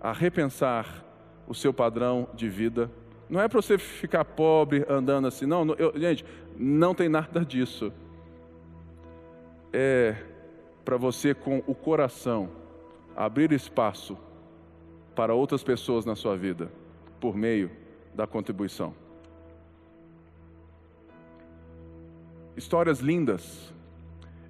a 0.00 0.10
repensar 0.10 1.04
o 1.46 1.54
seu 1.54 1.72
padrão 1.72 2.26
de 2.32 2.48
vida. 2.48 2.90
Não 3.28 3.42
é 3.42 3.46
para 3.46 3.60
você 3.60 3.76
ficar 3.76 4.24
pobre 4.24 4.86
andando 4.88 5.28
assim, 5.28 5.44
não. 5.44 5.74
Eu, 5.74 5.92
gente, 6.00 6.24
não 6.56 6.94
tem 6.94 7.10
nada 7.10 7.44
disso. 7.44 7.92
É 9.70 10.16
para 10.82 10.96
você, 10.96 11.34
com 11.34 11.62
o 11.66 11.74
coração, 11.74 12.48
abrir 13.14 13.52
espaço 13.52 14.16
para 15.14 15.34
outras 15.34 15.62
pessoas 15.62 16.04
na 16.04 16.14
sua 16.14 16.36
vida, 16.36 16.70
por 17.20 17.36
meio 17.36 17.70
da 18.14 18.26
contribuição. 18.26 18.94
Histórias 22.56 23.00
lindas. 23.00 23.72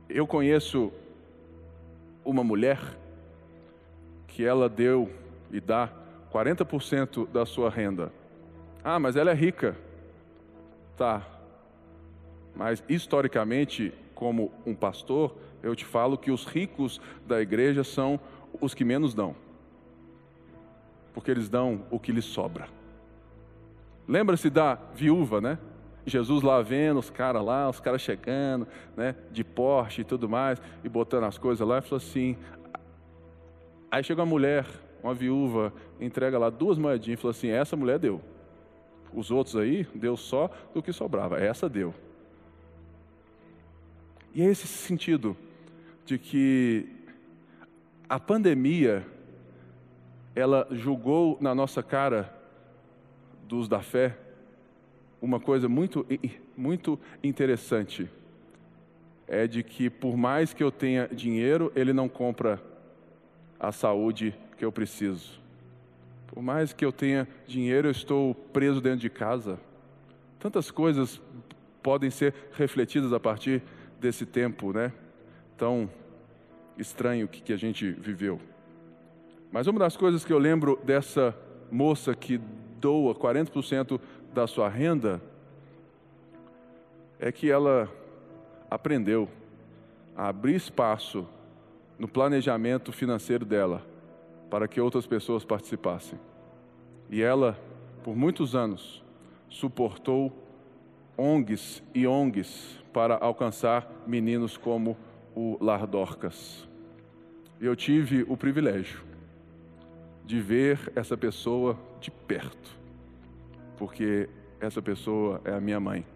Eu 0.08 0.26
conheço 0.26 0.92
uma 2.24 2.42
mulher 2.42 2.80
que 4.26 4.44
ela 4.44 4.68
deu 4.68 5.10
e 5.50 5.60
dá 5.60 5.90
40% 6.32 7.28
da 7.28 7.46
sua 7.46 7.70
renda. 7.70 8.12
Ah, 8.82 8.98
mas 8.98 9.16
ela 9.16 9.30
é 9.30 9.34
rica. 9.34 9.76
Tá. 10.96 11.26
Mas 12.54 12.82
historicamente, 12.88 13.92
como 14.14 14.52
um 14.66 14.74
pastor, 14.74 15.34
eu 15.62 15.74
te 15.76 15.84
falo 15.84 16.18
que 16.18 16.30
os 16.30 16.44
ricos 16.44 17.00
da 17.26 17.40
igreja 17.40 17.84
são 17.84 18.18
os 18.60 18.74
que 18.74 18.84
menos 18.84 19.14
dão 19.14 19.34
porque 21.12 21.30
eles 21.30 21.48
dão 21.48 21.82
o 21.90 21.98
que 21.98 22.12
lhes 22.12 22.24
sobra. 22.24 22.68
Lembra-se 24.06 24.50
da 24.50 24.78
viúva, 24.94 25.40
né? 25.40 25.58
Jesus 26.06 26.42
lá 26.42 26.60
vendo 26.62 26.98
os 26.98 27.10
caras 27.10 27.44
lá, 27.44 27.68
os 27.68 27.78
caras 27.78 28.00
chegando, 28.00 28.66
né, 28.96 29.14
de 29.30 29.44
Porsche 29.44 30.00
e 30.00 30.04
tudo 30.04 30.28
mais, 30.28 30.60
e 30.82 30.88
botando 30.88 31.24
as 31.24 31.38
coisas 31.38 31.66
lá, 31.66 31.78
e 31.78 31.82
falou 31.82 31.98
assim. 31.98 32.36
Aí 33.90 34.02
chega 34.02 34.20
uma 34.20 34.26
mulher, 34.26 34.66
uma 35.02 35.14
viúva, 35.14 35.72
entrega 36.00 36.38
lá 36.38 36.50
duas 36.50 36.78
moedinhas 36.78 37.18
e 37.18 37.22
falou 37.22 37.30
assim: 37.30 37.48
essa 37.48 37.76
mulher 37.76 37.98
deu. 37.98 38.20
Os 39.12 39.30
outros 39.30 39.56
aí, 39.56 39.86
deu 39.94 40.16
só 40.16 40.50
do 40.72 40.82
que 40.82 40.92
sobrava, 40.92 41.38
essa 41.38 41.68
deu. 41.68 41.94
E 44.32 44.42
é 44.42 44.46
esse 44.46 44.66
sentido 44.66 45.36
de 46.06 46.18
que 46.18 46.88
a 48.08 48.18
pandemia 48.18 49.04
ela 50.40 50.66
julgou 50.70 51.36
na 51.40 51.54
nossa 51.54 51.82
cara 51.82 52.34
dos 53.46 53.68
da 53.68 53.80
fé 53.80 54.16
uma 55.20 55.38
coisa 55.38 55.68
muito, 55.68 56.06
muito 56.56 56.98
interessante. 57.22 58.08
É 59.28 59.46
de 59.46 59.62
que 59.62 59.90
por 59.90 60.16
mais 60.16 60.52
que 60.52 60.62
eu 60.62 60.72
tenha 60.72 61.08
dinheiro, 61.08 61.70
ele 61.76 61.92
não 61.92 62.08
compra 62.08 62.60
a 63.58 63.70
saúde 63.70 64.34
que 64.56 64.64
eu 64.64 64.72
preciso. 64.72 65.38
Por 66.26 66.42
mais 66.42 66.72
que 66.72 66.84
eu 66.84 66.92
tenha 66.92 67.28
dinheiro, 67.46 67.88
eu 67.88 67.92
estou 67.92 68.34
preso 68.34 68.80
dentro 68.80 69.00
de 69.00 69.10
casa. 69.10 69.58
Tantas 70.38 70.70
coisas 70.70 71.20
podem 71.82 72.10
ser 72.10 72.34
refletidas 72.52 73.12
a 73.12 73.20
partir 73.20 73.62
desse 74.00 74.24
tempo, 74.24 74.72
né? 74.72 74.92
Tão 75.56 75.90
estranho 76.78 77.28
que, 77.28 77.42
que 77.42 77.52
a 77.52 77.56
gente 77.56 77.90
viveu. 77.90 78.40
Mas 79.52 79.66
uma 79.66 79.80
das 79.80 79.96
coisas 79.96 80.24
que 80.24 80.32
eu 80.32 80.38
lembro 80.38 80.78
dessa 80.84 81.36
moça 81.70 82.14
que 82.14 82.40
doa 82.80 83.14
40% 83.14 84.00
da 84.32 84.46
sua 84.46 84.68
renda 84.68 85.20
é 87.18 87.32
que 87.32 87.50
ela 87.50 87.90
aprendeu 88.70 89.28
a 90.16 90.28
abrir 90.28 90.54
espaço 90.54 91.26
no 91.98 92.06
planejamento 92.06 92.92
financeiro 92.92 93.44
dela 93.44 93.84
para 94.48 94.68
que 94.68 94.80
outras 94.80 95.06
pessoas 95.06 95.44
participassem. 95.44 96.18
E 97.10 97.20
ela, 97.20 97.58
por 98.04 98.16
muitos 98.16 98.54
anos, 98.54 99.02
suportou 99.48 100.32
ONGs 101.18 101.82
e 101.92 102.06
ONGs 102.06 102.78
para 102.92 103.16
alcançar 103.16 103.90
meninos 104.06 104.56
como 104.56 104.96
o 105.34 105.58
Lardorcas. 105.60 106.68
Eu 107.60 107.74
tive 107.74 108.24
o 108.28 108.36
privilégio 108.36 109.09
de 110.30 110.40
ver 110.40 110.92
essa 110.94 111.16
pessoa 111.16 111.76
de 112.00 112.08
perto, 112.08 112.78
porque 113.76 114.28
essa 114.60 114.80
pessoa 114.80 115.40
é 115.44 115.52
a 115.52 115.60
minha 115.60 115.80
mãe. 115.80 116.06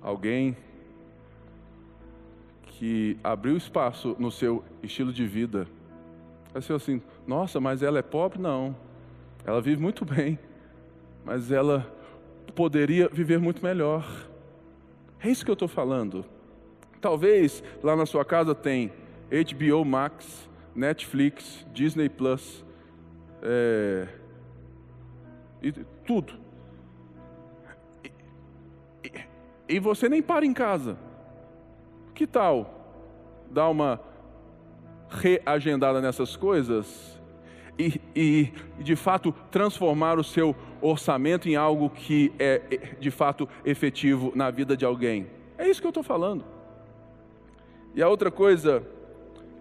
Alguém 0.00 0.56
que 2.66 3.16
abriu 3.22 3.56
espaço 3.56 4.16
no 4.18 4.28
seu 4.32 4.64
estilo 4.82 5.12
de 5.12 5.24
vida. 5.24 5.68
Ser 6.60 6.72
assim: 6.72 7.00
nossa, 7.24 7.60
mas 7.60 7.80
ela 7.80 8.00
é 8.00 8.02
pobre? 8.02 8.40
Não. 8.40 8.74
Ela 9.46 9.62
vive 9.62 9.80
muito 9.80 10.02
bem, 10.04 10.36
mas 11.24 11.52
ela 11.52 11.86
poderia 12.56 13.08
viver 13.08 13.38
muito 13.38 13.62
melhor. 13.62 14.04
É 15.20 15.30
isso 15.30 15.44
que 15.44 15.50
eu 15.50 15.54
estou 15.54 15.68
falando. 15.68 16.24
Talvez 17.00 17.62
lá 17.84 17.94
na 17.94 18.04
sua 18.04 18.24
casa 18.24 18.52
tem 18.52 18.92
HBO 19.30 19.84
Max, 19.84 20.48
Netflix, 20.74 21.66
Disney 21.72 22.08
Plus, 22.08 22.64
é, 23.42 24.08
e, 25.62 25.72
tudo. 26.06 26.34
E, 28.04 28.10
e, 29.04 29.76
e 29.76 29.78
você 29.80 30.08
nem 30.08 30.22
para 30.22 30.44
em 30.44 30.52
casa. 30.52 30.98
Que 32.14 32.26
tal 32.26 32.74
dar 33.50 33.68
uma 33.68 34.00
reagendada 35.08 36.00
nessas 36.00 36.36
coisas 36.36 37.18
e, 37.78 38.00
e, 38.14 38.52
de 38.82 38.96
fato 38.96 39.32
transformar 39.50 40.18
o 40.18 40.24
seu 40.24 40.54
orçamento 40.80 41.48
em 41.48 41.56
algo 41.56 41.88
que 41.88 42.32
é 42.38 42.96
de 43.00 43.10
fato 43.10 43.48
efetivo 43.64 44.32
na 44.34 44.50
vida 44.50 44.76
de 44.76 44.84
alguém? 44.84 45.28
É 45.56 45.68
isso 45.68 45.80
que 45.80 45.86
eu 45.86 45.90
estou 45.90 46.02
falando. 46.02 46.44
E 47.94 48.02
a 48.02 48.08
outra 48.08 48.30
coisa 48.30 48.84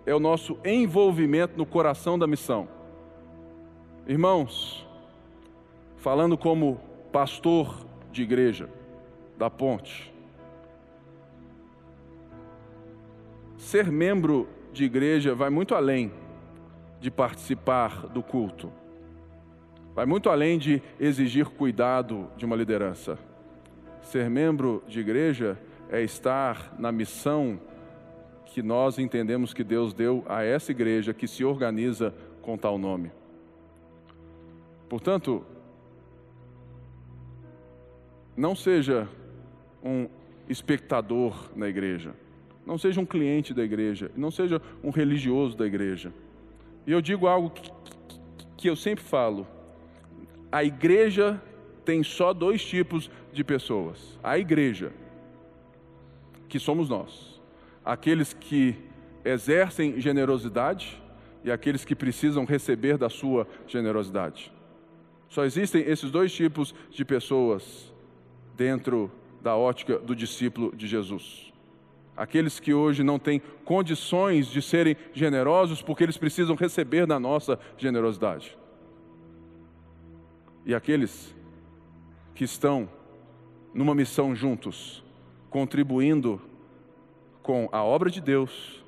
é 0.07 0.15
o 0.15 0.21
nosso 0.21 0.57
envolvimento 0.63 1.57
no 1.57 1.65
coração 1.65 2.17
da 2.17 2.25
missão. 2.25 2.69
Irmãos, 4.07 4.87
falando 5.97 6.37
como 6.37 6.79
pastor 7.11 7.85
de 8.09 8.23
igreja 8.23 8.69
da 9.37 9.49
Ponte, 9.49 10.13
ser 13.57 13.91
membro 13.91 14.47
de 14.71 14.85
igreja 14.85 15.35
vai 15.35 15.49
muito 15.49 15.75
além 15.75 16.09
de 17.01 17.11
participar 17.11 18.07
do 18.07 18.23
culto, 18.23 18.71
vai 19.93 20.05
muito 20.05 20.29
além 20.29 20.57
de 20.57 20.81
exigir 20.97 21.47
cuidado 21.47 22.29
de 22.37 22.45
uma 22.45 22.55
liderança. 22.55 23.19
Ser 24.01 24.29
membro 24.29 24.81
de 24.87 25.01
igreja 25.01 25.59
é 25.89 26.01
estar 26.01 26.73
na 26.79 26.93
missão 26.93 27.59
que 28.57 28.63
nós 28.63 28.97
entendemos 28.97 29.53
que 29.53 29.63
Deus 29.63 29.93
deu 29.93 30.25
a 30.27 30.41
essa 30.41 30.71
igreja 30.71 31.13
que 31.13 31.27
se 31.27 31.45
organiza 31.45 32.11
com 32.41 32.57
tal 32.57 32.79
nome. 32.79 33.11
Portanto, 34.89 35.45
não 38.35 38.55
seja 38.55 39.07
um 39.83 40.09
espectador 40.49 41.51
na 41.55 41.69
igreja, 41.69 42.15
não 42.65 42.79
seja 42.79 42.99
um 42.99 43.05
cliente 43.05 43.53
da 43.53 43.63
igreja, 43.63 44.09
não 44.17 44.31
seja 44.31 44.59
um 44.83 44.89
religioso 44.89 45.55
da 45.55 45.67
igreja. 45.67 46.11
E 46.87 46.91
eu 46.91 46.99
digo 46.99 47.27
algo 47.27 47.51
que, 47.51 47.71
que 48.57 48.67
eu 48.67 48.75
sempre 48.75 49.03
falo: 49.03 49.45
a 50.51 50.63
igreja 50.63 51.39
tem 51.85 52.01
só 52.01 52.33
dois 52.33 52.65
tipos 52.65 53.11
de 53.31 53.43
pessoas. 53.43 54.17
A 54.23 54.39
igreja, 54.39 54.91
que 56.49 56.57
somos 56.57 56.89
nós 56.89 57.36
aqueles 57.87 58.33
que 58.33 58.75
exercem 59.23 60.01
generosidade 60.01 61.01
e 61.41 61.49
aqueles 61.49 61.85
que 61.85 61.95
precisam 61.95 62.43
receber 62.43 62.97
da 62.97 63.09
sua 63.09 63.47
generosidade. 63.65 64.51
Só 65.29 65.45
existem 65.45 65.83
esses 65.83 66.11
dois 66.11 66.33
tipos 66.33 66.75
de 66.91 67.05
pessoas 67.05 67.93
dentro 68.57 69.09
da 69.41 69.55
ótica 69.55 69.97
do 69.99 70.13
discípulo 70.13 70.75
de 70.75 70.85
Jesus. 70.85 71.53
Aqueles 72.15 72.59
que 72.59 72.73
hoje 72.73 73.03
não 73.03 73.17
têm 73.17 73.41
condições 73.63 74.47
de 74.47 74.61
serem 74.61 74.97
generosos 75.13 75.81
porque 75.81 76.03
eles 76.03 76.17
precisam 76.17 76.57
receber 76.57 77.05
da 77.05 77.17
nossa 77.17 77.57
generosidade. 77.77 78.57
E 80.65 80.75
aqueles 80.75 81.33
que 82.35 82.43
estão 82.43 82.89
numa 83.73 83.95
missão 83.95 84.35
juntos, 84.35 85.01
contribuindo 85.49 86.41
com 87.47 87.69
a 87.71 87.81
obra 87.81 88.11
de 88.11 88.19
Deus, 88.19 88.83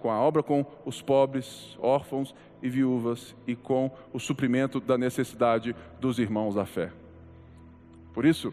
com 0.00 0.10
a 0.10 0.18
obra 0.18 0.42
com 0.42 0.66
os 0.84 1.00
pobres, 1.00 1.78
órfãos 1.80 2.34
e 2.60 2.68
viúvas 2.68 3.32
e 3.46 3.54
com 3.54 3.92
o 4.12 4.18
suprimento 4.18 4.80
da 4.80 4.98
necessidade 4.98 5.72
dos 6.00 6.18
irmãos 6.18 6.56
da 6.56 6.66
fé. 6.66 6.90
Por 8.12 8.24
isso, 8.24 8.52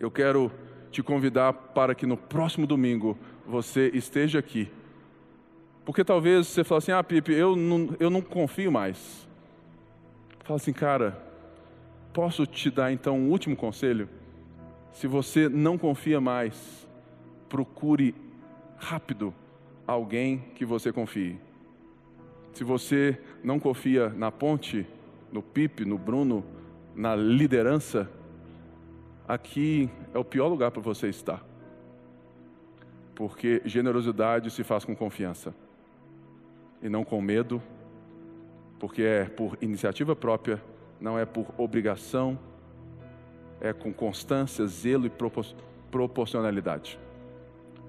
eu 0.00 0.10
quero 0.10 0.50
te 0.90 1.04
convidar 1.04 1.52
para 1.52 1.94
que 1.94 2.04
no 2.04 2.16
próximo 2.16 2.66
domingo 2.66 3.16
você 3.46 3.92
esteja 3.94 4.40
aqui. 4.40 4.68
Porque 5.84 6.02
talvez 6.02 6.48
você 6.48 6.64
fale 6.64 6.78
assim: 6.78 6.90
ah, 6.90 7.04
Pipe, 7.04 7.32
eu 7.32 7.54
não, 7.54 7.94
eu 8.00 8.10
não 8.10 8.20
confio 8.20 8.72
mais. 8.72 9.28
Fala 10.42 10.56
assim, 10.56 10.72
cara, 10.72 11.16
posso 12.12 12.44
te 12.44 12.72
dar 12.72 12.92
então 12.92 13.16
um 13.16 13.30
último 13.30 13.54
conselho? 13.54 14.08
Se 14.92 15.06
você 15.06 15.48
não 15.48 15.78
confia 15.78 16.20
mais, 16.20 16.83
procure 17.54 18.16
rápido 18.76 19.32
alguém 19.86 20.38
que 20.56 20.64
você 20.64 20.92
confie. 20.92 21.38
Se 22.52 22.64
você 22.64 23.16
não 23.44 23.60
confia 23.60 24.08
na 24.08 24.32
ponte, 24.32 24.84
no 25.30 25.40
Pipe, 25.40 25.84
no 25.84 25.96
Bruno, 25.96 26.44
na 26.96 27.14
liderança, 27.14 28.10
aqui 29.28 29.88
é 30.12 30.18
o 30.18 30.24
pior 30.24 30.48
lugar 30.48 30.72
para 30.72 30.82
você 30.82 31.08
estar. 31.08 31.46
Porque 33.14 33.62
generosidade 33.64 34.50
se 34.50 34.64
faz 34.64 34.84
com 34.84 34.96
confiança 34.96 35.54
e 36.82 36.88
não 36.88 37.04
com 37.04 37.22
medo, 37.22 37.62
porque 38.80 39.02
é 39.02 39.26
por 39.26 39.56
iniciativa 39.60 40.16
própria, 40.16 40.60
não 41.00 41.16
é 41.16 41.24
por 41.24 41.46
obrigação, 41.56 42.36
é 43.60 43.72
com 43.72 43.92
constância, 43.92 44.66
zelo 44.66 45.06
e 45.06 45.12
proporcionalidade. 45.92 46.98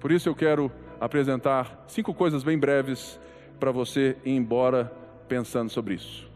Por 0.00 0.12
isso 0.12 0.28
eu 0.28 0.34
quero 0.34 0.70
apresentar 1.00 1.84
cinco 1.88 2.14
coisas 2.14 2.42
bem 2.42 2.58
breves 2.58 3.20
para 3.58 3.70
você 3.70 4.16
ir 4.24 4.32
embora 4.32 4.92
pensando 5.28 5.70
sobre 5.70 5.94
isso. 5.94 6.30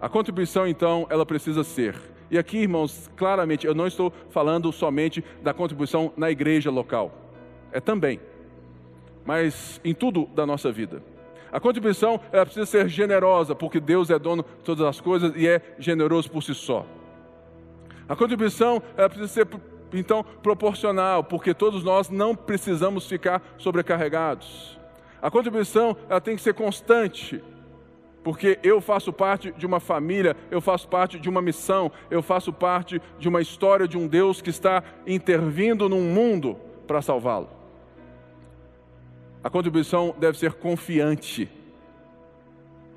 A 0.00 0.08
contribuição, 0.08 0.66
então, 0.66 1.06
ela 1.10 1.24
precisa 1.24 1.62
ser. 1.62 1.94
E 2.30 2.38
aqui, 2.38 2.58
irmãos, 2.58 3.10
claramente, 3.16 3.66
eu 3.66 3.74
não 3.74 3.86
estou 3.86 4.12
falando 4.30 4.72
somente 4.72 5.22
da 5.42 5.54
contribuição 5.54 6.12
na 6.16 6.30
igreja 6.30 6.70
local. 6.70 7.12
É 7.70 7.80
também. 7.80 8.20
Mas 9.24 9.80
em 9.84 9.94
tudo 9.94 10.26
da 10.34 10.44
nossa 10.44 10.72
vida. 10.72 11.02
A 11.52 11.60
contribuição, 11.60 12.18
ela 12.32 12.46
precisa 12.46 12.64
ser 12.64 12.88
generosa, 12.88 13.54
porque 13.54 13.78
Deus 13.78 14.08
é 14.08 14.18
dono 14.18 14.42
de 14.42 14.64
todas 14.64 14.86
as 14.86 15.00
coisas 15.00 15.32
e 15.36 15.46
é 15.46 15.60
generoso 15.78 16.30
por 16.30 16.42
si 16.42 16.54
só. 16.54 16.86
A 18.08 18.16
contribuição, 18.16 18.82
ela 18.96 19.08
precisa 19.08 19.28
ser 19.28 19.46
então 19.92 20.24
proporcional, 20.42 21.22
porque 21.24 21.54
todos 21.54 21.84
nós 21.84 22.08
não 22.08 22.34
precisamos 22.34 23.06
ficar 23.06 23.42
sobrecarregados. 23.58 24.78
A 25.20 25.30
contribuição 25.30 25.96
ela 26.08 26.20
tem 26.20 26.36
que 26.36 26.42
ser 26.42 26.54
constante, 26.54 27.42
porque 28.24 28.58
eu 28.62 28.80
faço 28.80 29.12
parte 29.12 29.52
de 29.52 29.66
uma 29.66 29.80
família, 29.80 30.36
eu 30.50 30.60
faço 30.60 30.88
parte 30.88 31.18
de 31.18 31.28
uma 31.28 31.42
missão, 31.42 31.90
eu 32.10 32.22
faço 32.22 32.52
parte 32.52 33.00
de 33.18 33.28
uma 33.28 33.40
história 33.40 33.86
de 33.86 33.98
um 33.98 34.06
Deus 34.06 34.40
que 34.40 34.50
está 34.50 34.82
intervindo 35.06 35.88
num 35.88 36.02
mundo 36.02 36.56
para 36.86 37.02
salvá-lo. 37.02 37.48
A 39.42 39.50
contribuição 39.50 40.14
deve 40.18 40.38
ser 40.38 40.52
confiante, 40.54 41.50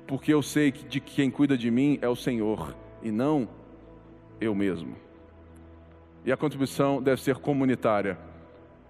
porque 0.06 0.32
eu 0.32 0.42
sei 0.42 0.70
que 0.70 0.84
de 0.84 1.00
quem 1.00 1.28
cuida 1.30 1.58
de 1.58 1.70
mim 1.70 1.98
é 2.00 2.08
o 2.08 2.14
Senhor 2.14 2.74
e 3.02 3.10
não 3.10 3.48
eu 4.40 4.54
mesmo. 4.54 5.05
E 6.26 6.32
a 6.32 6.36
contribuição 6.36 7.00
deve 7.00 7.22
ser 7.22 7.36
comunitária, 7.36 8.18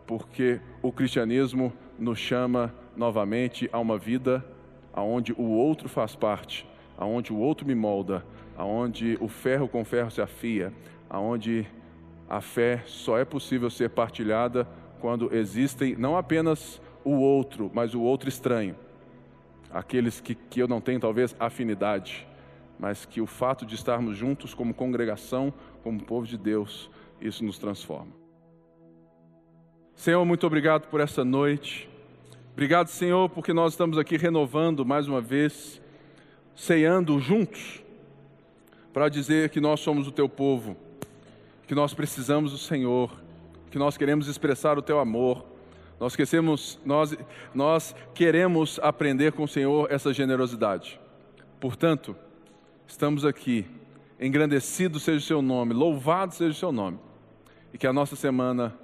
porque 0.07 0.59
o 0.81 0.91
cristianismo 0.91 1.71
nos 1.99 2.19
chama 2.19 2.75
novamente 2.97 3.69
a 3.71 3.79
uma 3.79 3.99
vida 3.99 4.43
aonde 4.91 5.35
o 5.35 5.43
outro 5.43 5.87
faz 5.87 6.17
parte, 6.17 6.67
aonde 6.97 7.35
o 7.35 7.37
outro 7.37 7.67
me 7.67 7.75
molda, 7.75 8.25
aonde 8.57 9.19
o 9.21 9.29
ferro 9.29 9.69
com 9.69 9.85
ferro 9.85 10.11
se 10.11 10.23
afia, 10.23 10.73
aonde 11.11 11.67
a 12.27 12.41
fé 12.41 12.83
só 12.87 13.19
é 13.19 13.25
possível 13.27 13.69
ser 13.69 13.91
partilhada 13.91 14.67
quando 14.99 15.29
existem 15.37 15.95
não 15.95 16.17
apenas 16.17 16.81
o 17.05 17.17
outro, 17.17 17.71
mas 17.75 17.95
o 17.95 18.01
outro 18.01 18.31
estranho. 18.31 18.75
Aqueles 19.71 20.23
que, 20.23 20.35
que 20.35 20.59
eu 20.59 20.67
não 20.67 20.81
tenho 20.81 20.99
talvez 20.99 21.37
afinidade, 21.39 22.27
mas 22.79 23.05
que 23.05 23.21
o 23.21 23.27
fato 23.27 23.67
de 23.67 23.75
estarmos 23.75 24.17
juntos 24.17 24.55
como 24.55 24.73
congregação, 24.73 25.53
como 25.83 26.03
povo 26.03 26.27
de 26.27 26.39
Deus, 26.39 26.91
isso 27.21 27.45
nos 27.45 27.59
transforma. 27.59 28.13
Senhor, 29.95 30.25
muito 30.25 30.47
obrigado 30.47 30.89
por 30.89 31.01
essa 31.01 31.25
noite. 31.25 31.89
Obrigado, 32.53 32.89
Senhor, 32.89 33.29
porque 33.29 33.53
nós 33.53 33.73
estamos 33.73 33.99
aqui 33.99 34.17
renovando 34.17 34.85
mais 34.85 35.09
uma 35.09 35.21
vez, 35.21 35.81
ceando 36.55 37.19
juntos, 37.19 37.83
para 38.93 39.09
dizer 39.09 39.51
que 39.51 39.61
nós 39.61 39.81
somos 39.81 40.07
o 40.07 40.13
teu 40.13 40.29
povo, 40.29 40.77
que 41.67 41.75
nós 41.75 41.93
precisamos 41.93 42.53
do 42.53 42.59
Senhor, 42.59 43.11
que 43.71 43.79
nós 43.79 43.97
queremos 43.97 44.29
expressar 44.29 44.79
o 44.79 44.83
teu 44.83 44.99
amor. 44.99 45.45
Nós 45.99 46.15
queremos, 46.15 46.79
nós, 46.85 47.17
nós 47.55 47.95
queremos 48.15 48.79
aprender 48.83 49.33
com 49.33 49.45
o 49.45 49.49
Senhor 49.49 49.91
essa 49.91 50.13
generosidade. 50.13 51.01
Portanto, 51.61 52.15
estamos 52.87 53.25
aqui 53.25 53.67
engrandecido 54.21 54.99
seja 54.99 55.19
o 55.19 55.27
seu 55.27 55.43
nome, 55.43 55.75
louvado 55.75 56.35
seja 56.35 56.51
o 56.51 56.55
seu 56.55 56.73
nome, 56.73 56.99
e 57.77 57.79
que 57.79 57.87
a 57.87 57.93
nossa 57.93 58.17
semana 58.17 58.75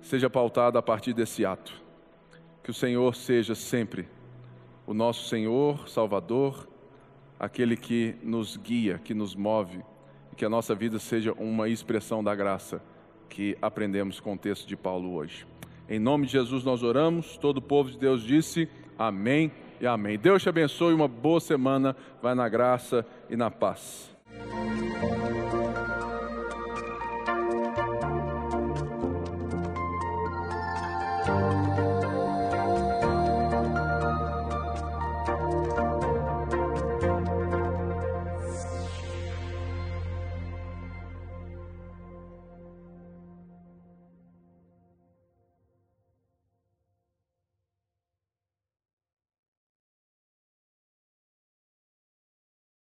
seja 0.00 0.28
pautada 0.28 0.76
a 0.76 0.82
partir 0.82 1.12
desse 1.12 1.46
ato. 1.46 1.80
Que 2.60 2.72
o 2.72 2.74
Senhor 2.74 3.14
seja 3.14 3.54
sempre 3.54 4.08
o 4.84 4.92
nosso 4.92 5.28
Senhor, 5.28 5.88
Salvador, 5.88 6.68
aquele 7.38 7.76
que 7.76 8.16
nos 8.20 8.56
guia, 8.56 8.98
que 8.98 9.14
nos 9.14 9.36
move, 9.36 9.78
e 10.32 10.34
que 10.34 10.44
a 10.44 10.48
nossa 10.48 10.74
vida 10.74 10.98
seja 10.98 11.32
uma 11.34 11.68
expressão 11.68 12.22
da 12.24 12.34
graça 12.34 12.82
que 13.28 13.56
aprendemos 13.62 14.18
com 14.18 14.34
o 14.34 14.38
texto 14.38 14.66
de 14.66 14.76
Paulo 14.76 15.14
hoje. 15.14 15.46
Em 15.88 16.00
nome 16.00 16.26
de 16.26 16.32
Jesus 16.32 16.64
nós 16.64 16.82
oramos, 16.82 17.36
todo 17.36 17.58
o 17.58 17.62
povo 17.62 17.92
de 17.92 17.96
Deus 17.96 18.24
disse 18.24 18.68
amém 18.98 19.52
e 19.80 19.86
amém. 19.86 20.18
Deus 20.18 20.42
te 20.42 20.48
abençoe, 20.48 20.92
uma 20.92 21.06
boa 21.06 21.38
semana, 21.38 21.94
vai 22.20 22.34
na 22.34 22.48
graça 22.48 23.06
e 23.30 23.36
na 23.36 23.52
paz. 23.52 24.10
Bye. 31.32 31.71